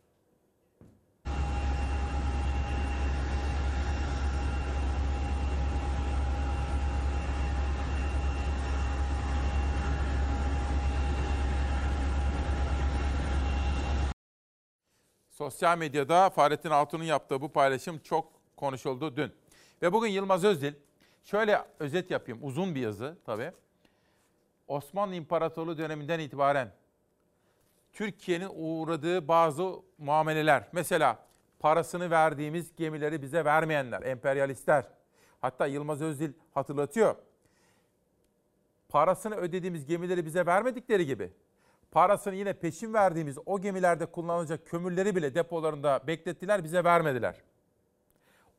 [15.42, 19.32] Sosyal medyada Fahrettin Altun'un yaptığı bu paylaşım çok konuşuldu dün.
[19.82, 20.74] Ve bugün Yılmaz Özdil,
[21.24, 23.52] şöyle özet yapayım, uzun bir yazı tabii.
[24.68, 26.72] Osmanlı İmparatorluğu döneminden itibaren
[27.94, 31.20] Türkiye'nin uğradığı bazı muameleler, mesela
[31.60, 34.86] parasını verdiğimiz gemileri bize vermeyenler, emperyalistler.
[35.42, 37.16] Hatta Yılmaz Özdil hatırlatıyor.
[38.90, 41.32] Parasını ödediğimiz gemileri bize vermedikleri gibi
[41.92, 47.42] parasını yine peşin verdiğimiz o gemilerde kullanılacak kömürleri bile depolarında beklettiler, bize vermediler.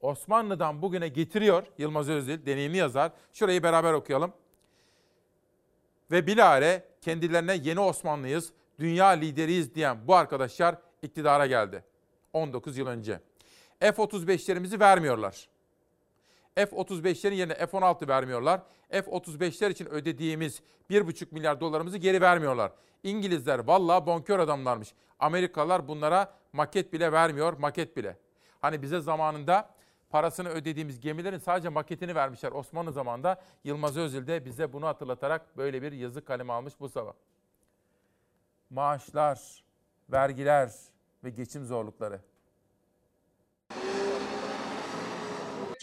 [0.00, 3.12] Osmanlı'dan bugüne getiriyor Yılmaz Özdil, deneyimli yazar.
[3.32, 4.32] Şurayı beraber okuyalım.
[6.10, 11.84] Ve bilare kendilerine yeni Osmanlıyız, dünya lideriyiz diyen bu arkadaşlar iktidara geldi.
[12.32, 13.20] 19 yıl önce.
[13.80, 15.48] F-35'lerimizi vermiyorlar.
[16.56, 18.60] F-35'lerin yerine F-16 vermiyorlar.
[18.90, 22.72] F-35'ler için ödediğimiz 1,5 milyar dolarımızı geri vermiyorlar.
[23.02, 24.94] İngilizler vallahi bonkör adamlarmış.
[25.18, 28.16] Amerikalılar bunlara maket bile vermiyor, maket bile.
[28.60, 29.70] Hani bize zamanında
[30.10, 33.42] parasını ödediğimiz gemilerin sadece maketini vermişler Osmanlı zamanında.
[33.64, 37.12] Yılmaz Özil de bize bunu hatırlatarak böyle bir yazı kalemi almış bu sabah.
[38.70, 39.64] Maaşlar,
[40.12, 40.72] vergiler
[41.24, 42.20] ve geçim zorlukları.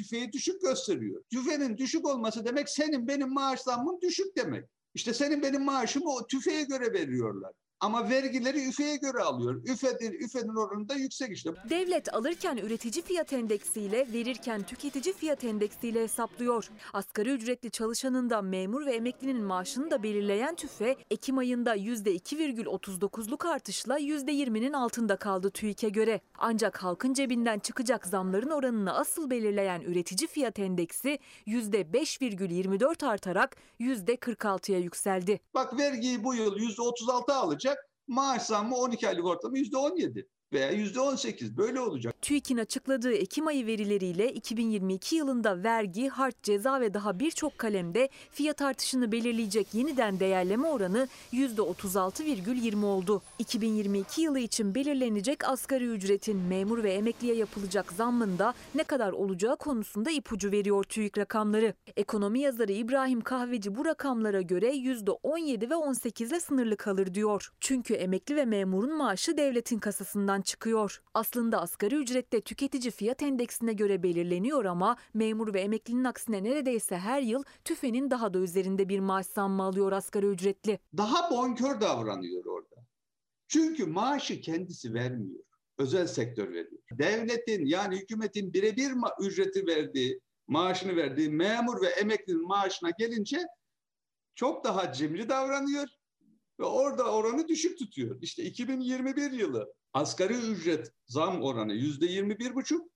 [0.10, 1.24] Tüfeği düşük gösteriyor.
[1.32, 4.66] Tüfeğin düşük olması demek senin benim maaş zammım düşük demek.
[4.93, 7.53] İşte senin benim maaşımı o tüfeğe göre veriyorlar.
[7.82, 9.61] Ama vergileri üfeye göre alıyor.
[9.65, 11.49] Üfedir, üfenin oranı da yüksek işte.
[11.69, 16.69] Devlet alırken üretici fiyat endeksiyle, verirken tüketici fiyat endeksiyle hesaplıyor.
[16.93, 23.99] Asgari ücretli çalışanın da memur ve emeklinin maaşını da belirleyen tüfe, Ekim ayında %2,39'luk artışla
[23.99, 26.21] %20'nin altında kaldı TÜİK'e göre.
[26.38, 35.39] Ancak halkın cebinden çıkacak zamların oranını asıl belirleyen üretici fiyat endeksi %5,24 artarak %46'ya yükseldi.
[35.53, 37.68] Bak vergiyi bu yıl %36 alacak.
[38.10, 42.22] Maaş zammı 12 aylık ortamı %17 veya %18 böyle olacak.
[42.22, 48.62] TÜİK'in açıkladığı Ekim ayı verileriyle 2022 yılında vergi, harç, ceza ve daha birçok kalemde fiyat
[48.62, 53.22] artışını belirleyecek yeniden değerleme oranı %36,20 oldu.
[53.39, 60.12] 2022 yılı için belirlenecek asgari ücretin memur ve emekliye yapılacak zammında ne kadar olacağı konusunda
[60.12, 61.74] ipucu veriyor TÜİK rakamları.
[61.97, 67.50] Ekonomi yazarı İbrahim Kahveci bu rakamlara göre %17 ve 18 ile sınırlı kalır diyor.
[67.60, 71.02] Çünkü emekli ve memurun maaşı devletin kasasından çıkıyor.
[71.14, 77.22] Aslında asgari ücrette tüketici fiyat endeksine göre belirleniyor ama memur ve emeklinin aksine neredeyse her
[77.22, 80.80] yıl tüfenin daha da üzerinde bir maaş zammı alıyor asgari ücretli.
[80.98, 82.76] Daha bonkör davranıyor orada.
[83.48, 85.44] Çünkü maaşı kendisi vermiyor.
[85.78, 86.82] Özel sektör veriyor.
[86.92, 93.40] Devletin yani hükümetin birebir ücreti verdiği, maaşını verdiği memur ve emeklinin maaşına gelince
[94.36, 95.88] çok daha cimri davranıyor
[96.60, 98.18] ve orada oranı düşük tutuyor.
[98.22, 102.88] İşte 2021 yılı asgari ücret zam oranı yüzde 21 buçuk,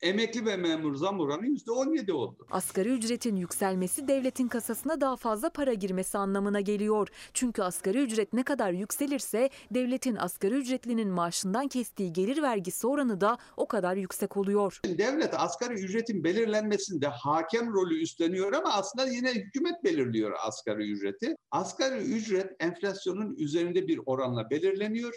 [0.00, 2.46] emekli ve memur zam oranı yüzde 17 oldu.
[2.50, 7.08] Asgari ücretin yükselmesi devletin kasasına daha fazla para girmesi anlamına geliyor.
[7.34, 13.38] Çünkü asgari ücret ne kadar yükselirse devletin asgari ücretlinin maaşından kestiği gelir vergisi oranı da
[13.56, 14.80] o kadar yüksek oluyor.
[14.84, 21.34] Devlet asgari ücretin belirlenmesinde hakem rolü üstleniyor ama aslında yine hükümet belirliyor asgari ücreti.
[21.50, 25.14] Asgari ücret enflasyonun üzerinde bir oranla belirleniyor.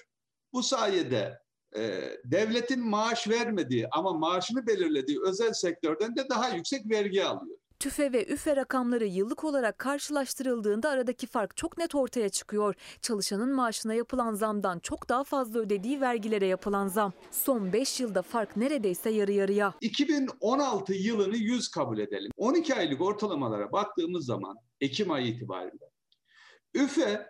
[0.53, 1.39] Bu sayede
[1.75, 7.57] e, devletin maaş vermediği ama maaşını belirlediği özel sektörden de daha yüksek vergi alıyor.
[7.79, 12.75] TÜFE ve ÜFE rakamları yıllık olarak karşılaştırıldığında aradaki fark çok net ortaya çıkıyor.
[13.01, 17.13] Çalışanın maaşına yapılan zamdan çok daha fazla ödediği vergilere yapılan zam.
[17.31, 19.73] Son 5 yılda fark neredeyse yarı yarıya.
[19.81, 22.31] 2016 yılını 100 kabul edelim.
[22.37, 25.89] 12 aylık ortalamalara baktığımız zaman Ekim ayı itibariyle
[26.73, 27.27] ÜFE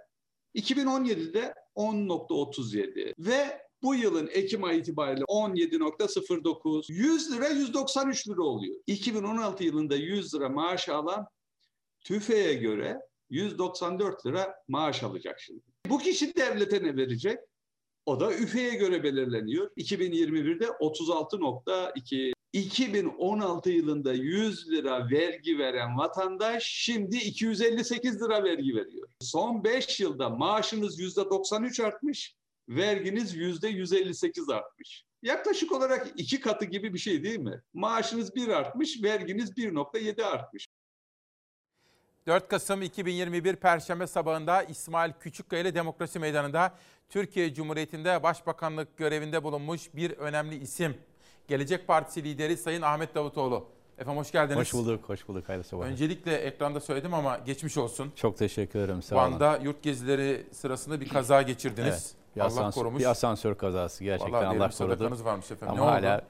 [0.56, 8.76] 2017'de 10.37 ve bu yılın Ekim ayı itibariyle 17.09, 100 lira 193 lira oluyor.
[8.88, 11.28] 2016 yılında 100 lira maaş alan
[12.04, 13.00] TÜFE'ye göre
[13.30, 15.62] 194 lira maaş alacak şimdi.
[15.90, 17.40] Bu kişi devlete ne verecek?
[18.06, 19.72] O da üfeye göre belirleniyor.
[19.78, 22.34] 2021'de 36.2.
[22.54, 29.08] 2016 yılında 100 lira vergi veren vatandaş şimdi 258 lira vergi veriyor.
[29.20, 32.36] Son 5 yılda maaşınız %93 artmış,
[32.70, 35.06] verginiz %158 artmış.
[35.24, 37.62] Yaklaşık olarak iki katı gibi bir şey değil mi?
[37.74, 40.68] Maaşınız 1 artmış, verginiz 1.7 artmış.
[42.28, 46.78] 4 Kasım 2021 Perşembe sabahında İsmail Küçükkaya Demokrasi Meydanı'nda
[47.10, 50.98] Türkiye Cumhuriyeti'nde başbakanlık görevinde bulunmuş bir önemli isim.
[51.52, 53.66] Gelecek Partisi lideri Sayın Ahmet Davutoğlu.
[53.98, 54.60] Efendim hoş geldiniz.
[54.60, 55.50] Hoş bulduk, hoş bulduk.
[55.50, 55.88] Hayırlı sabahlar.
[55.88, 58.12] Öncelikle ekranda söyledim ama geçmiş olsun.
[58.16, 59.02] Çok teşekkür ederim.
[59.02, 59.34] Sağ olun.
[59.34, 61.88] Van'da yurt gezileri sırasında bir kaza geçirdiniz.
[61.88, 62.36] Evet.
[62.36, 63.00] Bir Allah asansör, korumuş.
[63.02, 64.76] Bir asansör kazası gerçekten Vallahi Allah korudu.
[64.76, 65.76] sadakanız varmış efendim.
[65.82, 66.08] Ama Ne oldu?
[66.08, 66.22] hala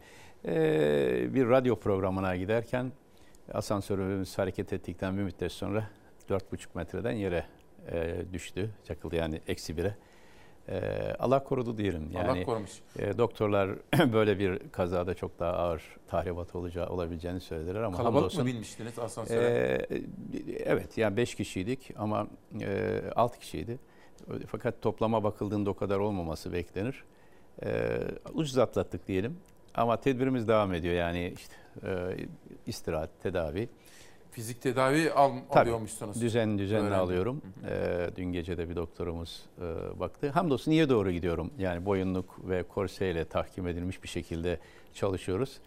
[0.45, 2.91] e, bir radyo programına giderken
[3.53, 5.89] asansörümüz hareket ettikten bir müddet sonra
[6.29, 7.45] 4,5 metreden yere
[7.91, 8.69] e, düştü.
[8.87, 9.95] Çakıldı yani eksi bire.
[10.71, 10.79] E,
[11.19, 12.09] Allah korudu diyelim.
[12.15, 12.71] Allah Yani korumuş.
[12.99, 13.69] e, doktorlar
[14.13, 18.99] böyle bir kazada çok daha ağır tahribat olacağı olabileceğini söylediler ama Kalabalık hamdolsun- mı binmiştiniz
[18.99, 19.87] asansöre?
[19.91, 20.01] E,
[20.65, 22.27] evet yani 5 kişiydik ama
[22.61, 23.79] e, 6 kişiydi.
[24.47, 27.03] Fakat toplama bakıldığında o kadar olmaması beklenir.
[27.63, 27.97] E,
[28.33, 29.37] ucuz atlattık diyelim.
[29.75, 31.53] Ama tedbirimiz devam ediyor yani işte
[31.83, 32.17] e,
[32.67, 33.69] istirahat, tedavi.
[34.31, 36.21] Fizik tedavi al, Tabii, alıyormuşsunuz.
[36.21, 36.99] Düzen düzenli Öğrendim.
[36.99, 37.41] alıyorum.
[37.69, 40.29] Ee, dün gece de bir doktorumuz e, baktı.
[40.29, 41.51] Hamdolsun niye doğru gidiyorum?
[41.59, 44.59] Yani boyunluk ve korseyle tahkim edilmiş bir şekilde
[44.93, 45.57] çalışıyoruz.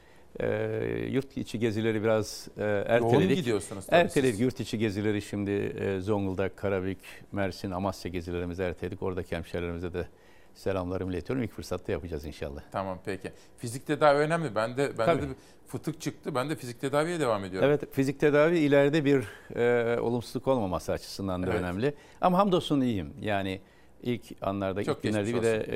[0.41, 3.36] Ee, yurt içi gezileri biraz e, erteledik.
[3.36, 4.31] gidiyorsunuz tabii Erteledik.
[4.35, 4.41] siz.
[4.41, 6.99] Yurt içi gezileri şimdi e, Zonguldak, Karabük,
[7.32, 9.03] Mersin, Amasya gezilerimizi erteledik.
[9.03, 10.07] Oradaki hemşehrilerimize de
[10.55, 11.43] selamlarımı iletiyorum.
[11.44, 12.60] İlk fırsatta yapacağız inşallah.
[12.72, 13.32] Tamam peki.
[13.59, 14.55] Fizik tedavi önemli.
[14.55, 15.22] Ben de bende Tabii.
[15.22, 15.35] de
[15.66, 16.35] fıtık çıktı.
[16.35, 17.68] Ben de fizik tedaviye devam ediyorum.
[17.68, 19.24] Evet fizik tedavi ileride bir
[19.56, 21.60] e, olumsuzluk olmaması açısından da Evet.
[21.60, 21.94] önemli.
[22.20, 23.14] Ama hamdolsun iyiyim.
[23.20, 23.60] Yani
[24.02, 25.66] ilk anlarda, Çok ilk günlerde bir de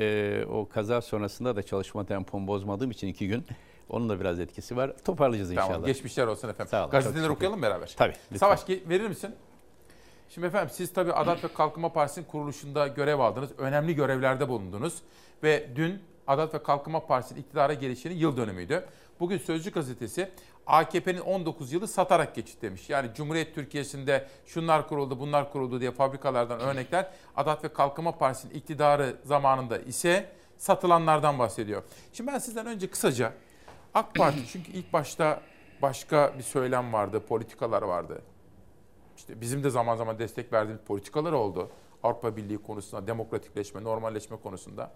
[0.41, 3.45] e, o kaza sonrasında da çalışma tempomu bozmadığım için iki gün
[3.89, 4.97] onun da biraz etkisi var.
[5.05, 5.87] Toparlayacağız Tamam, inşallah.
[5.87, 6.69] geçmişler olsun efendim.
[6.71, 6.91] Sağ olun.
[6.91, 7.93] Gazeteleri okuyalım beraber.
[7.97, 8.13] Tabii.
[8.31, 8.37] lütfen.
[8.37, 9.35] Savaş verir misin?
[10.29, 13.49] Şimdi efendim siz tabii Adalet ve Kalkınma Partisi'nin kuruluşunda görev aldınız.
[13.57, 15.01] Önemli görevlerde bulundunuz.
[15.43, 18.85] Ve dün Adalet ve Kalkınma Partisi'nin iktidara gelişinin yıl dönümüydü.
[19.19, 20.29] Bugün Sözcü gazetesi
[20.67, 22.89] AKP'nin 19 yılı satarak geçti demiş.
[22.89, 27.11] Yani Cumhuriyet Türkiye'sinde şunlar kuruldu, bunlar kuruldu diye fabrikalardan örnekler.
[27.35, 31.83] Adalet ve Kalkınma Partisi'nin iktidarı zamanında ise satılanlardan bahsediyor.
[32.13, 33.33] Şimdi ben sizden önce kısaca
[33.93, 35.41] AK Parti çünkü ilk başta
[35.81, 38.21] başka bir söylem vardı, politikalar vardı.
[39.19, 41.69] İşte bizim de zaman zaman destek verdiğimiz politikalar oldu.
[42.03, 44.91] Avrupa Birliği konusunda, demokratikleşme, normalleşme konusunda.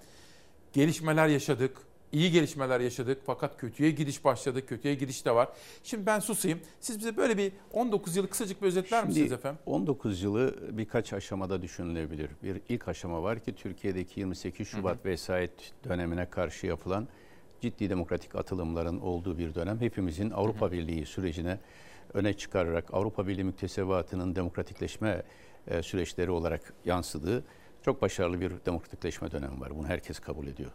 [0.73, 1.77] Gelişmeler yaşadık,
[2.11, 5.49] iyi gelişmeler yaşadık fakat kötüye gidiş başladı, kötüye gidiş de var.
[5.83, 6.59] Şimdi ben susayım.
[6.79, 9.59] Siz bize böyle bir 19 yılı kısacık bir özetler misiniz Şimdi efendim?
[9.65, 12.29] 19 yılı birkaç aşamada düşünülebilir.
[12.43, 17.07] Bir ilk aşama var ki Türkiye'deki 28 Şubat vesayet dönemine karşı yapılan
[17.61, 19.81] ciddi demokratik atılımların olduğu bir dönem.
[19.81, 21.59] Hepimizin Avrupa Birliği sürecine
[22.13, 25.23] öne çıkararak Avrupa Birliği müktesebatının demokratikleşme
[25.67, 27.43] e, süreçleri olarak yansıdığı
[27.81, 29.75] çok başarılı bir demokratikleşme dönemi var.
[29.75, 30.71] Bunu herkes kabul ediyor.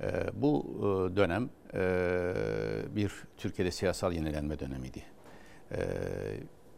[0.00, 1.50] E, bu e, dönem
[2.96, 5.02] bir Türkiye'de siyasal yenilenme dönemiydi.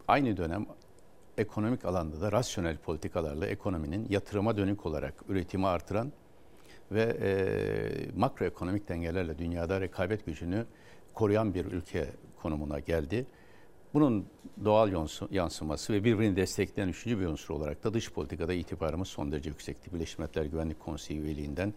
[0.09, 0.67] Aynı dönem
[1.39, 6.13] ekonomik alanda da rasyonel politikalarla ekonominin yatırıma dönük olarak üretimi artıran
[6.93, 7.31] ve e,
[8.17, 10.67] makroekonomik dengelerle dünyada rekabet gücünü
[11.15, 13.27] koruyan bir ülke konumuna geldi.
[13.95, 14.27] Bunun
[14.65, 19.51] doğal yansıması ve birbirini destekleyen üçüncü bir unsur olarak da dış politikada itibarımız son derece
[19.51, 19.95] yüksekti.
[19.95, 21.75] Birleşmiş Milletler Güvenlik Konseyi üyeliğinden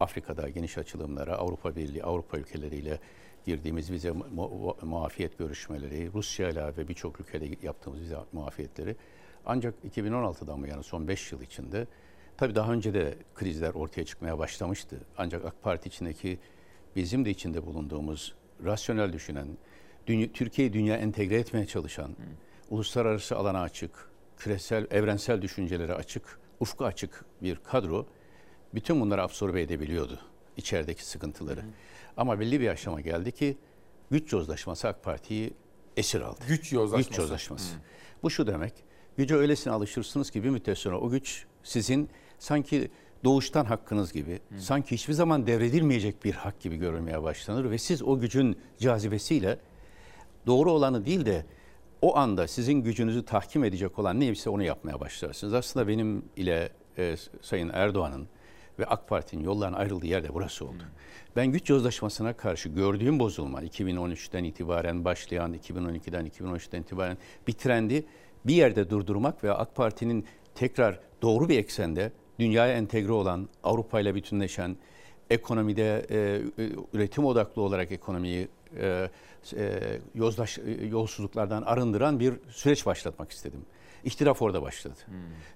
[0.00, 2.98] Afrika'da geniş açılımlara, Avrupa Birliği, Avrupa ülkeleriyle
[3.46, 8.96] girdiğimiz vize mu- muafiyet görüşmeleri, Rusya ile ve birçok ülkeyle yaptığımız vize muafiyetleri
[9.46, 11.86] ancak 2016'dan bu yana son 5 yıl içinde
[12.36, 15.00] tabii daha önce de krizler ortaya çıkmaya başlamıştı.
[15.18, 16.38] Ancak AK Parti içindeki
[16.96, 19.48] bizim de içinde bulunduğumuz rasyonel düşünen,
[20.06, 22.16] dünya, Türkiye'yi dünya entegre etmeye çalışan,
[22.70, 28.06] uluslararası alana açık, küresel, evrensel düşüncelere açık, ufku açık bir kadro
[28.74, 30.20] bütün bunları absorbe edebiliyordu
[30.56, 31.60] içerideki sıkıntıları.
[32.16, 33.56] Ama belli bir aşama geldi ki
[34.10, 35.54] güç yozlaşması AK Parti'yi
[35.96, 36.40] esir aldı.
[36.48, 37.10] Güç yozlaşması.
[37.10, 37.74] Güç yozlaşması.
[38.22, 38.72] Bu şu demek,
[39.16, 42.08] güce öylesine alışırsınız ki bir müddet sonra o güç sizin
[42.38, 42.90] sanki
[43.24, 48.20] doğuştan hakkınız gibi, sanki hiçbir zaman devredilmeyecek bir hak gibi görülmeye başlanır ve siz o
[48.20, 49.58] gücün cazibesiyle
[50.46, 51.44] doğru olanı değil de
[52.02, 55.54] o anda sizin gücünüzü tahkim edecek olan neyse onu yapmaya başlarsınız.
[55.54, 56.68] Aslında benim ile
[56.98, 58.28] e, Sayın Erdoğan'ın
[58.78, 60.82] ve AK Parti'nin yollarına ayrıldığı yer de burası oldu.
[61.36, 68.06] Ben güç yozlaşmasına karşı gördüğüm bozulma 2013'ten itibaren başlayan, 2012'den 2013'ten itibaren bir trendi
[68.44, 74.14] bir yerde durdurmak ve AK Parti'nin tekrar doğru bir eksende dünyaya entegre olan, Avrupa ile
[74.14, 74.76] bütünleşen,
[75.30, 76.40] ekonomide e,
[76.92, 78.48] üretim odaklı olarak ekonomiyi
[78.80, 79.10] e,
[79.52, 83.60] e, yozlaş, e, yolsuzluklardan arındıran bir süreç başlatmak istedim.
[84.04, 84.94] İhtilaf orada başladı.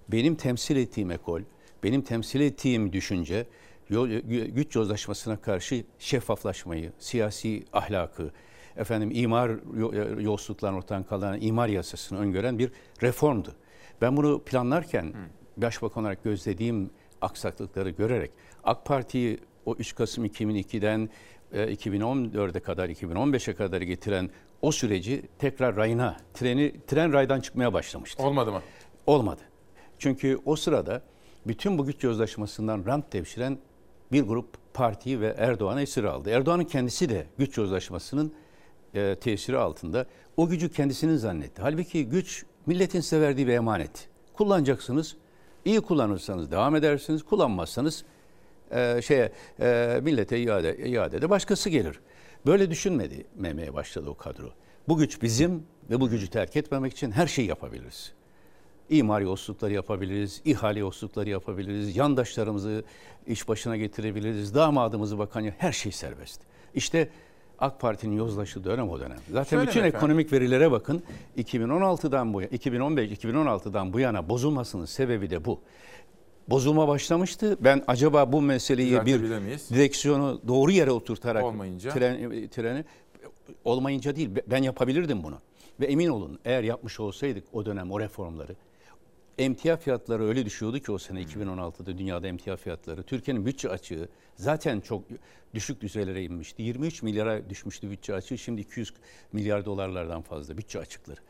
[0.08, 1.40] Benim temsil ettiğim ekol,
[1.82, 3.46] benim temsil ettiğim düşünce
[3.88, 4.08] yol,
[4.48, 8.30] güç yozlaşmasına karşı şeffaflaşmayı, siyasi ahlakı,
[8.76, 9.50] efendim imar
[10.20, 13.54] yolsuzluklarının ortadan kaldıran imar yasasını öngören bir reformdu.
[14.00, 15.14] Ben bunu planlarken
[15.56, 16.90] başbakan olarak gözlediğim
[17.20, 18.30] aksaklıkları görerek
[18.64, 21.08] AK Parti'yi o 3 Kasım 2002'den
[21.52, 24.30] 2014'e kadar 2015'e kadar getiren
[24.62, 28.22] o süreci tekrar rayına, treni tren raydan çıkmaya başlamıştı.
[28.22, 28.62] Olmadı mı?
[29.06, 29.40] Olmadı.
[29.98, 31.02] Çünkü o sırada
[31.46, 33.58] bütün bu güç yozlaşmasından rant devşiren
[34.12, 36.30] bir grup partiyi ve Erdoğan'ı esir aldı.
[36.30, 38.32] Erdoğan'ın kendisi de güç yozlaşmasının
[38.94, 40.06] e, tesiri altında
[40.36, 41.62] o gücü kendisinin zannetti.
[41.62, 44.08] Halbuki güç milletin size verdiği bir emanet.
[44.34, 45.16] Kullanacaksınız.
[45.64, 47.22] İyi kullanırsanız devam edersiniz.
[47.22, 48.04] Kullanmazsanız
[48.70, 52.00] e, şeye e, millete iade iadede başkası gelir.
[52.46, 54.50] Böyle düşünmedi memeye başladı o kadro.
[54.88, 58.12] Bu güç bizim ve bu gücü terk etmemek için her şeyi yapabiliriz.
[58.90, 62.84] İmar yolsuzlukları yapabiliriz, ihale yolsuzlukları yapabiliriz, yandaşlarımızı
[63.26, 66.40] iş başına getirebiliriz, damadımızı bakan her şey serbest.
[66.74, 67.08] İşte
[67.58, 69.18] AK Parti'nin yozlaştığı dönem o dönem.
[69.32, 69.96] Zaten Şöyle bütün efendim?
[69.96, 71.02] ekonomik verilere bakın.
[71.38, 75.60] 2016'dan bu 2015 2016'dan bu yana bozulmasının sebebi de bu.
[76.50, 77.56] Bozulma başlamıştı.
[77.60, 79.20] Ben acaba bu meseleyi bir
[79.70, 81.90] direksiyonu doğru yere oturtarak Olmayınca?
[81.90, 82.84] tren, treni
[83.64, 85.38] olmayınca değil ben yapabilirdim bunu.
[85.80, 88.56] Ve emin olun eğer yapmış olsaydık o dönem o reformları
[89.38, 93.02] emtia fiyatları öyle düşüyordu ki o sene 2016'da dünyada emtia fiyatları.
[93.02, 95.04] Türkiye'nin bütçe açığı zaten çok
[95.54, 96.62] düşük düzeylere inmişti.
[96.62, 98.38] 23 milyara düşmüştü bütçe açığı.
[98.38, 98.92] Şimdi 200
[99.32, 101.20] milyar dolarlardan fazla bütçe açıkları.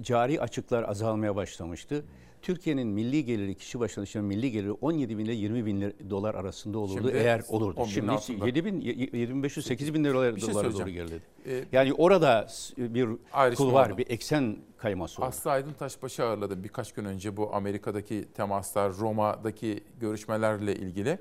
[0.00, 2.04] Cari açıklar azalmaya başlamıştı.
[2.42, 6.78] Türkiye'nin milli geliri kişi başına düşen milli geliri 17 bin ile 20 bin dolar arasında
[6.78, 7.80] olurdu Şimdi eğer olurdu.
[7.80, 8.46] 10 binin Şimdi altında.
[8.46, 11.22] 7 bin, 2500, 8 bin liralara şey dolara doğru geriledi.
[11.46, 12.48] Ee, yani orada
[12.78, 13.98] bir Ayrışma kul var, oldu.
[13.98, 15.28] bir eksen kayması oldu.
[15.28, 21.18] Aslı Aydın Taşbaşı ağırladım birkaç gün önce bu Amerika'daki temaslar, Roma'daki görüşmelerle ilgili.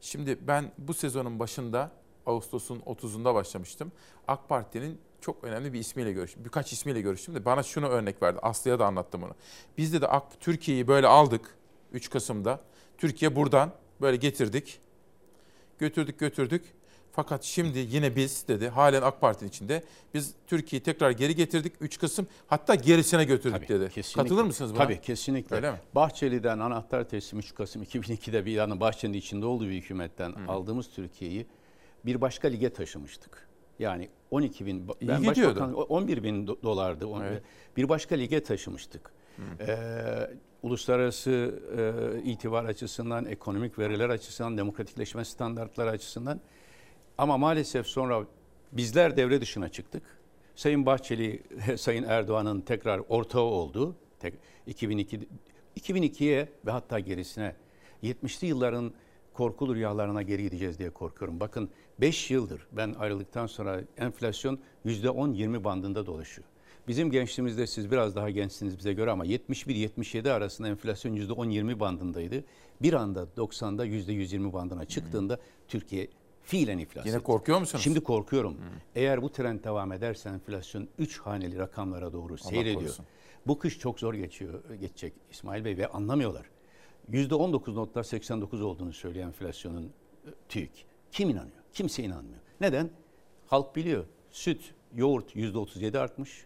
[0.00, 1.90] Şimdi ben bu sezonun başında
[2.26, 3.92] Ağustos'un 30'unda başlamıştım.
[4.28, 6.44] AK Parti'nin çok önemli bir ismiyle görüştüm.
[6.44, 8.38] Birkaç ismiyle görüştüm de bana şunu örnek verdi.
[8.42, 9.34] Aslı'ya da anlattım bunu.
[9.78, 11.54] Biz de de AK Türkiye'yi böyle aldık
[11.92, 12.60] 3 Kasım'da.
[12.98, 14.80] Türkiye buradan böyle getirdik.
[15.78, 16.64] Götürdük götürdük.
[17.12, 19.84] Fakat şimdi yine biz dedi halen AK Parti'nin içinde
[20.14, 23.88] biz Türkiye'yi tekrar geri getirdik 3 Kasım hatta gerisine götürdük dedi.
[23.88, 24.22] Kesinlikle.
[24.22, 24.82] Katılır mısınız buna?
[24.82, 25.56] Tabii kesinlikle.
[25.56, 25.78] Öyle mi?
[25.94, 31.46] Bahçeli'den anahtar teslim 3 Kasım 2002'de bir yani Bahçeli'nin içinde olduğu bir hükümetten aldığımız Türkiye'yi
[32.04, 33.48] bir başka lige taşımıştık.
[33.78, 35.60] Yani 12 bin, İyi ben gidiyordu.
[35.60, 37.06] başbakan 11 bin do- dolardı.
[37.22, 37.42] Evet.
[37.76, 39.10] Bir başka lige taşımıştık.
[39.60, 39.76] Ee,
[40.62, 46.40] uluslararası e, itibar açısından, ekonomik veriler açısından, demokratikleşme standartları açısından.
[47.18, 48.24] Ama maalesef sonra
[48.72, 50.02] bizler devre dışına çıktık.
[50.56, 51.42] Sayın Bahçeli,
[51.76, 53.96] Sayın Erdoğan'ın tekrar ortağı oldu.
[54.20, 54.34] Tek,
[54.66, 55.20] 2002
[55.80, 57.54] 2002'ye ve hatta gerisine
[58.02, 58.92] 70'li yılların
[59.40, 61.40] korkulu rüyalarına geri gideceğiz diye korkuyorum.
[61.40, 66.48] Bakın 5 yıldır ben ayrıldıktan sonra enflasyon %10-20 bandında dolaşıyor.
[66.88, 72.44] Bizim gençliğimizde siz biraz daha gençsiniz bize göre ama 71-77 arasında enflasyon %10-20 bandındaydı.
[72.82, 75.38] Bir anda 90'da %120 bandına çıktığında
[75.68, 76.08] Türkiye
[76.42, 77.24] fiilen iflas Yine etti.
[77.24, 77.84] korkuyor musunuz?
[77.84, 78.56] Şimdi korkuyorum.
[78.94, 82.74] Eğer bu trend devam ederse enflasyon 3 haneli rakamlara doğru seyrediyor.
[82.80, 83.06] korusun.
[83.46, 86.46] Bu kış çok zor geçiyor, geçecek İsmail Bey ve anlamıyorlar.
[87.12, 90.86] %19.89 olduğunu söyleyen enflasyonun e, TÜİK.
[91.12, 91.56] Kim inanıyor?
[91.72, 92.40] Kimse inanmıyor.
[92.60, 92.90] Neden?
[93.46, 94.04] Halk biliyor.
[94.30, 96.44] Süt, yoğurt %37 artmış.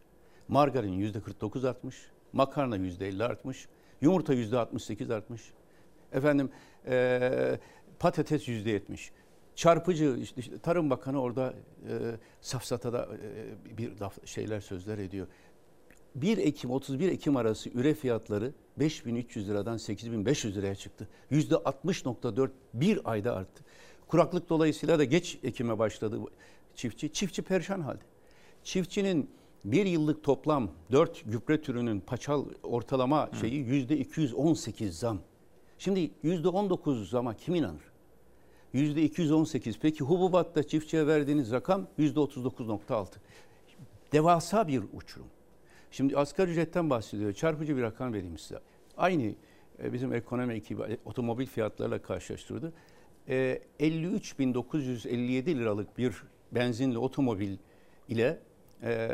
[0.48, 1.96] Margarin %49 artmış.
[2.32, 3.68] Makarna %50 artmış.
[4.00, 5.42] Yumurta %68 artmış.
[6.12, 6.50] Efendim
[6.86, 7.60] eee,
[7.98, 9.10] patates %70.
[9.54, 11.54] Çarpıcı işte, işte Tarım Bakanı orada
[11.88, 11.92] e,
[12.40, 15.26] safsatada e, bir laf, şeyler sözler ediyor.
[16.14, 21.08] 1 Ekim 31 Ekim arası üre fiyatları 5300 liradan 8500 liraya çıktı.
[21.32, 23.64] %60.4 bir ayda arttı.
[24.08, 26.20] Kuraklık dolayısıyla da geç Ekim'e başladı
[26.74, 27.12] çiftçi.
[27.12, 28.02] Çiftçi perişan halde.
[28.64, 29.30] Çiftçinin
[29.64, 35.18] bir yıllık toplam 4 gübre türünün paçal ortalama şeyi %218 zam.
[35.78, 37.82] Şimdi %19 zama kim inanır?
[38.74, 39.74] %218.
[39.82, 43.06] Peki hububatta çiftçiye verdiğiniz rakam %39.6.
[44.12, 45.26] Devasa bir uçurum.
[45.94, 47.32] Şimdi asgari ücretten bahsediyor.
[47.32, 48.60] Çarpıcı bir rakam vereyim size.
[48.96, 49.34] Aynı
[49.82, 52.72] e, bizim ekonomi ekibi e, otomobil fiyatlarıyla karşılaştırdı.
[53.28, 56.14] E, 53.957 liralık bir
[56.52, 57.56] benzinli otomobil
[58.08, 58.38] ile
[58.82, 59.08] e,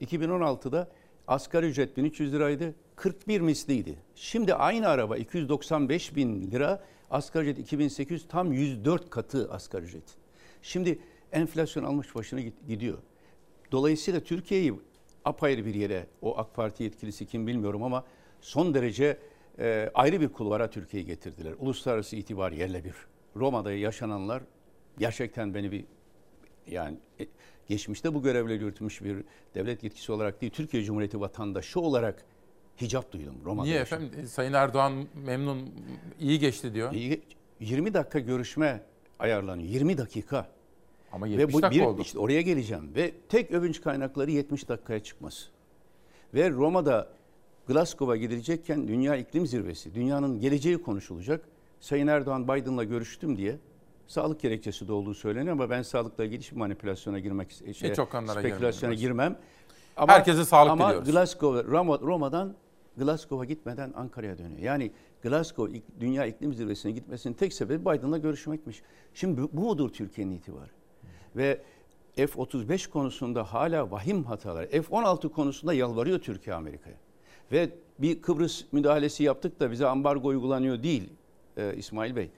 [0.00, 0.88] 2016'da
[1.26, 2.74] asgari ücret 1300 liraydı.
[2.96, 3.98] 41 misliydi.
[4.14, 10.16] Şimdi aynı araba 295 bin lira, asgari ücret 2800 tam 104 katı asgari ücret.
[10.62, 10.98] Şimdi
[11.32, 12.98] enflasyon almış başını git- gidiyor.
[13.72, 14.74] Dolayısıyla Türkiye'yi
[15.24, 18.04] apayrı bir yere, o AK Parti yetkilisi kim bilmiyorum ama
[18.40, 19.18] son derece
[19.58, 21.54] e, ayrı bir kulvara Türkiye'yi getirdiler.
[21.58, 22.94] Uluslararası itibar yerle bir.
[23.36, 24.42] Roma'da yaşananlar
[24.98, 25.84] gerçekten beni bir
[26.66, 27.26] yani e,
[27.68, 29.16] geçmişte bu görevleri yürütmüş bir
[29.54, 32.24] devlet yetkisi olarak değil, Türkiye Cumhuriyeti vatandaşı olarak
[32.80, 33.64] hicap duydum Roma'da.
[33.64, 34.04] Niye yaşadım.
[34.06, 34.28] efendim?
[34.28, 35.70] Sayın Erdoğan memnun,
[36.20, 36.92] iyi geçti diyor.
[36.92, 37.22] İyi-
[37.60, 38.82] 20 dakika görüşme
[39.18, 39.68] ayarlanıyor.
[39.68, 40.46] 20 dakika.
[41.12, 42.02] Ama Ve 70 bu dakika bir, oldu.
[42.02, 42.90] işte oraya geleceğim.
[42.94, 45.48] Ve tek övünç kaynakları 70 dakikaya çıkması.
[46.34, 47.08] Ve Roma'da
[47.66, 51.44] Glasgow'a gidilecekken Dünya İklim Zirvesi, dünyanın geleceği konuşulacak.
[51.80, 53.58] Sayın Erdoğan Biden'la görüştüm diye
[54.06, 58.40] sağlık gerekçesi de olduğu söyleniyor ama ben sağlıkla ilgili hiçbir manipülasyona girmek şey, Hiç konulara
[58.40, 59.38] spekülasyona girmem.
[59.94, 61.10] Herkese sağlık ama diliyoruz.
[61.10, 62.54] Glasgow, Roma, Roma'dan
[62.96, 64.60] Glasgow'a gitmeden Ankara'ya dönüyor.
[64.60, 68.82] Yani Glasgow Dünya İklim Zirvesi'ne gitmesinin tek sebebi Biden'la görüşmekmiş.
[69.14, 70.70] Şimdi bu, bu mudur Türkiye'nin itibarı?
[71.36, 71.60] Ve
[72.16, 74.66] F-35 konusunda hala vahim hatalar.
[74.66, 76.96] F-16 konusunda yalvarıyor Türkiye Amerika'ya.
[77.52, 81.10] Ve bir Kıbrıs müdahalesi yaptık da bize ambargo uygulanıyor değil
[81.56, 82.30] e, İsmail Bey.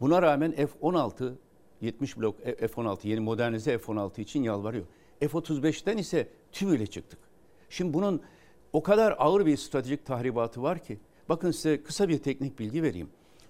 [0.00, 1.32] Buna rağmen F-16,
[1.80, 4.84] 70 blok e, F-16, yeni modernize F-16 için yalvarıyor.
[5.20, 7.18] F-35'ten ise tümüyle çıktık.
[7.70, 8.22] Şimdi bunun
[8.72, 10.98] o kadar ağır bir stratejik tahribatı var ki.
[11.28, 13.08] Bakın size kısa bir teknik bilgi vereyim.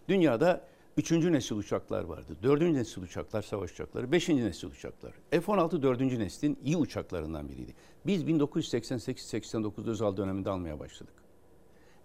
[0.09, 0.65] Dünyada
[0.99, 2.37] üçüncü nesil uçaklar vardı.
[2.43, 5.13] Dördüncü nesil uçaklar, savaş uçakları, beşinci nesil uçaklar.
[5.31, 7.75] F-16 dördüncü neslin iyi uçaklarından biriydi.
[8.07, 11.15] Biz 1988-89 özel döneminde almaya başladık.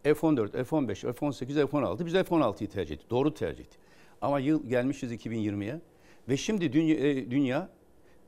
[0.03, 3.09] F-14, F-15, F-18, F-16 biz F-16'yı tercih ettik.
[3.09, 3.79] Doğru tercih ettik.
[4.21, 5.81] Ama yıl gelmişiz 2020'ye
[6.29, 7.69] ve şimdi dünya, e, dünya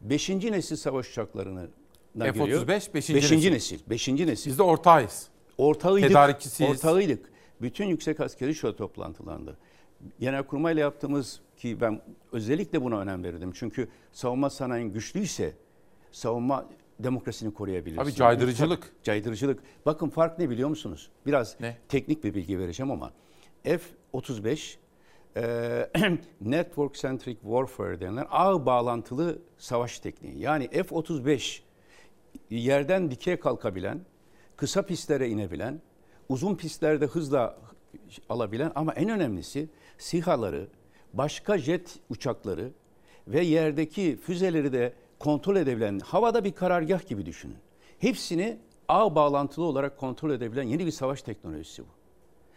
[0.01, 0.29] 5.
[0.29, 1.67] nesil savaş uçaklarını
[2.19, 3.75] F-35 beşinci Beşinci nesil.
[3.75, 3.89] nesil.
[3.89, 4.07] 5.
[4.07, 4.51] nesil.
[4.51, 5.27] Biz de ortağıyız.
[5.57, 6.09] Ortağıydık.
[6.09, 6.71] Tedarikçisiyiz.
[6.71, 7.29] Ortağıydık.
[7.61, 9.55] Bütün yüksek askeri şura toplantılarında.
[10.19, 12.01] Genelkurmayla yaptığımız ki ben
[12.31, 13.51] özellikle buna önem verirdim.
[13.55, 15.53] Çünkü savunma sanayinin güçlüyse
[16.11, 16.65] savunma
[16.99, 18.01] demokrasini koruyabilirsin.
[18.03, 18.93] Abi caydırıcılık.
[19.03, 19.59] Caydırıcılık.
[19.85, 21.09] Bakın fark ne biliyor musunuz?
[21.25, 21.77] Biraz Ne?
[21.89, 23.11] teknik bir bilgi vereceğim ama
[23.63, 24.75] F-35
[25.37, 25.89] e,
[26.41, 30.39] Network Centric Warfare denilen ağ bağlantılı savaş tekniği.
[30.39, 31.59] Yani F-35
[32.49, 33.99] yerden dikey kalkabilen,
[34.55, 35.81] kısa pistlere inebilen,
[36.29, 37.57] uzun pistlerde hızla
[38.29, 40.67] alabilen ama en önemlisi SİHA'ları,
[41.13, 42.71] başka jet uçakları
[43.27, 47.57] ve yerdeki füzeleri de kontrol edebilen, havada bir karargah gibi düşünün.
[47.99, 48.57] Hepsini
[48.87, 51.87] ağ bağlantılı olarak kontrol edebilen yeni bir savaş teknolojisi bu.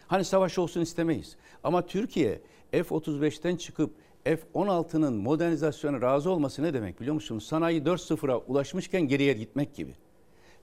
[0.07, 1.37] Hani savaş olsun istemeyiz.
[1.63, 2.41] Ama Türkiye
[2.71, 7.45] F-35'ten çıkıp F-16'nın modernizasyona razı olması ne demek biliyor musunuz?
[7.45, 9.95] Sanayi 4.0'a ulaşmışken geriye gitmek gibi.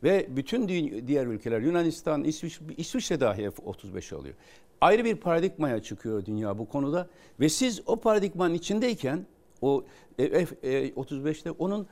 [0.06, 4.34] Ve bütün di- diğer ülkeler Yunanistan, İsviç, İsviçre dahi F-35 alıyor.
[4.80, 7.06] Ayrı bir paradigmaya çıkıyor dünya bu konuda
[7.40, 9.26] ve siz o paradigmanın içindeyken
[9.62, 9.84] o
[10.16, 11.86] F-35'te onun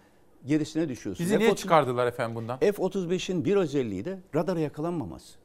[0.47, 1.31] gerisine düşüyorsunuz.
[1.31, 2.59] Bizi niye F-30 çıkardılar efendim bundan?
[2.59, 5.39] F-35'in bir özelliği de radara yakalanmaması.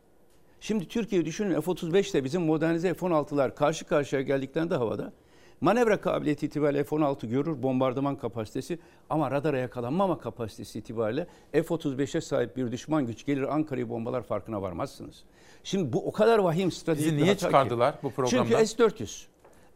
[0.59, 5.13] Şimdi Türkiye düşünün F-35 ile bizim modernize F-16'lar karşı karşıya geldiklerinde havada
[5.61, 8.79] manevra kabiliyeti itibariyle F-16 görür bombardıman kapasitesi
[9.09, 15.23] ama radara yakalanmama kapasitesi itibariyle F-35'e sahip bir düşman güç gelir Ankara'yı bombalar farkına varmazsınız.
[15.63, 17.41] Şimdi bu o kadar vahim stratejik Bizi niye hata ki.
[17.45, 18.45] çıkardılar bu programdan?
[18.45, 19.25] Çünkü S-400.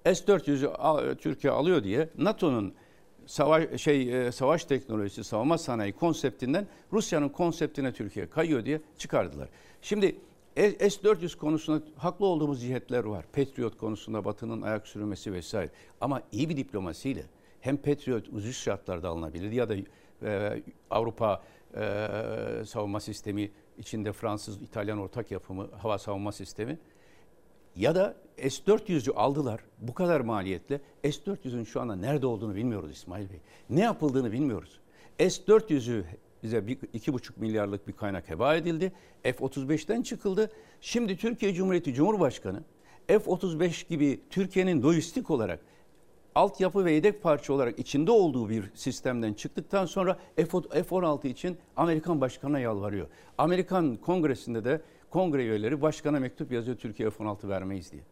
[0.05, 2.73] S-400'ü al- Türkiye alıyor diye NATO'nun
[3.25, 9.49] savaş şey e, savaş teknolojisi, savunma sanayi konseptinden Rusya'nın konseptine Türkiye kayıyor diye çıkardılar.
[9.81, 10.15] Şimdi
[10.55, 13.25] S-400 konusunda haklı olduğumuz cihetler var.
[13.33, 15.69] Patriot konusunda Batı'nın ayak sürmesi vesaire.
[16.01, 17.23] Ama iyi bir diplomasiyle
[17.61, 19.75] hem Patriot ucuz şartlarda alınabilir ya da
[20.23, 21.43] e, Avrupa
[21.75, 26.79] e, savunma sistemi içinde Fransız, İtalyan ortak yapımı hava savunma sistemi
[27.75, 30.81] ya da S-400'ü aldılar bu kadar maliyetle.
[31.03, 33.39] S-400'ün şu anda nerede olduğunu bilmiyoruz İsmail Bey.
[33.69, 34.79] Ne yapıldığını bilmiyoruz.
[35.19, 36.03] S-400'ü
[36.43, 38.91] bize bir, iki buçuk milyarlık bir kaynak heba edildi.
[39.23, 40.51] F-35'ten çıkıldı.
[40.81, 42.63] Şimdi Türkiye Cumhuriyeti Cumhurbaşkanı
[43.07, 45.59] F-35 gibi Türkiye'nin lojistik olarak
[46.35, 52.59] altyapı ve yedek parça olarak içinde olduğu bir sistemden çıktıktan sonra F-16 için Amerikan başkanına
[52.59, 53.07] yalvarıyor.
[53.37, 58.03] Amerikan kongresinde de kongre üyeleri başkana mektup yazıyor Türkiye F-16 vermeyiz diye.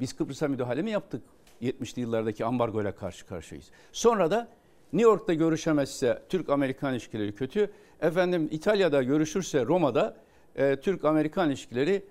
[0.00, 1.22] Biz Kıbrıs'a müdahale mi yaptık?
[1.62, 3.70] 70'li yıllardaki ambargoyla karşı karşıyayız.
[3.92, 4.48] Sonra da
[4.94, 7.70] New York'ta görüşemezse Türk-Amerikan ilişkileri kötü.
[8.00, 10.16] Efendim İtalya'da görüşürse Roma'da
[10.56, 12.02] e, Türk-Amerikan ilişkileri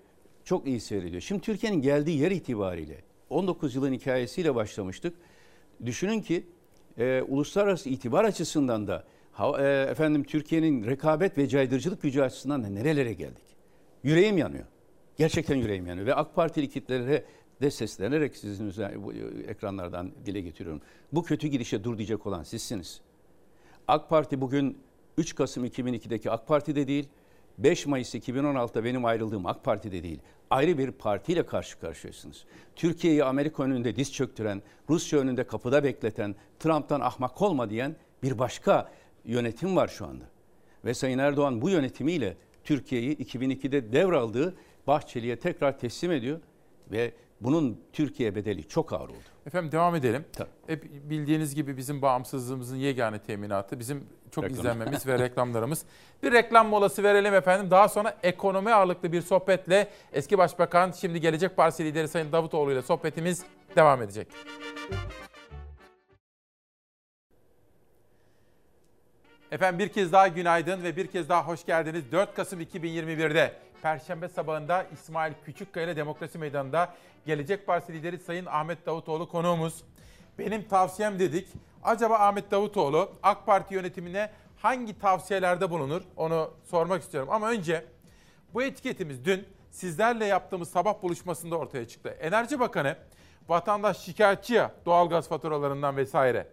[0.43, 1.21] çok iyi seyrediyor.
[1.21, 5.13] Şimdi Türkiye'nin geldiği yer itibariyle 19 yılın hikayesiyle başlamıştık.
[5.85, 6.43] Düşünün ki
[6.97, 12.67] e, uluslararası itibar açısından da ha, e, efendim Türkiye'nin rekabet ve caydırıcılık gücü açısından da
[12.67, 13.45] nerelere geldik?
[14.03, 14.65] Yüreğim yanıyor.
[15.17, 17.23] Gerçekten yüreğim yanıyor ve AK Partili kitlelere
[17.63, 19.17] de seslenerek sizin üzerine, bu, e,
[19.47, 20.81] ekranlardan dile getiriyorum.
[21.11, 23.01] Bu kötü gidişe dur diyecek olan sizsiniz.
[23.87, 24.77] AK Parti bugün
[25.17, 27.09] 3 Kasım 2002'deki AK Parti'de değil,
[27.57, 30.19] 5 Mayıs 2016'da benim ayrıldığım AK Parti'de değil,
[30.49, 32.45] ayrı bir partiyle karşı karşıyasınız.
[32.75, 38.91] Türkiye'yi Amerika önünde diz çöktüren, Rusya önünde kapıda bekleten, Trump'tan ahmak olma diyen bir başka
[39.25, 40.25] yönetim var şu anda.
[40.85, 44.55] Ve Sayın Erdoğan bu yönetimiyle Türkiye'yi 2002'de devraldığı
[44.87, 46.39] Bahçeli'ye tekrar teslim ediyor
[46.91, 49.33] ve bunun Türkiye bedeli çok ağır oldu.
[49.45, 50.25] Efendim devam edelim.
[50.67, 54.59] Hep bildiğiniz gibi bizim bağımsızlığımızın yegane teminatı bizim çok Reklam.
[54.59, 55.85] izlenmemiz ve reklamlarımız.
[56.23, 57.71] Bir reklam molası verelim efendim.
[57.71, 62.81] Daha sonra ekonomi ağırlıklı bir sohbetle eski başbakan şimdi Gelecek Partisi lideri Sayın Davutoğlu ile
[62.81, 63.43] sohbetimiz
[63.75, 64.27] devam edecek.
[69.51, 72.11] Efendim bir kez daha günaydın ve bir kez daha hoş geldiniz.
[72.11, 73.53] 4 Kasım 2021'de
[73.83, 76.93] Perşembe sabahında İsmail Küçükkaya ile Demokrasi Meydanı'nda
[77.25, 79.83] Gelecek Partisi lideri Sayın Ahmet Davutoğlu konuğumuz.
[80.39, 81.47] Benim tavsiyem dedik.
[81.83, 86.01] Acaba Ahmet Davutoğlu AK Parti yönetimine hangi tavsiyelerde bulunur?
[86.17, 87.29] Onu sormak istiyorum.
[87.31, 87.85] Ama önce
[88.53, 92.09] bu etiketimiz dün sizlerle yaptığımız sabah buluşmasında ortaya çıktı.
[92.09, 92.97] Enerji Bakanı
[93.49, 96.47] vatandaş şikayetçi ya doğalgaz faturalarından vesaire.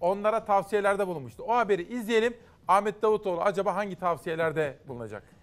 [0.00, 1.42] Onlara tavsiyelerde bulunmuştu.
[1.42, 2.36] O haberi izleyelim.
[2.68, 5.37] Ahmet Davutoğlu acaba hangi tavsiyelerde bulunacak?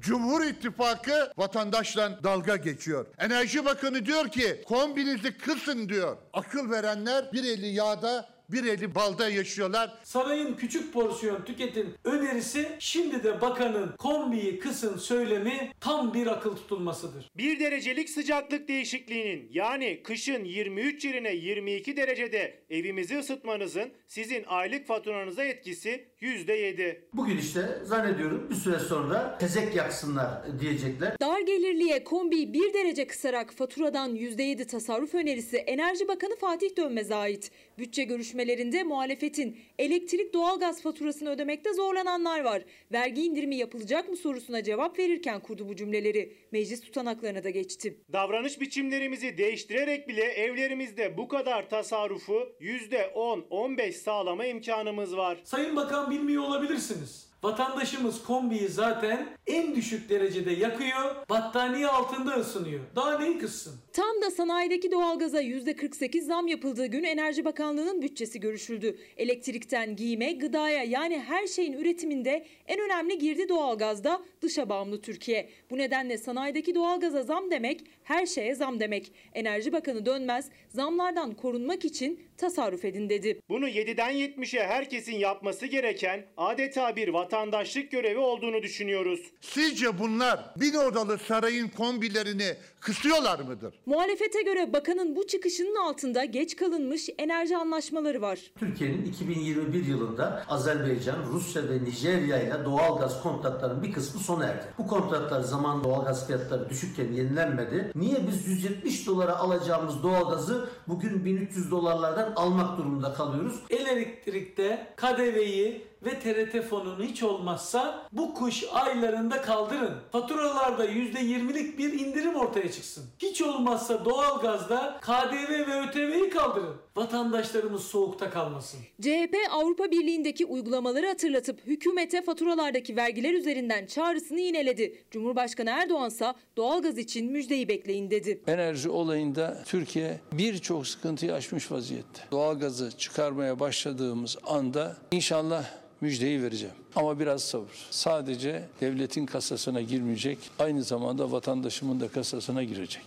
[0.00, 3.06] Cumhur İttifakı vatandaşla dalga geçiyor.
[3.18, 6.16] Enerji Bakanı diyor ki kombinizi kısın diyor.
[6.32, 9.98] Akıl verenler bir eli yağda bir eli balda yaşıyorlar.
[10.02, 17.30] Sarayın küçük porsiyon tüketin önerisi şimdi de bakanın kombiyi kısın söylemi tam bir akıl tutulmasıdır.
[17.36, 25.44] 1 derecelik sıcaklık değişikliğinin yani kışın 23 yerine 22 derecede evimizi ısıtmanızın sizin aylık faturanıza
[25.44, 27.00] etkisi %7.
[27.12, 31.16] Bugün işte zannediyorum bir süre sonra tezek yaksınlar diyecekler.
[31.20, 37.50] Dar gelirliye kombi 1 derece kısarak faturadan %7 tasarruf önerisi Enerji Bakanı Fatih Dönmez'e ait.
[37.78, 42.62] Bütçe görüşmelerinde muhalefetin elektrik doğalgaz faturasını ödemekte zorlananlar var.
[42.92, 46.32] Vergi indirimi yapılacak mı sorusuna cevap verirken kurdu bu cümleleri.
[46.52, 47.96] Meclis tutanaklarına da geçti.
[48.12, 55.38] Davranış biçimlerimizi değiştirerek bile evlerimizde bu kadar tasarrufu %10-15 sağlama imkanımız var.
[55.44, 57.30] Sayın Bakan bilmiyor olabilirsiniz.
[57.42, 62.80] Vatandaşımız kombiyi zaten en düşük derecede yakıyor, battaniye altında ısınıyor.
[62.96, 63.74] Daha neyi kızsın?
[63.92, 68.98] Tam da sanayideki doğalgaza %48 zam yapıldığı gün Enerji Bakanlığı'nın bütçesi görüşüldü.
[69.16, 75.48] Elektrikten giyime, gıdaya yani her şeyin üretiminde en önemli girdi doğalgazda dışa bağımlı Türkiye.
[75.70, 79.12] Bu nedenle sanayideki doğalgaza zam demek her şeye zam demek.
[79.34, 83.40] Enerji Bakanı Dönmez zamlardan korunmak için tasarruf edin dedi.
[83.48, 89.20] Bunu 7'den 70'e herkesin yapması gereken adeta bir vatandaşlık görevi olduğunu düşünüyoruz.
[89.40, 93.79] Sizce bunlar bin odalı sarayın kombilerini kısıyorlar mıdır?
[93.90, 98.38] Muhalefete göre bakanın bu çıkışının altında geç kalınmış enerji anlaşmaları var.
[98.58, 104.66] Türkiye'nin 2021 yılında Azerbaycan, Rusya ve Nijerya ile doğalgaz kontratlarının bir kısmı sona erdi.
[104.78, 107.92] Bu kontratlar zaman doğalgaz fiyatları düşükken yenilenmedi.
[107.94, 113.60] Niye biz 170 dolara alacağımız doğalgazı bugün 1300 dolarlardan almak durumunda kalıyoruz?
[113.70, 119.94] El elektrikte KDV'yi ve TRT fonunu hiç olmazsa bu kış aylarında kaldırın.
[120.12, 123.04] Faturalarda %20'lik bir indirim ortaya çıksın.
[123.18, 126.76] Hiç olmazsa doğalgazda KDV ve ÖTV'yi kaldırın.
[126.96, 128.80] Vatandaşlarımız soğukta kalmasın.
[129.00, 135.04] CHP Avrupa Birliği'ndeki uygulamaları hatırlatıp hükümete faturalardaki vergiler üzerinden çağrısını yineledi.
[135.10, 138.40] Cumhurbaşkanı Erdoğan ise doğalgaz için müjdeyi bekleyin dedi.
[138.46, 142.22] Enerji olayında Türkiye birçok sıkıntıyı aşmış vaziyette.
[142.30, 145.64] Doğalgazı çıkarmaya başladığımız anda inşallah
[146.00, 146.74] müjdeyi vereceğim.
[146.96, 147.86] Ama biraz sabır.
[147.90, 153.04] Sadece devletin kasasına girmeyecek, aynı zamanda vatandaşımın da kasasına girecek.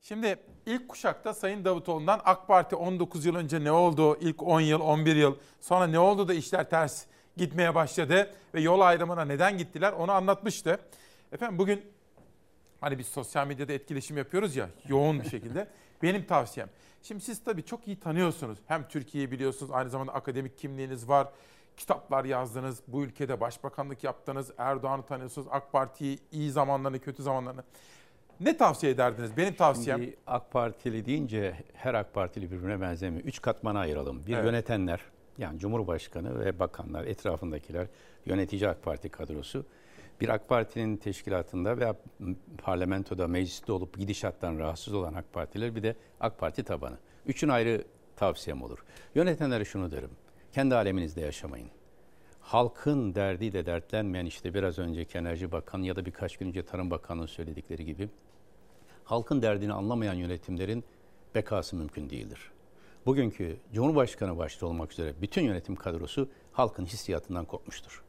[0.00, 4.18] Şimdi ilk kuşakta Sayın Davutoğlu'ndan AK Parti 19 yıl önce ne oldu?
[4.20, 7.04] İlk 10 yıl, 11 yıl sonra ne oldu da işler ters
[7.36, 10.78] gitmeye başladı ve yol ayrımına neden gittiler onu anlatmıştı.
[11.32, 11.82] Efendim bugün
[12.80, 15.68] hani biz sosyal medyada etkileşim yapıyoruz ya yoğun bir şekilde.
[16.02, 16.68] Benim tavsiyem.
[17.02, 18.58] Şimdi siz tabii çok iyi tanıyorsunuz.
[18.66, 21.28] Hem Türkiye'yi biliyorsunuz aynı zamanda akademik kimliğiniz var.
[21.76, 27.62] Kitaplar yazdınız, bu ülkede başbakanlık yaptınız, Erdoğan'ı tanıyorsunuz, AK Parti'yi iyi zamanlarını, kötü zamanlarını.
[28.40, 29.36] Ne tavsiye ederdiniz?
[29.36, 30.02] Benim tavsiyem...
[30.02, 33.24] Şimdi AK Partili deyince her AK Partili birbirine benzemiyor.
[33.24, 34.26] Üç katmana ayıralım.
[34.26, 34.44] Bir Evet.
[34.44, 35.00] yönetenler,
[35.38, 37.86] yani Cumhurbaşkanı ve bakanlar, etrafındakiler,
[38.26, 39.66] yönetici AK Parti kadrosu.
[40.20, 41.96] Bir AK Parti'nin teşkilatında veya
[42.58, 46.96] parlamentoda, mecliste olup gidişattan rahatsız olan AK Partiler bir de AK Parti tabanı.
[47.26, 47.84] Üçün ayrı
[48.16, 48.84] tavsiyem olur.
[49.14, 50.10] Yönetenlere şunu derim.
[50.52, 51.68] Kendi aleminizde yaşamayın.
[52.42, 57.26] Halkın derdiyle dertlenmeyen işte biraz önceki Enerji Bakanı ya da birkaç gün önce Tarım Bakanı'nın
[57.26, 58.08] söyledikleri gibi
[59.04, 60.84] halkın derdini anlamayan yönetimlerin
[61.34, 62.50] bekası mümkün değildir.
[63.06, 68.02] Bugünkü Cumhurbaşkanı başta olmak üzere bütün yönetim kadrosu halkın hissiyatından kopmuştur.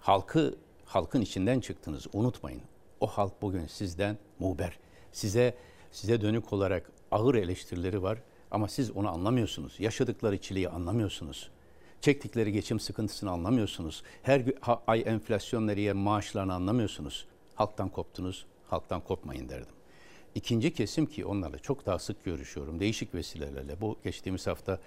[0.00, 0.54] Halkı,
[0.84, 2.62] halkın içinden çıktınız unutmayın.
[3.00, 4.78] O halk bugün sizden muber.
[5.12, 5.54] Size
[5.92, 8.18] size dönük olarak ağır eleştirileri var
[8.50, 9.80] ama siz onu anlamıyorsunuz.
[9.80, 11.50] Yaşadıkları çileyi anlamıyorsunuz.
[12.00, 14.02] Çektikleri geçim sıkıntısını anlamıyorsunuz.
[14.22, 14.42] Her
[14.86, 17.26] ay enflasyon nereye maaşlarını anlamıyorsunuz.
[17.54, 19.74] Halktan koptunuz, halktan kopmayın derdim.
[20.34, 22.80] İkinci kesim ki onlarla çok daha sık görüşüyorum.
[22.80, 23.80] Değişik vesilelerle.
[23.80, 24.78] Bu geçtiğimiz hafta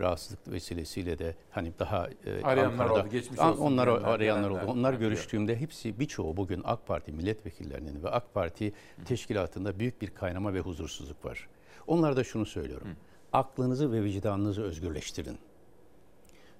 [0.00, 4.60] rahatsızlık vesilesiyle de hani daha e, Arayanlar Ankara'da oldu, geçmiş olsun onlar diyenler, arayanlar oldu.
[4.66, 8.72] Onlar görüştüğümde hepsi birçoğu bugün AK Parti milletvekillerinin ve AK Parti
[9.04, 11.48] teşkilatında büyük bir kaynama ve huzursuzluk var.
[11.86, 12.88] Onlara da şunu söylüyorum.
[13.32, 15.38] Aklınızı ve vicdanınızı özgürleştirin.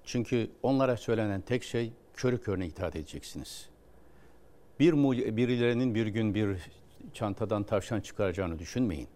[0.05, 3.69] Çünkü onlara söylenen tek şey körü körüne itaat edeceksiniz.
[4.79, 4.93] Bir
[5.37, 6.57] birilerinin bir gün bir
[7.13, 9.07] çantadan tavşan çıkaracağını düşünmeyin.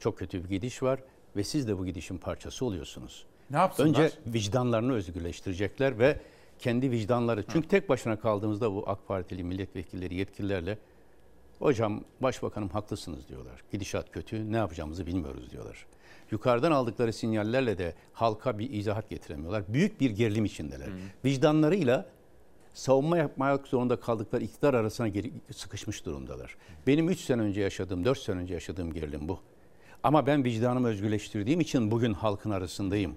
[0.00, 1.00] Çok kötü bir gidiş var
[1.36, 3.26] ve siz de bu gidişin parçası oluyorsunuz.
[3.50, 3.88] Ne yapsınlar?
[3.88, 6.20] Önce vicdanlarını özgürleştirecekler ve
[6.58, 7.44] kendi vicdanları.
[7.52, 10.78] Çünkü tek başına kaldığımızda bu AK Partili milletvekilleri, yetkililerle
[11.58, 13.62] hocam başbakanım haklısınız diyorlar.
[13.72, 15.86] Gidişat kötü, ne yapacağımızı bilmiyoruz diyorlar.
[16.30, 19.62] Yukarıdan aldıkları sinyallerle de halka bir izahat getiremiyorlar.
[19.68, 20.88] Büyük bir gerilim içindeler.
[21.24, 22.06] Vicdanlarıyla
[22.74, 25.08] savunma yapmak zorunda kaldıkları iktidar arasına
[25.52, 26.56] sıkışmış durumdalar.
[26.86, 29.38] Benim 3 sene önce yaşadığım, 4 sene önce yaşadığım gerilim bu.
[30.02, 33.14] Ama ben vicdanımı özgürleştirdiğim için bugün halkın arasındayım.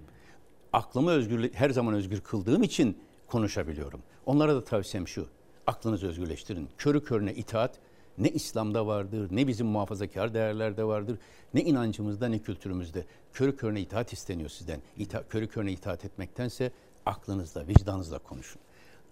[0.74, 4.00] Aklımı özgür, her zaman özgür kıldığım için konuşabiliyorum.
[4.26, 5.28] Onlara da tavsiyem şu.
[5.68, 6.70] Aklınızı özgürleştirin.
[6.78, 7.80] Körü körüne itaat
[8.20, 11.18] ne İslam'da vardır, ne bizim muhafazakar değerlerde vardır,
[11.54, 13.06] ne inancımızda ne kültürümüzde.
[13.34, 14.82] Körü körüne itaat isteniyor sizden.
[14.98, 16.72] İta, körü körüne itaat etmektense
[17.06, 18.62] aklınızla, vicdanınızla konuşun.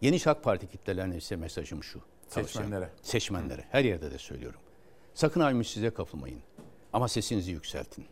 [0.02, 2.02] Geniş AK Parti kitlelerine ise mesajım şu.
[2.28, 2.90] Seçmenlere.
[3.02, 3.66] Seçmenlere.
[3.72, 4.60] Her yerde de söylüyorum.
[5.14, 6.40] Sakın aymış size kapılmayın.
[6.94, 8.06] Ama sesinizi yükseltin.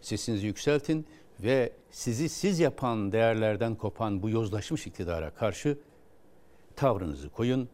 [0.00, 1.06] Sesinizi yükseltin
[1.40, 5.78] ve sizi siz yapan değerlerden kopan bu yozlaşmış iktidara karşı
[6.76, 7.68] tavrınızı koyun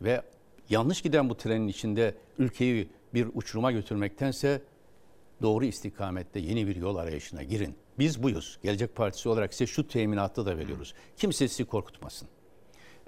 [0.00, 0.22] ve
[0.70, 4.62] yanlış giden bu trenin içinde ülkeyi bir uçuruma götürmektense
[5.42, 7.74] doğru istikamette yeni bir yol arayışına girin.
[7.98, 8.58] Biz buyuz.
[8.62, 10.94] Gelecek Partisi olarak size şu teminatı da veriyoruz.
[11.16, 12.28] Kimse sizi korkutmasın.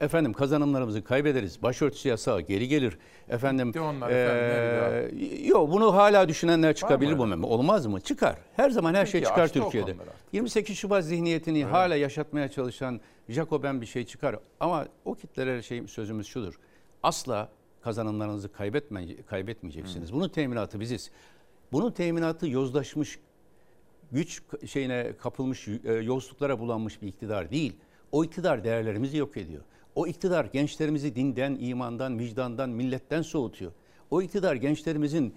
[0.00, 1.62] Efendim kazanımlarımızı kaybederiz.
[1.62, 2.98] Başörtüsü yasağı geri gelir.
[3.28, 7.18] Efendim Bitti onlar efendim, eee, yok bunu hala düşünenler çıkabilir öyle?
[7.18, 7.46] bu meme.
[7.46, 8.00] Olmaz mı?
[8.00, 8.36] Çıkar.
[8.56, 9.90] Her zaman her şey Peki, çıkar açtı o Türkiye'de.
[9.92, 10.34] konuları artık.
[10.34, 14.36] 28 Şubat zihniyetini hala yaşatmaya çalışan Jacoben bir şey çıkar.
[14.60, 16.54] Ama o kitlere şey sözümüz şudur.
[17.02, 17.48] Asla
[17.80, 20.12] kazanımlarınızı kaybetme, kaybetmeyeceksiniz.
[20.12, 21.10] Bunun teminatı biziz.
[21.72, 23.18] Bunun teminatı yozlaşmış
[24.12, 27.76] güç şeyine kapılmış, e, yolsuzluklara bulanmış bir iktidar değil.
[28.12, 29.62] O iktidar değerlerimizi yok ediyor.
[29.94, 33.72] O iktidar gençlerimizi dinden, imandan, vicdandan, milletten soğutuyor.
[34.10, 35.34] O iktidar gençlerimizin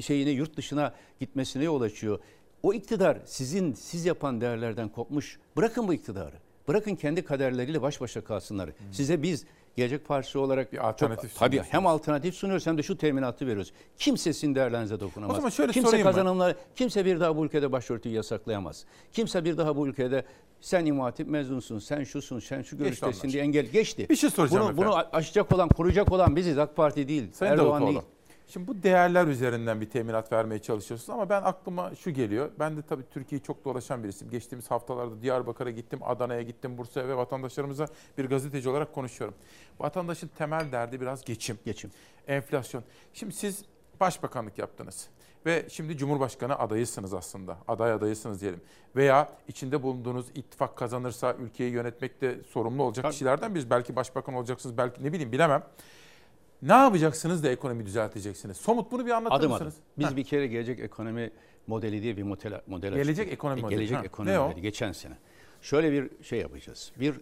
[0.00, 2.18] şeyine yurt dışına gitmesine yol açıyor.
[2.62, 5.38] O iktidar sizin siz yapan değerlerden kopmuş.
[5.56, 6.36] Bırakın bu iktidarı.
[6.68, 8.70] Bırakın kendi kaderleriyle baş başa kalsınlar.
[8.92, 9.44] Size biz
[9.76, 11.74] Gelecek Partisi olarak bir alternatif tabii sunuyorsunuz.
[11.74, 13.72] hem alternatif sunuyoruz hem de şu teminatı veriyoruz.
[13.98, 15.36] Kimse sizin değerlerinize dokunamaz.
[15.36, 16.54] O zaman şöyle kimse sorayım ben.
[16.76, 18.84] kimse bir daha bu ülkede başörtüyü yasaklayamaz.
[19.12, 20.24] Kimse bir daha bu ülkede
[20.60, 24.06] sen imam hatip mezunsun, sen şusun, sen şu görüştesin diye engel geçti.
[24.10, 26.58] Bir şey soracağım bunu, bunu aşacak olan, koruyacak olan biziz.
[26.58, 27.88] AK Parti değil, Sayın Erdoğan Davutoğlu.
[27.88, 28.15] değil.
[28.48, 32.50] Şimdi bu değerler üzerinden bir teminat vermeye çalışıyorsunuz ama ben aklıma şu geliyor.
[32.58, 34.30] Ben de tabii Türkiye'yi çok dolaşan birisiyim.
[34.30, 37.86] Geçtiğimiz haftalarda Diyarbakır'a gittim, Adana'ya gittim, Bursa'ya ve vatandaşlarımıza
[38.18, 39.36] bir gazeteci olarak konuşuyorum.
[39.78, 41.58] Vatandaşın temel derdi biraz geçim.
[41.64, 41.90] Geçim.
[42.28, 42.84] Enflasyon.
[43.12, 43.64] Şimdi siz
[44.00, 45.08] başbakanlık yaptınız
[45.46, 47.58] ve şimdi Cumhurbaşkanı adayısınız aslında.
[47.68, 48.60] Aday adayısınız diyelim.
[48.96, 53.12] Veya içinde bulunduğunuz ittifak kazanırsa ülkeyi yönetmekte sorumlu olacak Tabii.
[53.12, 55.62] kişilerden biz belki başbakan olacaksınız, belki ne bileyim bilemem.
[56.62, 58.56] Ne yapacaksınız da ekonomi düzelteceksiniz?
[58.56, 59.74] Somut bunu bir anlatır Adım mısınız?
[59.74, 59.84] adım.
[59.98, 60.16] Biz Heh.
[60.16, 61.30] bir kere gelecek ekonomi
[61.66, 63.32] modeli diye bir model, model Gelecek açtık.
[63.32, 64.02] ekonomi E, modeli, Gelecek ha.
[64.04, 64.48] ekonomi Ne o?
[64.48, 65.14] modeli geçen sene.
[65.62, 66.92] Şöyle bir şey yapacağız.
[67.00, 67.14] Bir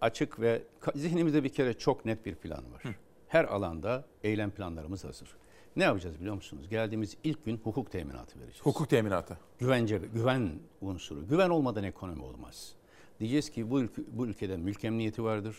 [0.00, 0.62] açık ve
[0.94, 2.82] zihnimizde bir kere çok net bir plan var.
[3.28, 5.28] Her alanda eylem planlarımız hazır.
[5.76, 6.68] Ne yapacağız biliyor musunuz?
[6.68, 8.60] Geldiğimiz ilk gün hukuk teminatı vereceğiz.
[8.66, 9.38] Hukuk teminatı.
[9.58, 10.50] Güvence, güven
[10.80, 11.28] unsuru.
[11.28, 12.72] Güven olmadan ekonomi olmaz.
[13.20, 15.56] Diyeceğiz ki bu, ülke, bu ülkede mülk emniyeti vardır.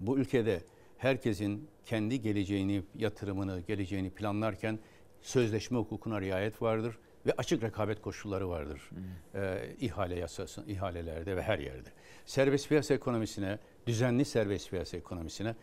[0.00, 0.60] Bu ülkede
[1.00, 4.78] herkesin kendi geleceğini, yatırımını, geleceğini planlarken
[5.22, 8.90] sözleşme hukukuna riayet vardır ve açık rekabet koşulları vardır.
[9.34, 11.88] Ee, ihale yasası, ihalelerde ve her yerde.
[12.26, 15.54] Serbest piyasa ekonomisine, düzenli serbest piyasa ekonomisine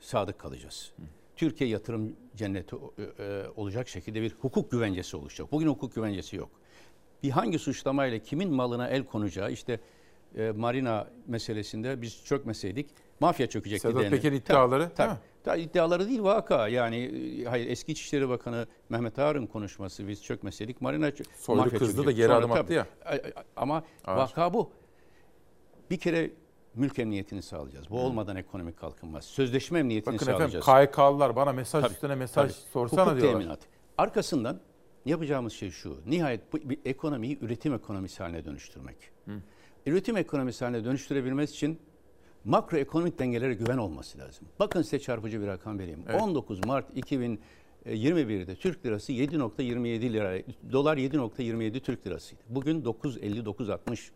[0.00, 0.92] sadık kalacağız.
[1.36, 5.52] Türkiye yatırım cenneti e, e, olacak şekilde bir hukuk güvencesi oluşacak.
[5.52, 6.50] Bugün hukuk güvencesi yok.
[7.22, 9.80] Bir hangi suçlamayla kimin malına el konacağı işte
[10.36, 12.86] e, marina meselesinde biz çökmeseydik
[13.20, 14.10] mafya çökecekti Sedat.
[14.10, 15.12] Peker'in Tabii, iddiaları, değil tabii.
[15.12, 15.18] mi?
[15.44, 16.68] Tabii iddiaları değil vaka.
[16.68, 21.78] Yani e, hayır eski İçişleri Bakanı Mehmet Ağar'ın konuşması biz çökmeseydik marina çö- Soylu mafya
[21.78, 22.16] kızdı da çökecekti.
[22.16, 22.74] geri Sonra adım attı tabii.
[22.74, 22.86] ya.
[23.56, 24.16] Ama Ağar.
[24.16, 24.70] vaka bu.
[25.90, 26.30] Bir kere
[26.74, 27.90] mülk emniyetini sağlayacağız.
[27.90, 29.24] Bu olmadan ekonomik kalkınmaz.
[29.24, 30.54] Sözleşme emniyetini Bakın sağlayacağız.
[30.68, 32.70] efendim KHK'lılar bana mesaj Tabii, üstüne mesaj tabii.
[32.72, 33.40] sorsana Hukuk diyorlar.
[33.40, 33.66] teminatı.
[33.98, 34.60] Arkasından
[35.06, 36.00] yapacağımız şey şu.
[36.06, 38.96] Nihayet bu, bir ekonomiyi üretim ekonomisi haline dönüştürmek.
[39.86, 41.80] Üretim ekonomisi haline dönüştürebilmesi için
[42.44, 44.46] makroekonomik dengelere güven olması lazım.
[44.58, 46.04] Bakın size çarpıcı bir rakam vereyim.
[46.08, 46.22] Evet.
[46.22, 47.40] 19 Mart 2000
[47.86, 50.42] 2021'de Türk lirası 7.27 lira,
[50.72, 52.42] dolar 7.27 Türk lirasıydı.
[52.48, 54.10] Bugün 9.59.60.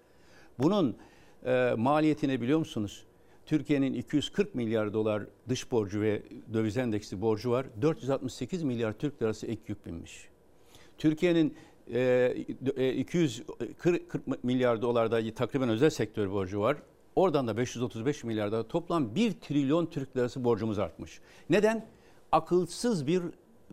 [0.59, 0.97] Bunun
[1.45, 3.05] e, maliyetini biliyor musunuz?
[3.47, 6.23] Türkiye'nin 240 milyar dolar dış borcu ve
[6.53, 7.67] döviz endeksi borcu var.
[7.83, 10.29] 468 milyar Türk lirası ek yük binmiş.
[10.99, 11.55] Türkiye'nin
[11.95, 12.35] e,
[12.97, 16.77] 240 milyar dolarda takriben özel sektör borcu var.
[17.17, 21.21] Oradan da 535 milyarda toplam 1 trilyon Türk lirası borcumuz artmış.
[21.51, 21.87] Neden?
[22.33, 23.23] Akılsız bir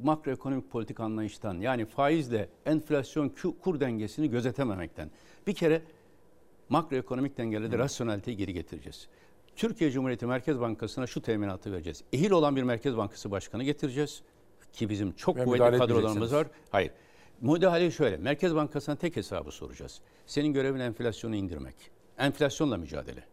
[0.03, 5.11] makroekonomik politik anlayıştan yani faizle enflasyon kur dengesini gözetememekten.
[5.48, 5.82] Bir kere
[6.70, 9.07] makroekonomik dengelerde rasyoneliteyi geri getireceğiz.
[9.56, 12.03] Türkiye Cumhuriyeti Merkez Bankası'na şu teminatı vereceğiz.
[12.14, 14.22] Ehil olan bir Merkez Bankası Başkanı getireceğiz
[14.74, 16.48] ki bizim çok Ve kuvvetli kadrolarımız var.
[16.70, 16.91] Hayır.
[17.41, 18.18] Müdahale şöyle.
[18.18, 20.02] Merkez Bankası'na tek hesabı soracağız.
[20.26, 21.99] Senin görevin enflasyonu indirmek.
[22.20, 23.24] Enflasyonla mücadele.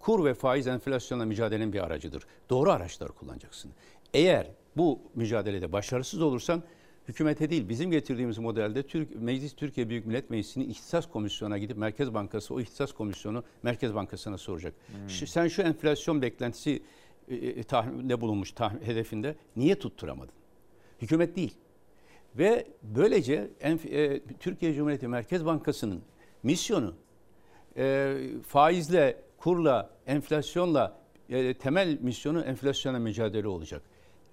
[0.00, 2.26] Kur ve faiz enflasyonla mücadelenin bir aracıdır.
[2.50, 3.70] Doğru araçları kullanacaksın.
[4.14, 6.62] Eğer bu mücadelede başarısız olursan
[7.08, 12.14] hükümete değil bizim getirdiğimiz modelde Türk Meclis Türkiye Büyük Millet Meclisi'nin ihtisas komisyonuna gidip Merkez
[12.14, 14.74] Bankası o ihtisas komisyonu Merkez Bankası'na soracak.
[14.86, 15.10] Hmm.
[15.10, 16.82] Şu, sen şu enflasyon beklentisi
[17.28, 20.34] e, e tahminde bulunmuş tahmin, hedefinde niye tutturamadın?
[21.02, 21.54] Hükümet değil.
[22.38, 26.02] Ve böylece enf, e, Türkiye Cumhuriyeti Merkez Bankası'nın
[26.42, 26.94] misyonu
[27.76, 30.96] e, faizle, kurla, enflasyonla
[31.28, 33.82] e, temel misyonu enflasyona mücadele olacak.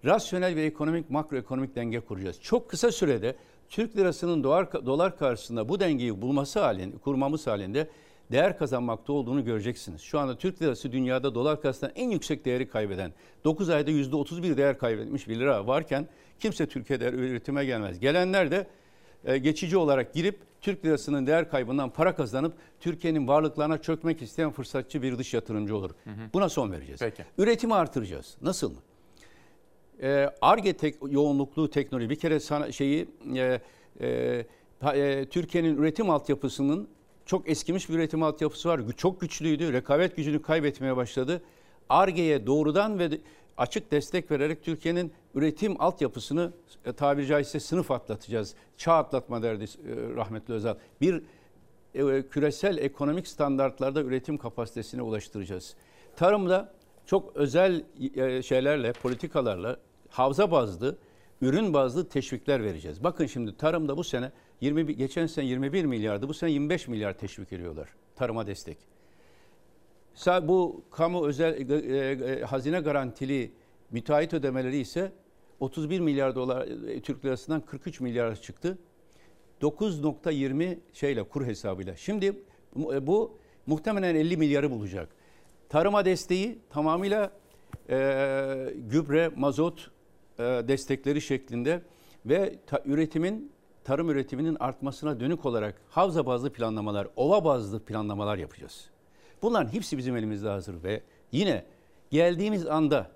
[0.05, 2.41] Rasyonel ve ekonomik makroekonomik denge kuracağız.
[2.41, 3.35] Çok kısa sürede
[3.69, 7.88] Türk lirasının dolar, dolar karşısında bu dengeyi bulması halinde, kurmamız halinde
[8.31, 10.01] değer kazanmakta olduğunu göreceksiniz.
[10.01, 13.13] Şu anda Türk lirası dünyada dolar karşısında en yüksek değeri kaybeden,
[13.43, 16.07] 9 ayda %31 değer kaybetmiş bir lira varken
[16.39, 17.99] kimse Türkiye'de üretime gelmez.
[17.99, 18.68] Gelenler de
[19.26, 25.02] e, geçici olarak girip Türk lirasının değer kaybından para kazanıp Türkiye'nin varlıklarına çökmek isteyen fırsatçı
[25.02, 25.90] bir dış yatırımcı olur.
[26.04, 26.34] Hı hı.
[26.34, 27.00] Buna son vereceğiz.
[27.00, 27.26] Peki.
[27.38, 28.38] Üretimi artıracağız.
[28.42, 28.78] Nasıl mı?
[30.42, 33.62] ARGE e tek, yoğunluklu teknoloji bir kere sana şeyi e,
[34.00, 34.46] e,
[34.84, 36.88] e, Türkiye'nin üretim altyapısının
[37.26, 38.82] çok eskimiş bir üretim altyapısı var.
[38.98, 39.74] Çok güçlüydü.
[39.74, 41.42] Rekabet gücünü kaybetmeye başladı.
[41.90, 43.10] ARGE'ye doğrudan ve
[43.62, 46.52] açık destek vererek Türkiye'nin üretim altyapısını
[46.86, 48.56] e, tabiri caizse sınıf atlatacağız.
[48.78, 49.68] Çağ atlatma derdi e,
[50.16, 50.76] rahmetli Özal.
[51.02, 51.24] Bir
[51.96, 55.76] e, küresel ekonomik standartlarda üretim kapasitesine ulaştıracağız.
[56.16, 56.74] Tarımda
[57.06, 57.84] çok özel
[58.42, 59.78] şeylerle, politikalarla
[60.10, 60.98] havza bazlı,
[61.42, 63.04] ürün bazlı teşvikler vereceğiz.
[63.04, 64.32] Bakın şimdi tarımda bu sene
[64.62, 66.30] 20 geçen sene 21 milyardı.
[66.30, 68.78] Bu sene 25 milyar teşvik veriyorlar tarıma destek.
[70.28, 73.52] Bu kamu özel e, e, hazine garantili
[73.92, 75.12] müteahhit ödemeleri ise
[75.60, 78.78] 31 milyar dolar e, Türk lirasından 43 milyar çıktı.
[79.62, 81.96] 9.20 şeyle kur hesabıyla.
[81.96, 82.26] Şimdi
[82.94, 85.10] e, bu muhtemelen 50 milyarı bulacak.
[85.70, 87.32] Tarıma desteği tamamıyla
[87.90, 89.92] e, gübre, mazot
[90.40, 91.82] e, destekleri şeklinde
[92.26, 93.52] ve ta, üretimin
[93.84, 98.90] tarım üretiminin artmasına dönük olarak havza bazlı planlamalar, ova bazlı planlamalar yapacağız.
[99.41, 101.01] Bunların hepsi bizim elimizde hazır ve
[101.31, 101.65] yine
[102.11, 103.11] geldiğimiz anda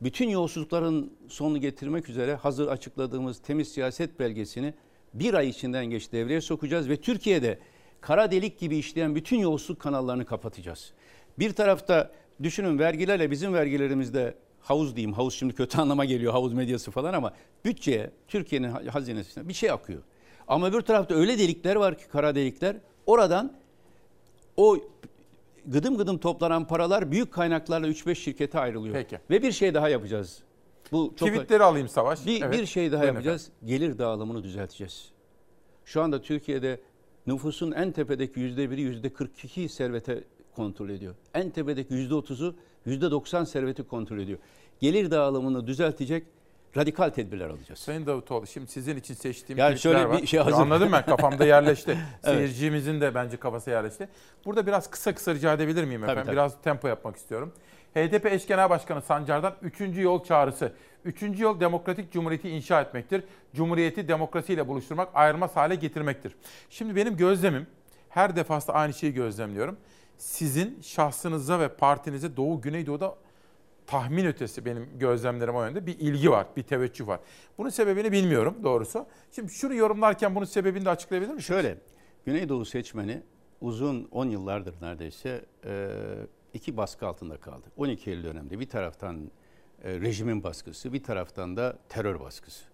[0.00, 4.74] bütün yolsuzlukların sonunu getirmek üzere hazır açıkladığımız temiz siyaset belgesini
[5.14, 7.58] bir ay içinden geç devreye sokacağız ve Türkiye'de
[8.00, 10.92] kara delik gibi işleyen bütün yolsuzluk kanallarını kapatacağız.
[11.38, 12.10] Bir tarafta
[12.42, 17.32] düşünün vergilerle bizim vergilerimizde havuz diyeyim, havuz şimdi kötü anlama geliyor havuz medyası falan ama
[17.64, 20.02] bütçeye, Türkiye'nin hazinesine bir şey akıyor.
[20.48, 22.76] Ama bir tarafta öyle delikler var ki kara delikler
[23.06, 23.52] oradan
[24.56, 24.78] o
[25.66, 28.94] gıdım gıdım toplanan paralar büyük kaynaklarla 3-5 şirkete ayrılıyor.
[28.94, 29.18] Peki.
[29.30, 30.42] Ve bir şey daha yapacağız.
[30.92, 32.26] Bu çok Tweetleri alayım Savaş.
[32.26, 32.60] Bir, evet.
[32.60, 33.42] bir şey daha Buyurun yapacağız.
[33.42, 33.68] Efendim.
[33.68, 35.12] Gelir dağılımını düzelteceğiz.
[35.84, 36.80] Şu anda Türkiye'de
[37.26, 40.24] nüfusun en tepedeki yüzde biri yüzde 42 servete
[40.56, 41.14] kontrol ediyor.
[41.34, 42.54] En tepedeki yüzde 30'u
[42.84, 44.38] yüzde 90 serveti kontrol ediyor.
[44.80, 46.26] Gelir dağılımını düzeltecek
[46.76, 47.78] radikal tedbirler alacağız.
[47.80, 50.22] Sayın Davutoğlu şimdi sizin için seçtiğim yani şöyle var.
[50.22, 50.62] bir şey hazır.
[50.62, 51.90] Anladım ben kafamda yerleşti.
[52.24, 52.36] evet.
[52.36, 54.08] Seyircimizin de bence kafası yerleşti.
[54.44, 56.14] Burada biraz kısa kısa rica edebilir miyim efendim?
[56.16, 56.36] Tabii, tabii.
[56.36, 57.52] Biraz tempo yapmak istiyorum.
[57.94, 59.80] HDP eş genel başkanı Sancar'dan 3.
[59.96, 60.72] yol çağrısı.
[61.04, 61.22] 3.
[61.38, 63.24] yol demokratik cumhuriyeti inşa etmektir.
[63.54, 66.34] Cumhuriyeti demokrasiyle buluşturmak, ayırmaz hale getirmektir.
[66.70, 67.66] Şimdi benim gözlemim,
[68.08, 69.76] her defasında aynı şeyi gözlemliyorum.
[70.18, 73.14] Sizin şahsınıza ve partinize Doğu Güneydoğu'da
[73.86, 77.20] tahmin ötesi benim gözlemlerim o yönde bir ilgi var, bir teveccüh var.
[77.58, 79.06] Bunun sebebini bilmiyorum doğrusu.
[79.32, 81.46] Şimdi şunu yorumlarken bunun sebebini de açıklayabilir misiniz?
[81.46, 81.78] Şöyle,
[82.26, 83.22] Güneydoğu seçmeni
[83.60, 85.44] uzun 10 yıllardır neredeyse
[86.54, 87.66] iki baskı altında kaldı.
[87.76, 89.30] 12 Eylül döneminde bir taraftan
[89.84, 92.64] rejimin baskısı, bir taraftan da terör baskısı.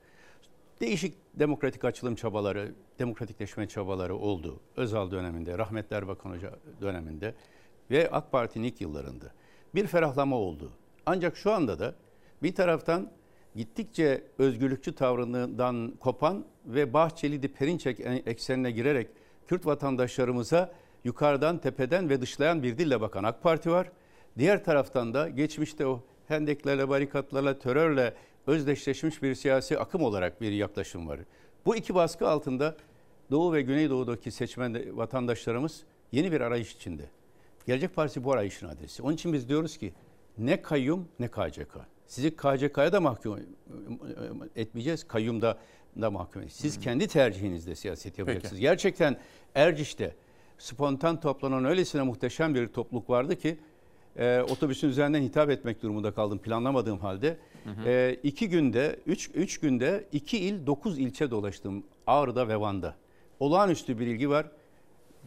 [0.80, 4.60] Değişik demokratik açılım çabaları, demokratikleşme çabaları oldu.
[4.76, 6.50] Özal döneminde, Rahmetli Erbakan Hoca
[6.80, 7.34] döneminde
[7.90, 9.26] ve AK Parti'nin ilk yıllarında.
[9.74, 10.72] Bir ferahlama oldu.
[11.12, 11.94] Ancak şu anda da
[12.42, 13.10] bir taraftan
[13.56, 19.08] gittikçe özgürlükçü tavrından kopan ve Bahçeli de Perinçek eksenine girerek
[19.48, 20.72] Kürt vatandaşlarımıza
[21.04, 23.90] yukarıdan, tepeden ve dışlayan bir dille bakan AK Parti var.
[24.38, 28.14] Diğer taraftan da geçmişte o hendeklerle, barikatlarla, terörle
[28.46, 31.20] özdeşleşmiş bir siyasi akım olarak bir yaklaşım var.
[31.66, 32.76] Bu iki baskı altında
[33.30, 35.82] Doğu ve Güneydoğu'daki seçmen vatandaşlarımız
[36.12, 37.04] yeni bir arayış içinde.
[37.66, 39.02] Gelecek Partisi bu arayışın adresi.
[39.02, 39.92] Onun için biz diyoruz ki
[40.40, 41.76] ne kayyum ne KCK.
[42.06, 43.38] Sizi KCK'ya da mahkum
[44.56, 45.58] etmeyeceğiz, kayyumda
[46.00, 46.60] da mahkum edeceğiz.
[46.60, 46.84] Siz Hı-hı.
[46.84, 48.52] kendi tercihinizde siyaset yapacaksınız.
[48.52, 48.62] Peki.
[48.62, 49.16] Gerçekten
[49.54, 50.14] Erciş'te
[50.58, 53.58] spontan toplanan öylesine muhteşem bir topluluk vardı ki
[54.16, 57.36] e, otobüsün üzerinden hitap etmek durumunda kaldım planlamadığım halde.
[57.64, 57.88] Hı hı.
[57.88, 62.96] E, iki günde, üç, üç günde iki il, dokuz ilçe dolaştım Ağrı'da ve Van'da.
[63.40, 64.46] Olağanüstü bir ilgi var.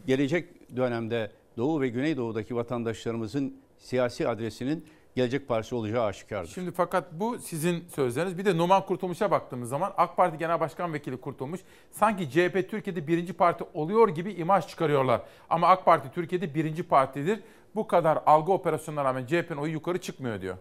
[0.06, 4.84] Gelecek dönemde Doğu ve Güneydoğu'daki vatandaşlarımızın siyasi adresinin
[5.14, 6.50] Gelecek Partisi olacağı aşikardır.
[6.50, 8.38] Şimdi fakat bu sizin sözleriniz.
[8.38, 11.60] Bir de Numan Kurtulmuş'a baktığımız zaman AK Parti Genel Başkan Vekili Kurtulmuş
[11.90, 15.22] sanki CHP Türkiye'de birinci parti oluyor gibi imaj çıkarıyorlar.
[15.50, 17.40] Ama AK Parti Türkiye'de birinci partidir.
[17.74, 20.56] Bu kadar algı operasyonuna rağmen CHP'nin oyu yukarı çıkmıyor diyor.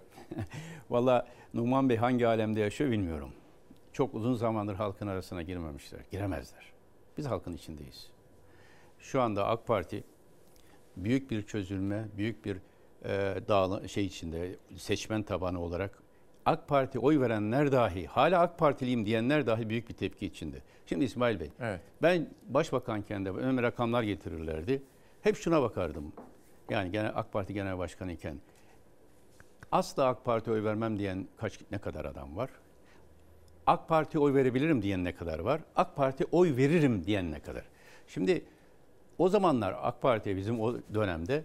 [0.90, 3.30] Valla Numan Bey hangi alemde yaşıyor bilmiyorum.
[3.94, 6.00] Çok uzun zamandır halkın arasına girmemişler.
[6.12, 6.74] Giremezler.
[7.18, 8.08] Biz halkın içindeyiz.
[9.00, 10.04] Şu anda AK Parti
[10.98, 12.58] büyük bir çözülme, büyük bir
[13.04, 16.04] e, dağlı, şey içinde seçmen tabanı olarak
[16.46, 20.58] AK Parti oy verenler dahi, hala AK Partiliyim diyenler dahi büyük bir tepki içinde.
[20.86, 21.82] Şimdi İsmail Bey, evet.
[22.02, 24.82] ben başbakanken de önüme rakamlar getirirlerdi.
[25.22, 26.14] Hep şuna bakardım.
[26.70, 28.38] Yani gene AK Parti Genel Başkanı iken
[29.72, 32.50] asla AK Parti oy vermem diyen kaç ne kadar adam var?
[33.68, 35.62] AK Parti oy verebilirim diyen ne kadar var?
[35.76, 37.64] AK Parti oy veririm diyen ne kadar?
[38.08, 38.46] Şimdi
[39.18, 41.44] o zamanlar AK Parti'ye bizim o dönemde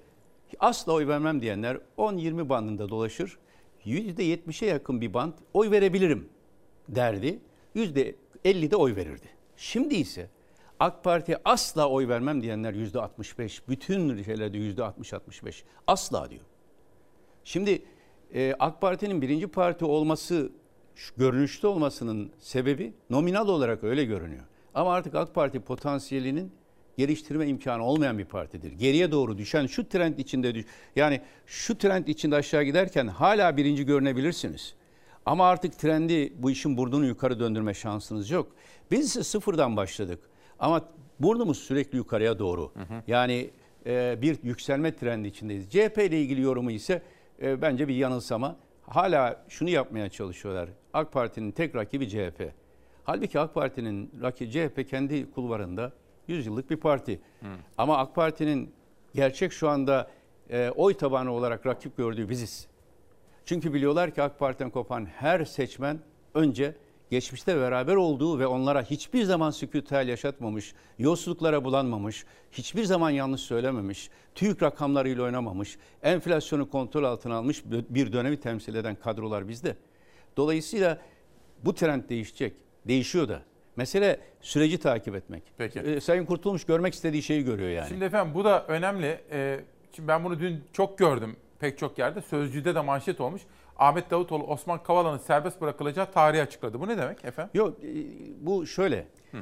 [0.61, 3.39] asla oy vermem diyenler 10-20 bandında dolaşır.
[3.87, 6.29] %70'e yakın bir band oy verebilirim
[6.89, 7.39] derdi.
[7.77, 9.29] %50'de oy verirdi.
[9.57, 10.31] Şimdi ise
[10.81, 16.43] AK Parti'ye asla oy vermem diyenler %65, bütün şeylerde %60-65 asla diyor.
[17.45, 17.83] Şimdi
[18.35, 20.53] e, AK Parti'nin birinci parti olması,
[21.17, 24.45] görünüşte olmasının sebebi nominal olarak öyle görünüyor.
[24.75, 26.53] Ama artık AK Parti potansiyelinin
[26.99, 28.73] geliştirme imkanı olmayan bir partidir.
[28.73, 30.65] Geriye doğru düşen şu trend içinde düş
[30.97, 34.75] yani şu trend içinde aşağı giderken hala birinci görünebilirsiniz.
[35.27, 38.53] Ama artık trendi bu işin burnunu yukarı döndürme şansınız yok.
[38.91, 40.19] Biz ise sıfırdan başladık.
[40.59, 40.89] Ama
[41.21, 42.71] burnumuz sürekli yukarıya doğru.
[42.75, 43.03] Hı hı.
[43.07, 43.51] Yani
[43.87, 45.71] e, bir yükselme trendi içindeyiz.
[45.71, 47.03] CHP ile ilgili yorumu ise
[47.43, 48.57] e, bence bir yanılsama.
[48.83, 50.69] Hala şunu yapmaya çalışıyorlar.
[50.93, 52.53] AK Parti'nin tek rakibi CHP.
[53.05, 55.93] Halbuki AK Parti'nin rakibi CHP kendi kulvarında
[56.29, 57.21] 100 yıllık bir parti.
[57.41, 57.47] Hı.
[57.79, 58.73] Ama AK Parti'nin
[59.15, 60.11] gerçek şu anda
[60.51, 62.67] e, oy tabanı olarak rakip gördüğü biziz.
[63.45, 65.99] Çünkü biliyorlar ki AK Parti'den kopan her seçmen
[66.35, 66.75] önce
[67.11, 74.11] geçmişte beraber olduğu ve onlara hiçbir zaman sükûtel yaşatmamış, yolsuzluklara bulanmamış, hiçbir zaman yanlış söylememiş,
[74.35, 79.77] TÜİK rakamlarıyla oynamamış, enflasyonu kontrol altına almış bir dönemi temsil eden kadrolar bizde.
[80.37, 80.99] Dolayısıyla
[81.65, 82.55] bu trend değişecek.
[82.89, 83.43] Değişiyor da.
[83.79, 85.43] Mesele süreci takip etmek.
[85.59, 85.81] Peki.
[85.81, 87.89] Ee, Sayın Kurtulmuş görmek istediği şeyi görüyor yani.
[87.89, 89.21] Şimdi efendim bu da önemli.
[89.31, 89.61] Ee,
[89.93, 92.21] şimdi ben bunu dün çok gördüm pek çok yerde.
[92.21, 93.43] Sözcüde de manşet olmuş.
[93.77, 96.81] Ahmet Davutoğlu Osman Kavala'nın serbest bırakılacağı tarihi açıkladı.
[96.81, 97.51] Bu ne demek efendim?
[97.55, 97.89] Yok e,
[98.41, 99.07] bu şöyle.
[99.31, 99.39] Hı.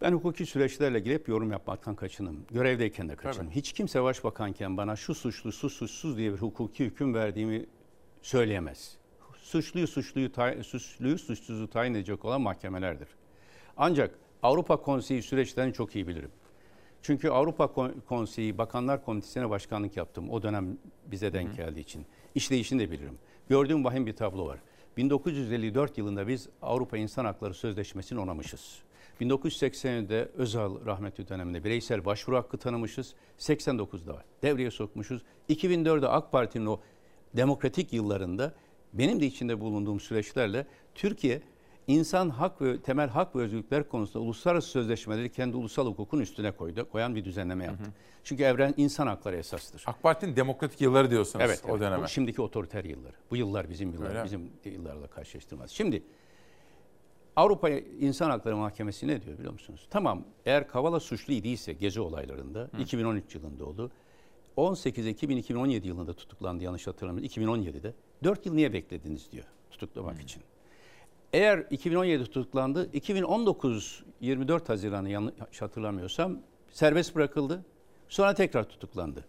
[0.00, 2.46] Ben hukuki süreçlerle ilgili hep yorum yapmaktan kaçınım.
[2.50, 3.50] Görevdeyken de kaçınım.
[3.50, 7.66] Hiç kimse başbakanken bana şu suçlu, su suçsuz diye bir hukuki hüküm verdiğimi
[8.22, 8.96] söyleyemez.
[9.36, 10.30] Suçluyu suçluyu,
[10.64, 13.08] suçluyu suçsuzu tayin edecek olan mahkemelerdir.
[13.76, 16.30] Ancak Avrupa Konseyi süreçlerini çok iyi bilirim.
[17.02, 17.72] Çünkü Avrupa
[18.08, 20.30] Konseyi Bakanlar Komitesi'ne başkanlık yaptım.
[20.30, 21.56] O dönem bize denk Hı.
[21.56, 22.06] geldiği için.
[22.34, 23.18] İşleyişini de bilirim.
[23.48, 24.58] Gördüğüm vahim bir tablo var.
[24.96, 28.78] 1954 yılında biz Avrupa İnsan Hakları Sözleşmesi'ni onamışız.
[29.20, 33.14] 1980'de Özal rahmetli döneminde bireysel başvuru hakkı tanımışız.
[33.38, 35.22] 89'da devreye sokmuşuz.
[35.48, 36.80] 2004'de AK Parti'nin o
[37.36, 38.54] demokratik yıllarında
[38.92, 41.42] benim de içinde bulunduğum süreçlerle Türkiye
[41.86, 46.88] insan hak ve temel hak ve özgürlükler konusunda uluslararası sözleşmeleri kendi ulusal hukukun üstüne koydu,
[46.92, 47.84] koyan bir düzenleme yaptı.
[47.84, 47.92] Hı hı.
[48.24, 49.84] Çünkü evren insan hakları esastır.
[49.86, 52.02] AK Parti'nin demokratik yılları diyorsunuz evet, o evet, döneme.
[52.02, 53.14] Bu şimdiki otoriter yılları.
[53.30, 55.70] Bu yıllar bizim yıllar, Öyle bizim yıllarla karşılaştırmaz.
[55.70, 56.02] Şimdi
[57.36, 59.86] Avrupa İnsan Hakları Mahkemesi ne diyor biliyor musunuz?
[59.90, 62.82] Tamam eğer Kavala suçlu idiyse gezi olaylarında Hı.
[62.82, 63.90] 2013 yılında oldu.
[64.56, 67.30] 18 Ekim 2017 yılında tutuklandı yanlış hatırlamıyorum.
[67.30, 67.94] 2017'de
[68.24, 70.22] 4 yıl niye beklediniz diyor tutuklamak Hı.
[70.22, 70.42] için.
[71.36, 76.38] Eğer 2017 tutuklandı, 2019 24 Haziran'ı yanlış hatırlamıyorsam
[76.70, 77.64] serbest bırakıldı.
[78.08, 79.24] Sonra tekrar tutuklandı.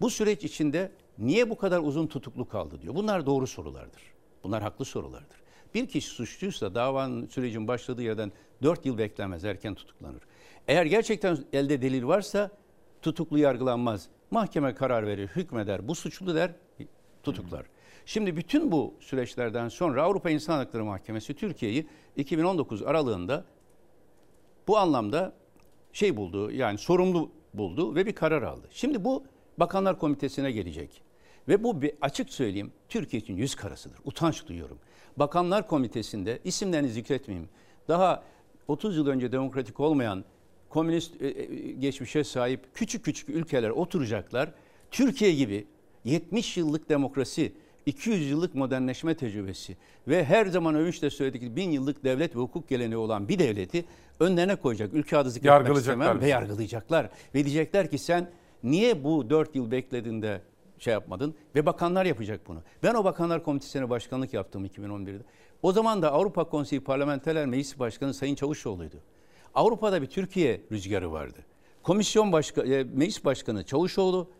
[0.00, 2.94] Bu süreç içinde niye bu kadar uzun tutuklu kaldı diyor.
[2.94, 4.02] Bunlar doğru sorulardır.
[4.44, 5.36] Bunlar haklı sorulardır.
[5.74, 8.32] Bir kişi suçluysa davanın sürecin başladığı yerden
[8.62, 10.22] 4 yıl beklemez, erken tutuklanır.
[10.68, 12.50] Eğer gerçekten elde delil varsa
[13.02, 14.08] tutuklu yargılanmaz.
[14.30, 16.52] Mahkeme karar verir, hükmeder, bu suçlu der,
[17.22, 17.66] tutuklar.
[18.06, 23.44] Şimdi bütün bu süreçlerden sonra Avrupa İnsan Hakları Mahkemesi Türkiye'yi 2019 aralığında
[24.68, 25.32] bu anlamda
[25.92, 28.68] şey buldu yani sorumlu buldu ve bir karar aldı.
[28.70, 29.24] Şimdi bu
[29.58, 31.02] Bakanlar Komitesi'ne gelecek.
[31.48, 33.98] Ve bu bir açık söyleyeyim Türkiye için yüz karasıdır.
[34.04, 34.78] Utanç duyuyorum.
[35.16, 37.48] Bakanlar Komitesi'nde isimlerini zikretmeyeyim.
[37.88, 38.22] Daha
[38.68, 40.24] 30 yıl önce demokratik olmayan
[40.68, 44.52] komünist e, e, geçmişe sahip küçük küçük ülkeler oturacaklar.
[44.90, 45.66] Türkiye gibi
[46.04, 47.52] 70 yıllık demokrasi,
[47.86, 49.76] 200 yıllık modernleşme tecrübesi
[50.08, 53.84] ve her zaman övünçle söyledik bin yıllık devlet ve hukuk geleneği olan bir devleti
[54.20, 54.94] önlerine koyacak.
[54.94, 57.10] Ülke adı zikretmek istemem ve yargılayacaklar.
[57.34, 58.30] Ve diyecekler ki sen
[58.62, 60.40] niye bu 4 yıl beklediğinde
[60.78, 62.62] şey yapmadın ve bakanlar yapacak bunu.
[62.82, 65.22] Ben o bakanlar komitesine başkanlık yaptım 2011'de.
[65.62, 68.96] O zaman da Avrupa Konseyi Parlamenterler Meclisi Başkanı Sayın Çavuşoğlu'ydu.
[69.54, 71.38] Avrupa'da bir Türkiye rüzgarı vardı.
[71.82, 74.30] Komisyon başkanı, e, meclis başkanı Çavuşoğlu,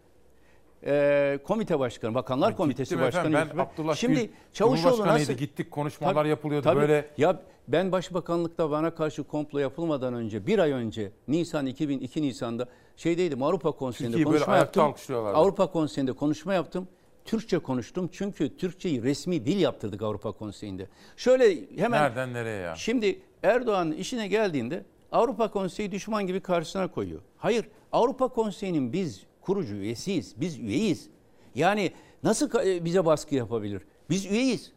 [0.87, 3.29] e, komite başkanı, bakanlar Ya komitesi başkanı.
[3.29, 5.33] efendim, ben Abdullah Şimdi Gül, Çavuşoğlu nasıl?
[5.33, 11.13] gittik, konuşmalar yapılıyordu, böyle- Ya ben başbakanlıkta bana karşı komplo yapılmadan önce, bir ay önce,
[11.29, 14.95] Nisan 2002 Nisan'da şeydeydim Avrupa Konseyi'nde Türkiye'yi konuşma yaptım.
[15.35, 16.89] Avrupa Konseyi'nde konuşma yaptım.
[17.25, 20.87] Türkçe konuştum çünkü Türkçeyi resmi dil yaptırdık Avrupa Konseyi'nde.
[21.17, 22.75] Şöyle hemen Nereden nereye ya?
[22.77, 27.21] Şimdi Erdoğan'ın işine geldiğinde Avrupa Konseyi düşman gibi karşısına koyuyor.
[27.39, 31.09] Hayır, Avrupa Konseyi'nin biz kurucu üyesiyiz, biz üyeyiz.
[31.55, 31.93] Yani
[32.23, 33.83] nasıl e, bize baskı yapabilir?
[34.11, 34.73] Biz üyeyiz.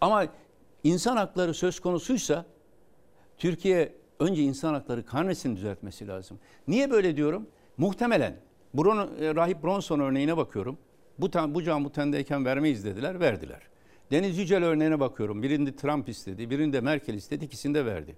[0.00, 0.26] Ama
[0.84, 2.44] insan hakları söz konusuysa
[3.38, 6.38] Türkiye önce insan hakları karnesini düzeltmesi lazım.
[6.68, 7.46] Niye böyle diyorum?
[7.76, 8.36] Muhtemelen
[8.74, 10.78] Bron, e, Rahip Bronson örneğine bakıyorum.
[11.18, 13.60] Bu, tan, bu can bu tendeyken vermeyiz dediler, verdiler.
[14.10, 15.42] Deniz Yücel örneğine bakıyorum.
[15.42, 18.16] Birinde Trump istedi, birinde Merkel istedi, ikisinde verdi.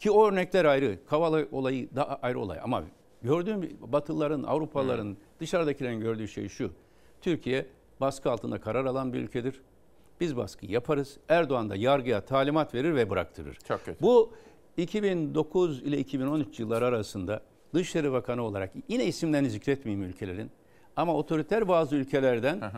[0.00, 0.98] Ki o örnekler ayrı.
[1.06, 2.58] Kavala olayı da ayrı olay.
[2.62, 2.84] Ama
[3.22, 6.70] gördüğüm Batılıların, Avrupalıların, dışarıdakilerin gördüğü şey şu.
[7.20, 7.66] Türkiye
[8.00, 9.60] baskı altında karar alan bir ülkedir.
[10.20, 11.18] Biz baskı yaparız.
[11.28, 13.58] Erdoğan da yargıya talimat verir ve bıraktırır.
[13.68, 14.02] Çok kötü.
[14.02, 14.32] Bu
[14.76, 17.42] 2009 ile 2013 yılları arasında
[17.74, 20.50] Dışişleri Bakanı olarak yine isimlerini zikretmeyeyim ülkelerin
[20.96, 22.72] ama otoriter bazı ülkelerden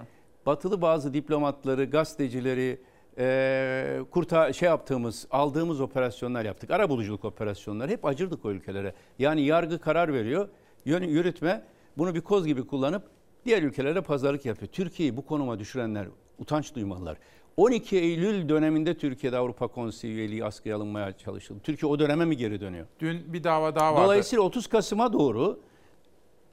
[0.46, 2.80] batılı bazı diplomatları, gazetecileri
[3.18, 6.70] e, kurta şey yaptığımız, aldığımız operasyonlar yaptık.
[6.70, 8.94] Ara buluculuk operasyonları hep acırdık o ülkelere.
[9.18, 10.48] Yani yargı karar veriyor,
[10.84, 11.62] yürütme
[11.98, 13.02] bunu bir koz gibi kullanıp
[13.44, 14.72] diğer ülkelere pazarlık yapıyor.
[14.72, 16.06] Türkiye'yi bu konuma düşürenler
[16.38, 17.18] utanç duymalılar.
[17.56, 21.60] 12 Eylül döneminde Türkiye'de Avrupa Konseyi üyeliği askıya alınmaya çalışıldı.
[21.62, 22.86] Türkiye o döneme mi geri dönüyor?
[23.00, 24.04] Dün bir dava daha vardı.
[24.04, 25.60] Dolayısıyla 30 Kasım'a doğru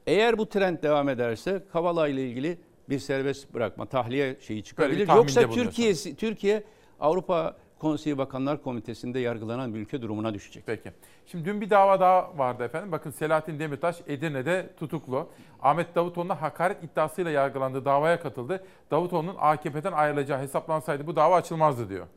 [0.08, 2.58] eğer bu trend devam ederse Kavala ile ilgili
[2.90, 5.08] bir serbest bırakma, tahliye şeyi çıkabilir.
[5.08, 5.50] Yoksa.
[5.50, 6.64] Türkiye Türkiye
[7.00, 10.64] Avrupa Konseyi Bakanlar Komitesi'nde yargılanan bir ülke durumuna düşecek.
[10.66, 10.92] Peki.
[11.26, 12.92] Şimdi dün bir dava daha vardı efendim.
[12.92, 15.30] Bakın Selahattin Demirtaş Edirne'de tutuklu.
[15.62, 18.64] Ahmet Davutoğlu'na hakaret iddiasıyla yargılandığı davaya katıldı.
[18.92, 22.08] Davutoğlu'nun AKP'den ayrılacağı hesaplansaydı bu dava açılmazdı diyor.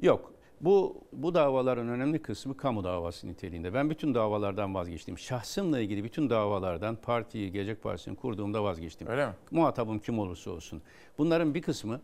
[0.00, 0.31] Yok.
[0.62, 3.74] Bu bu davaların önemli kısmı kamu davası niteliğinde.
[3.74, 5.18] Ben bütün davalardan vazgeçtim.
[5.18, 9.08] Şahsımla ilgili bütün davalardan partiyi, Gelecek Partisi'ni kurduğumda vazgeçtim.
[9.08, 9.32] Öyle mi?
[9.50, 10.82] Muhatabım kim olursa olsun.
[11.18, 12.00] Bunların bir kısmı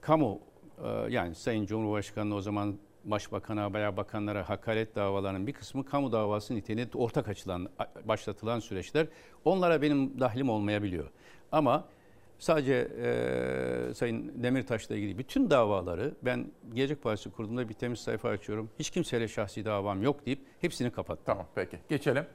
[0.00, 0.40] kamu
[0.84, 6.54] e, yani Sayın Cumhurbaşkanı o zaman başbakana veya bakanlara hakaret davalarının bir kısmı kamu davası
[6.54, 7.68] niteliğinde ortak açılan,
[8.04, 9.06] başlatılan süreçler.
[9.44, 11.10] Onlara benim dahlim olmayabiliyor.
[11.52, 11.84] Ama
[12.42, 18.70] sadece e, Sayın Demirtaş'la ilgili bütün davaları ben Gelecek Partisi kurduğumda bir temiz sayfa açıyorum.
[18.78, 21.24] Hiç kimseyle şahsi davam yok deyip hepsini kapattım.
[21.26, 22.26] Tamam peki geçelim.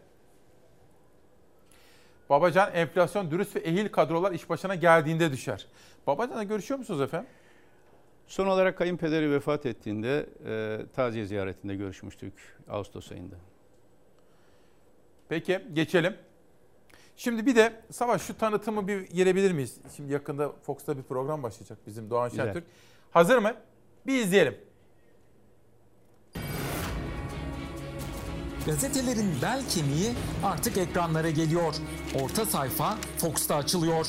[2.29, 5.67] Babacan enflasyon dürüst ve ehil kadrolar iş başına geldiğinde düşer.
[6.07, 7.29] Babacan'la görüşüyor musunuz efendim?
[8.27, 12.33] Son olarak kayınpederi vefat ettiğinde e, taziye ziyaretinde görüşmüştük
[12.69, 13.35] Ağustos ayında.
[15.29, 16.15] Peki geçelim.
[17.17, 19.77] Şimdi bir de Savaş şu tanıtımı bir girebilir miyiz?
[19.95, 22.45] Şimdi yakında Fox'ta bir program başlayacak bizim Doğan Güzel.
[22.45, 22.63] Şentürk.
[23.11, 23.53] Hazır mı?
[24.07, 24.57] Bir izleyelim.
[28.65, 30.13] Gazetelerin bel kemiği
[30.43, 31.75] artık ekranlara geliyor.
[32.23, 34.07] Orta sayfa Fox'ta açılıyor.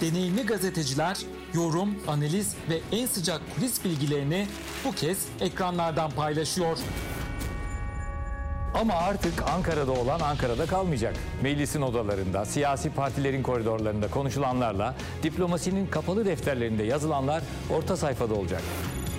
[0.00, 1.18] Deneyimli gazeteciler
[1.54, 4.46] yorum, analiz ve en sıcak kulis bilgilerini
[4.84, 6.78] bu kez ekranlardan paylaşıyor.
[8.74, 11.16] Ama artık Ankara'da olan Ankara'da kalmayacak.
[11.42, 18.62] Meclisin odalarında, siyasi partilerin koridorlarında konuşulanlarla, diplomasinin kapalı defterlerinde yazılanlar orta sayfada olacak.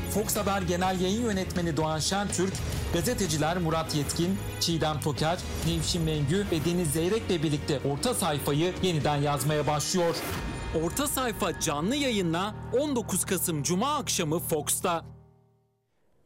[0.10, 2.54] Fox Haber Genel Yayın Yönetmeni Doğan Şentürk,
[2.94, 9.68] gazeteciler Murat Yetkin, Çiğdem Toker, Nevşin Mengü ve Deniz Zeyrek'le birlikte orta sayfayı yeniden yazmaya
[9.68, 10.16] başlıyor.
[10.84, 15.06] Orta sayfa canlı yayınla 19 Kasım Cuma akşamı Fox'ta.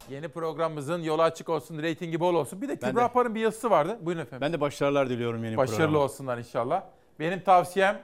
[0.10, 2.62] Yeni programımızın yolu açık olsun, reytingi bol olsun.
[2.62, 3.98] Bir de Ben Kübra de- Par'ın bir yazısı vardı.
[4.02, 4.42] Buyurun efendim.
[4.42, 6.04] Ben de başarılar diliyorum yeni Başarılı programa.
[6.04, 6.84] olsunlar inşallah.
[7.20, 8.02] Benim tavsiyem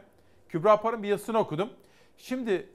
[0.49, 1.69] Kübra Par'ın bir yazısını okudum.
[2.17, 2.69] Şimdi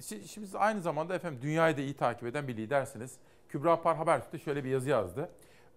[0.00, 3.14] siz, şimdi siz aynı zamanda efendim dünyayı da iyi takip eden bir lidersiniz.
[3.48, 5.28] Kübra Par Habertürk'te şöyle bir yazı yazdı.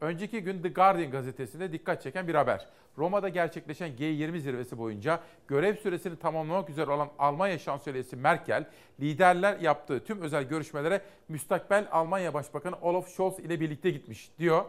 [0.02, 2.68] Önceki gün The Guardian gazetesinde dikkat çeken bir haber.
[2.98, 8.65] Roma'da gerçekleşen G20 zirvesi boyunca görev süresini tamamlamak üzere olan Almanya şansölyesi Merkel,
[8.99, 14.65] liderler yaptığı tüm özel görüşmelere müstakbel Almanya Başbakanı Olaf Scholz ile birlikte gitmiş diyor.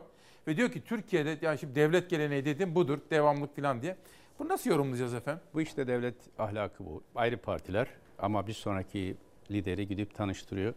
[0.47, 3.97] Ve diyor ki Türkiye'de yani şimdi devlet geleneği dediğim budur, devamlık falan diye.
[4.39, 5.43] Bunu nasıl yorumlayacağız efendim?
[5.55, 7.03] Bu işte devlet ahlakı bu.
[7.15, 7.89] Ayrı partiler
[8.19, 9.17] ama bir sonraki
[9.51, 10.75] lideri gidip tanıştırıyor.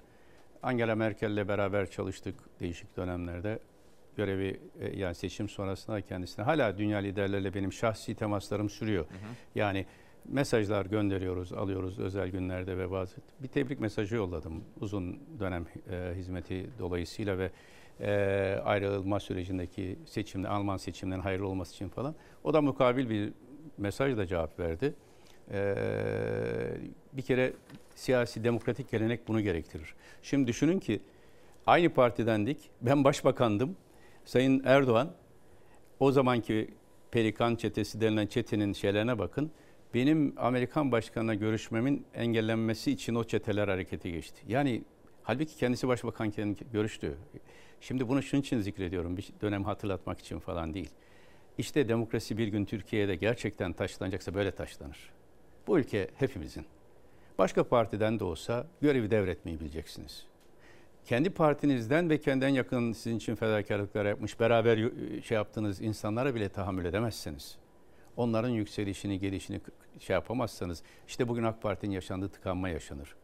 [0.63, 3.59] Angela Merkel'le beraber çalıştık değişik dönemlerde.
[4.17, 9.05] Görevi e, yani seçim sonrasında kendisine hala dünya liderlerle benim şahsi temaslarım sürüyor.
[9.55, 9.85] Yani
[10.25, 16.69] mesajlar gönderiyoruz, alıyoruz özel günlerde ve bazı bir tebrik mesajı yolladım uzun dönem e, hizmeti
[16.79, 17.51] dolayısıyla ve
[18.01, 22.15] e, ayrılma sürecindeki seçimde Alman seçimlerin hayırlı olması için falan.
[22.43, 23.33] O da mukabil bir
[23.77, 24.93] mesajla cevap verdi.
[25.53, 25.75] Ee,
[27.13, 27.53] bir kere
[27.95, 29.93] siyasi demokratik gelenek bunu gerektirir.
[30.21, 30.99] Şimdi düşünün ki
[31.67, 32.57] aynı partidendik.
[32.81, 33.75] Ben başbakandım.
[34.25, 35.13] Sayın Erdoğan
[35.99, 36.69] o zamanki
[37.11, 39.51] Pelikan çetesi denilen çetenin şeylerine bakın.
[39.93, 44.41] Benim Amerikan başkanına görüşmemin engellenmesi için o çeteler harekete geçti.
[44.47, 44.83] Yani
[45.23, 47.17] halbuki kendisi başbakanken görüştü.
[47.81, 49.17] Şimdi bunu şunun için zikrediyorum.
[49.17, 50.89] Bir dönem hatırlatmak için falan değil.
[51.57, 55.11] İşte demokrasi bir gün Türkiye'de gerçekten taşlanacaksa böyle taşlanır.
[55.67, 56.65] Bu ülke hepimizin.
[57.37, 60.30] Başka partiden de olsa görevi devretmeyi bileceksiniz.
[61.05, 64.89] Kendi partinizden ve kendinden yakın sizin için fedakarlıklar yapmış, beraber
[65.23, 67.57] şey yaptığınız insanlara bile tahammül edemezsiniz.
[68.17, 69.61] Onların yükselişini, gelişini
[69.99, 73.15] şey yapamazsanız, işte bugün AK Parti'nin yaşandığı tıkanma yaşanır.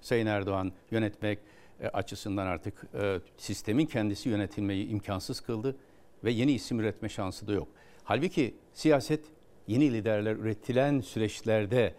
[0.00, 1.38] Sayın Erdoğan yönetmek
[1.80, 5.76] e, açısından artık e, sistemin kendisi yönetilmeyi imkansız kıldı
[6.24, 7.68] ve yeni isim üretme şansı da yok.
[8.04, 9.24] Halbuki siyaset
[9.66, 11.94] yeni liderler üretilen süreçlerde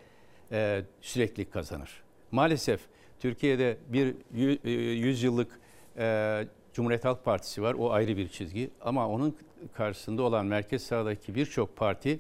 [0.52, 2.04] e, sürekli kazanır.
[2.32, 2.82] Maalesef
[3.20, 4.16] Türkiye'de bir
[4.64, 5.60] e, yüzyıllık
[5.98, 7.74] e, Cumhuriyet Halk Partisi var.
[7.74, 8.70] O ayrı bir çizgi.
[8.82, 9.36] Ama onun
[9.74, 12.20] karşısında olan merkez sağdaki birçok parti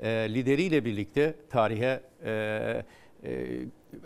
[0.00, 2.84] e, lideriyle birlikte tarihe e,
[3.24, 3.58] e,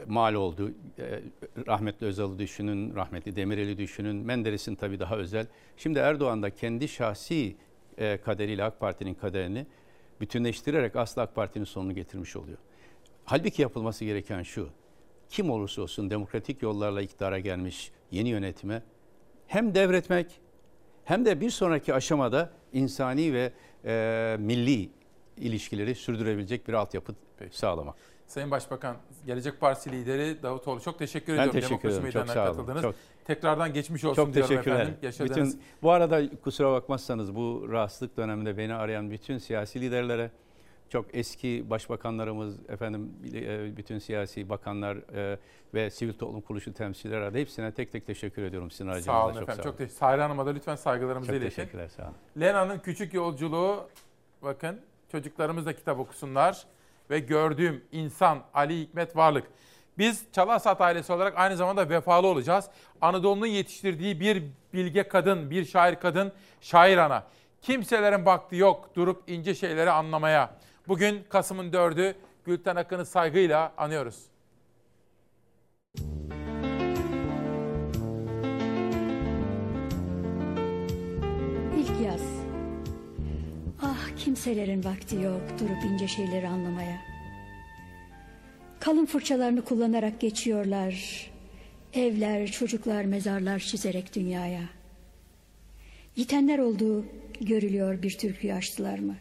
[0.07, 0.73] mal oldu.
[0.99, 1.21] E,
[1.67, 5.47] rahmetli Özal'ı düşünün, rahmetli Demirel'i düşünün, Menderes'in tabii daha özel.
[5.77, 7.57] Şimdi Erdoğan da kendi şahsi
[7.99, 9.67] e, kaderiyle AK Parti'nin kaderini
[10.21, 12.59] bütünleştirerek aslında AK Parti'nin sonunu getirmiş oluyor.
[13.25, 14.69] Halbuki yapılması gereken şu,
[15.31, 18.83] kim olursa olsun demokratik yollarla iktidara gelmiş yeni yönetime
[19.47, 20.41] hem devretmek
[21.05, 23.53] hem de bir sonraki aşamada insani ve
[23.85, 24.91] e, milli
[25.37, 27.15] ilişkileri sürdürebilecek bir altyapı
[27.51, 27.95] sağlamak.
[28.27, 28.97] Sayın Başbakan,
[29.27, 31.61] Gelecek Partisi lideri Davutoğlu çok teşekkür Ben ediyorum.
[31.61, 32.27] teşekkür Demokrasi ederim.
[32.27, 32.83] Çok sağ olun.
[32.83, 32.95] Çok-
[33.25, 34.95] Tekrardan geçmiş olsun Çok diyorum efendim.
[35.03, 40.31] Yaşadığınız Bütün, bu arada kusura bakmazsanız bu rahatsızlık döneminde beni arayan bütün siyasi liderlere,
[40.91, 45.39] çok eski başbakanlarımız, efendim e, bütün siyasi bakanlar e,
[45.75, 47.39] ve sivil toplum kuruluşu temsilcileri aradı.
[47.39, 49.13] Hepsine tek tek teşekkür ediyorum sizin aracınızda.
[49.13, 49.63] Sağ olun çok efendim.
[49.63, 49.71] sağ olun.
[49.71, 51.57] Çok teşekkür Sahra Hanım'a da lütfen saygılarımızı Çok iletin.
[51.57, 52.15] teşekkürler, sağ olun.
[52.41, 53.89] Lena'nın küçük yolculuğu
[54.43, 54.81] bakın
[55.13, 56.65] çocuklarımız da kitap okusunlar
[57.11, 59.45] ve gördüğüm insan Ali Hikmet Varlık.
[59.99, 62.71] Biz Çalasat ailesi olarak aynı zamanda vefalı olacağız.
[63.01, 64.43] Anadolu'nun yetiştirdiği bir
[64.73, 67.25] bilge kadın, bir şair kadın, şair ana.
[67.63, 70.51] Kimselerin vakti yok durup ince şeyleri anlamaya.
[70.89, 74.17] Bugün Kasım'ın 4'ü Gülten Akın'ı saygıyla anıyoruz.
[81.79, 82.23] İlk yaz.
[83.83, 87.01] Ah kimselerin vakti yok durup ince şeyleri anlamaya.
[88.81, 91.27] Kalın fırçalarını kullanarak geçiyorlar.
[91.95, 94.63] Evler, çocuklar, mezarlar çizerek dünyaya.
[96.17, 97.05] Yitenler olduğu
[97.41, 99.17] görülüyor bir türküyü açtılar mı?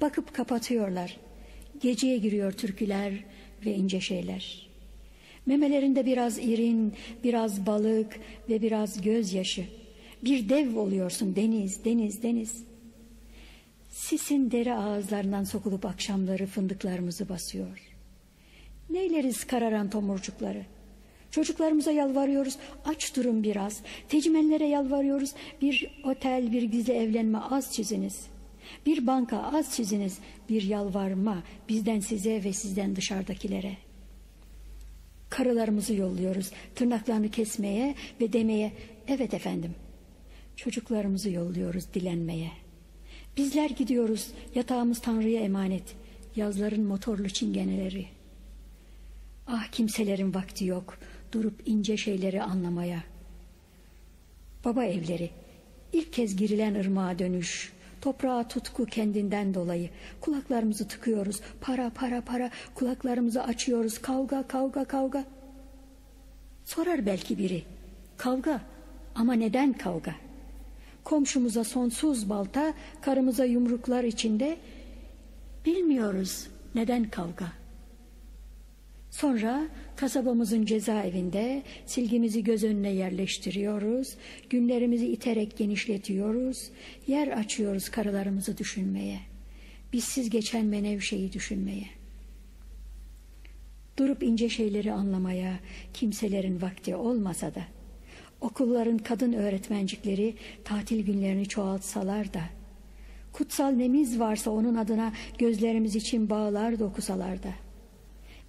[0.00, 1.16] Bakıp kapatıyorlar.
[1.80, 3.24] Geceye giriyor türküler
[3.66, 4.68] ve ince şeyler.
[5.46, 6.94] Memelerinde biraz irin,
[7.24, 9.64] biraz balık ve biraz gözyaşı.
[10.24, 12.64] Bir dev oluyorsun deniz, deniz, deniz.
[13.90, 17.80] Sisin deri ağızlarından sokulup akşamları fındıklarımızı basıyor.
[18.90, 20.62] Neyleriz kararan tomurcukları?
[21.30, 23.82] Çocuklarımıza yalvarıyoruz, aç durun biraz.
[24.08, 28.33] Tecmenlere yalvarıyoruz, bir otel, bir gizli evlenme az çiziniz.
[28.86, 30.18] Bir banka az çiziniz,
[30.48, 33.76] bir yalvarma bizden size ve sizden dışarıdakilere.
[35.30, 38.72] Karılarımızı yolluyoruz, tırnaklarını kesmeye ve demeye,
[39.08, 39.74] evet efendim.
[40.56, 42.50] Çocuklarımızı yolluyoruz dilenmeye.
[43.36, 45.96] Bizler gidiyoruz, yatağımız Tanrı'ya emanet.
[46.36, 48.06] Yazların motorlu çingeneleri.
[49.46, 50.98] Ah kimselerin vakti yok,
[51.32, 53.04] durup ince şeyleri anlamaya.
[54.64, 55.30] Baba evleri,
[55.92, 57.72] ilk kez girilen ırmağa dönüş,
[58.04, 59.90] toprağa tutku kendinden dolayı.
[60.20, 65.24] Kulaklarımızı tıkıyoruz, para para para, kulaklarımızı açıyoruz, kavga kavga kavga.
[66.64, 67.62] Sorar belki biri,
[68.16, 68.60] kavga
[69.14, 70.14] ama neden kavga?
[71.04, 74.56] Komşumuza sonsuz balta, karımıza yumruklar içinde
[75.66, 77.63] bilmiyoruz neden kavga.
[79.14, 84.14] Sonra kasabamızın cezaevinde silgimizi göz önüne yerleştiriyoruz,
[84.50, 86.70] günlerimizi iterek genişletiyoruz,
[87.06, 89.20] yer açıyoruz karılarımızı düşünmeye,
[89.92, 91.86] bizsiz geçen menevşeyi düşünmeye.
[93.98, 95.58] Durup ince şeyleri anlamaya
[95.92, 97.62] kimselerin vakti olmasa da,
[98.40, 100.34] okulların kadın öğretmencikleri
[100.64, 102.42] tatil günlerini çoğaltsalar da,
[103.32, 107.63] kutsal nemiz varsa onun adına gözlerimiz için bağlar dokusalar da,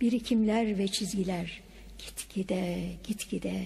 [0.06, 1.61] birikimler ve çizgiler
[1.98, 3.61] gitgide gitgide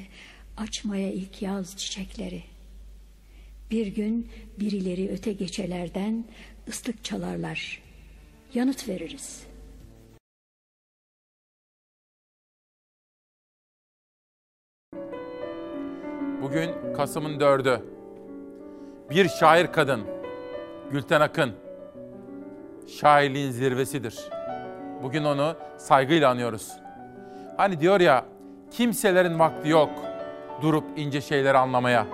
[0.57, 2.43] açmaya ilk yaz çiçekleri.
[3.71, 4.29] Bir gün
[4.59, 6.25] birileri öte geçelerden
[6.67, 7.81] ıslık çalarlar.
[8.53, 9.43] Yanıt veririz.
[16.41, 17.83] Bugün Kasım'ın dördü.
[19.09, 20.07] Bir şair kadın,
[20.91, 21.55] Gülten Akın,
[22.87, 24.38] şairliğin zirvesidir.
[25.03, 26.73] Bugün onu saygıyla anıyoruz.
[27.57, 28.25] Hani diyor ya,
[28.71, 29.89] kimselerin vakti yok
[30.61, 32.05] durup ince şeyleri anlamaya.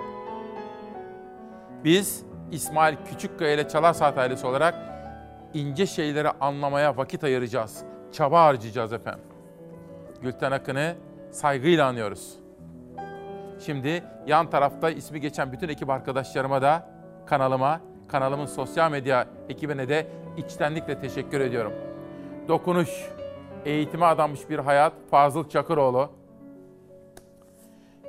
[1.84, 4.74] Biz İsmail Küçükkaya ile Çalar Saat ailesi olarak
[5.54, 7.82] ince şeyleri anlamaya vakit ayıracağız.
[8.12, 9.24] Çaba harcayacağız efendim.
[10.22, 10.94] Gülten Akın'ı
[11.30, 12.36] saygıyla anıyoruz.
[13.60, 16.88] Şimdi yan tarafta ismi geçen bütün ekip arkadaşlarıma da
[17.26, 20.06] kanalıma, kanalımın sosyal medya ekibine de
[20.36, 21.72] içtenlikle teşekkür ediyorum.
[22.48, 22.88] Dokunuş,
[23.64, 26.10] eğitime adanmış bir hayat Fazıl Çakıroğlu.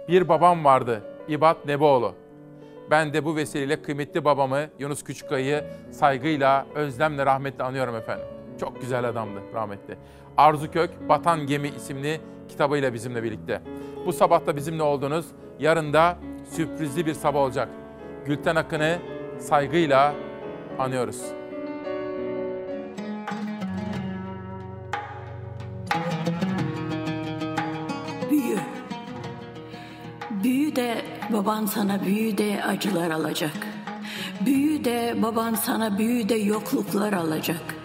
[0.07, 2.13] Bir babam vardı İbat Neboğlu.
[2.91, 8.25] Ben de bu vesileyle kıymetli babamı Yunus Küçükkaya'yı saygıyla, özlemle, rahmetle anıyorum efendim.
[8.59, 9.97] Çok güzel adamdı rahmetli.
[10.37, 13.61] Arzu Kök, Batan Gemi isimli kitabıyla bizimle birlikte.
[14.05, 15.25] Bu sabah da bizimle oldunuz.
[15.59, 16.17] Yarın da
[16.51, 17.69] sürprizli bir sabah olacak.
[18.25, 18.97] Gülten Akın'ı
[19.39, 20.13] saygıyla
[20.79, 21.21] anıyoruz.
[30.77, 33.67] De baban sana büyü de acılar alacak.
[34.45, 37.75] Büyü de baban sana büyü de yokluklar alacak.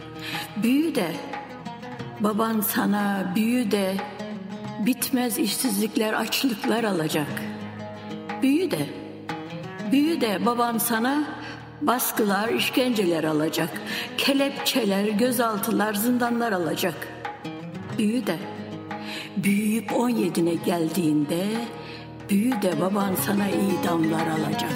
[0.63, 1.07] Büyü de
[2.21, 3.97] baban sana büyü de
[4.87, 7.43] bitmez işsizlikler, açlıklar alacak.
[8.43, 8.87] Büyü de,
[9.93, 11.25] büyü de baban sana
[11.81, 13.71] baskılar, işkenceler alacak.
[14.19, 17.09] Kelepçeler, gözaltılar, zindanlar alacak.
[17.99, 18.37] Büyü de,
[19.37, 21.47] büyüyüp 17'ne geldiğinde
[22.33, 24.73] büyü de baban sana idamlar alacak.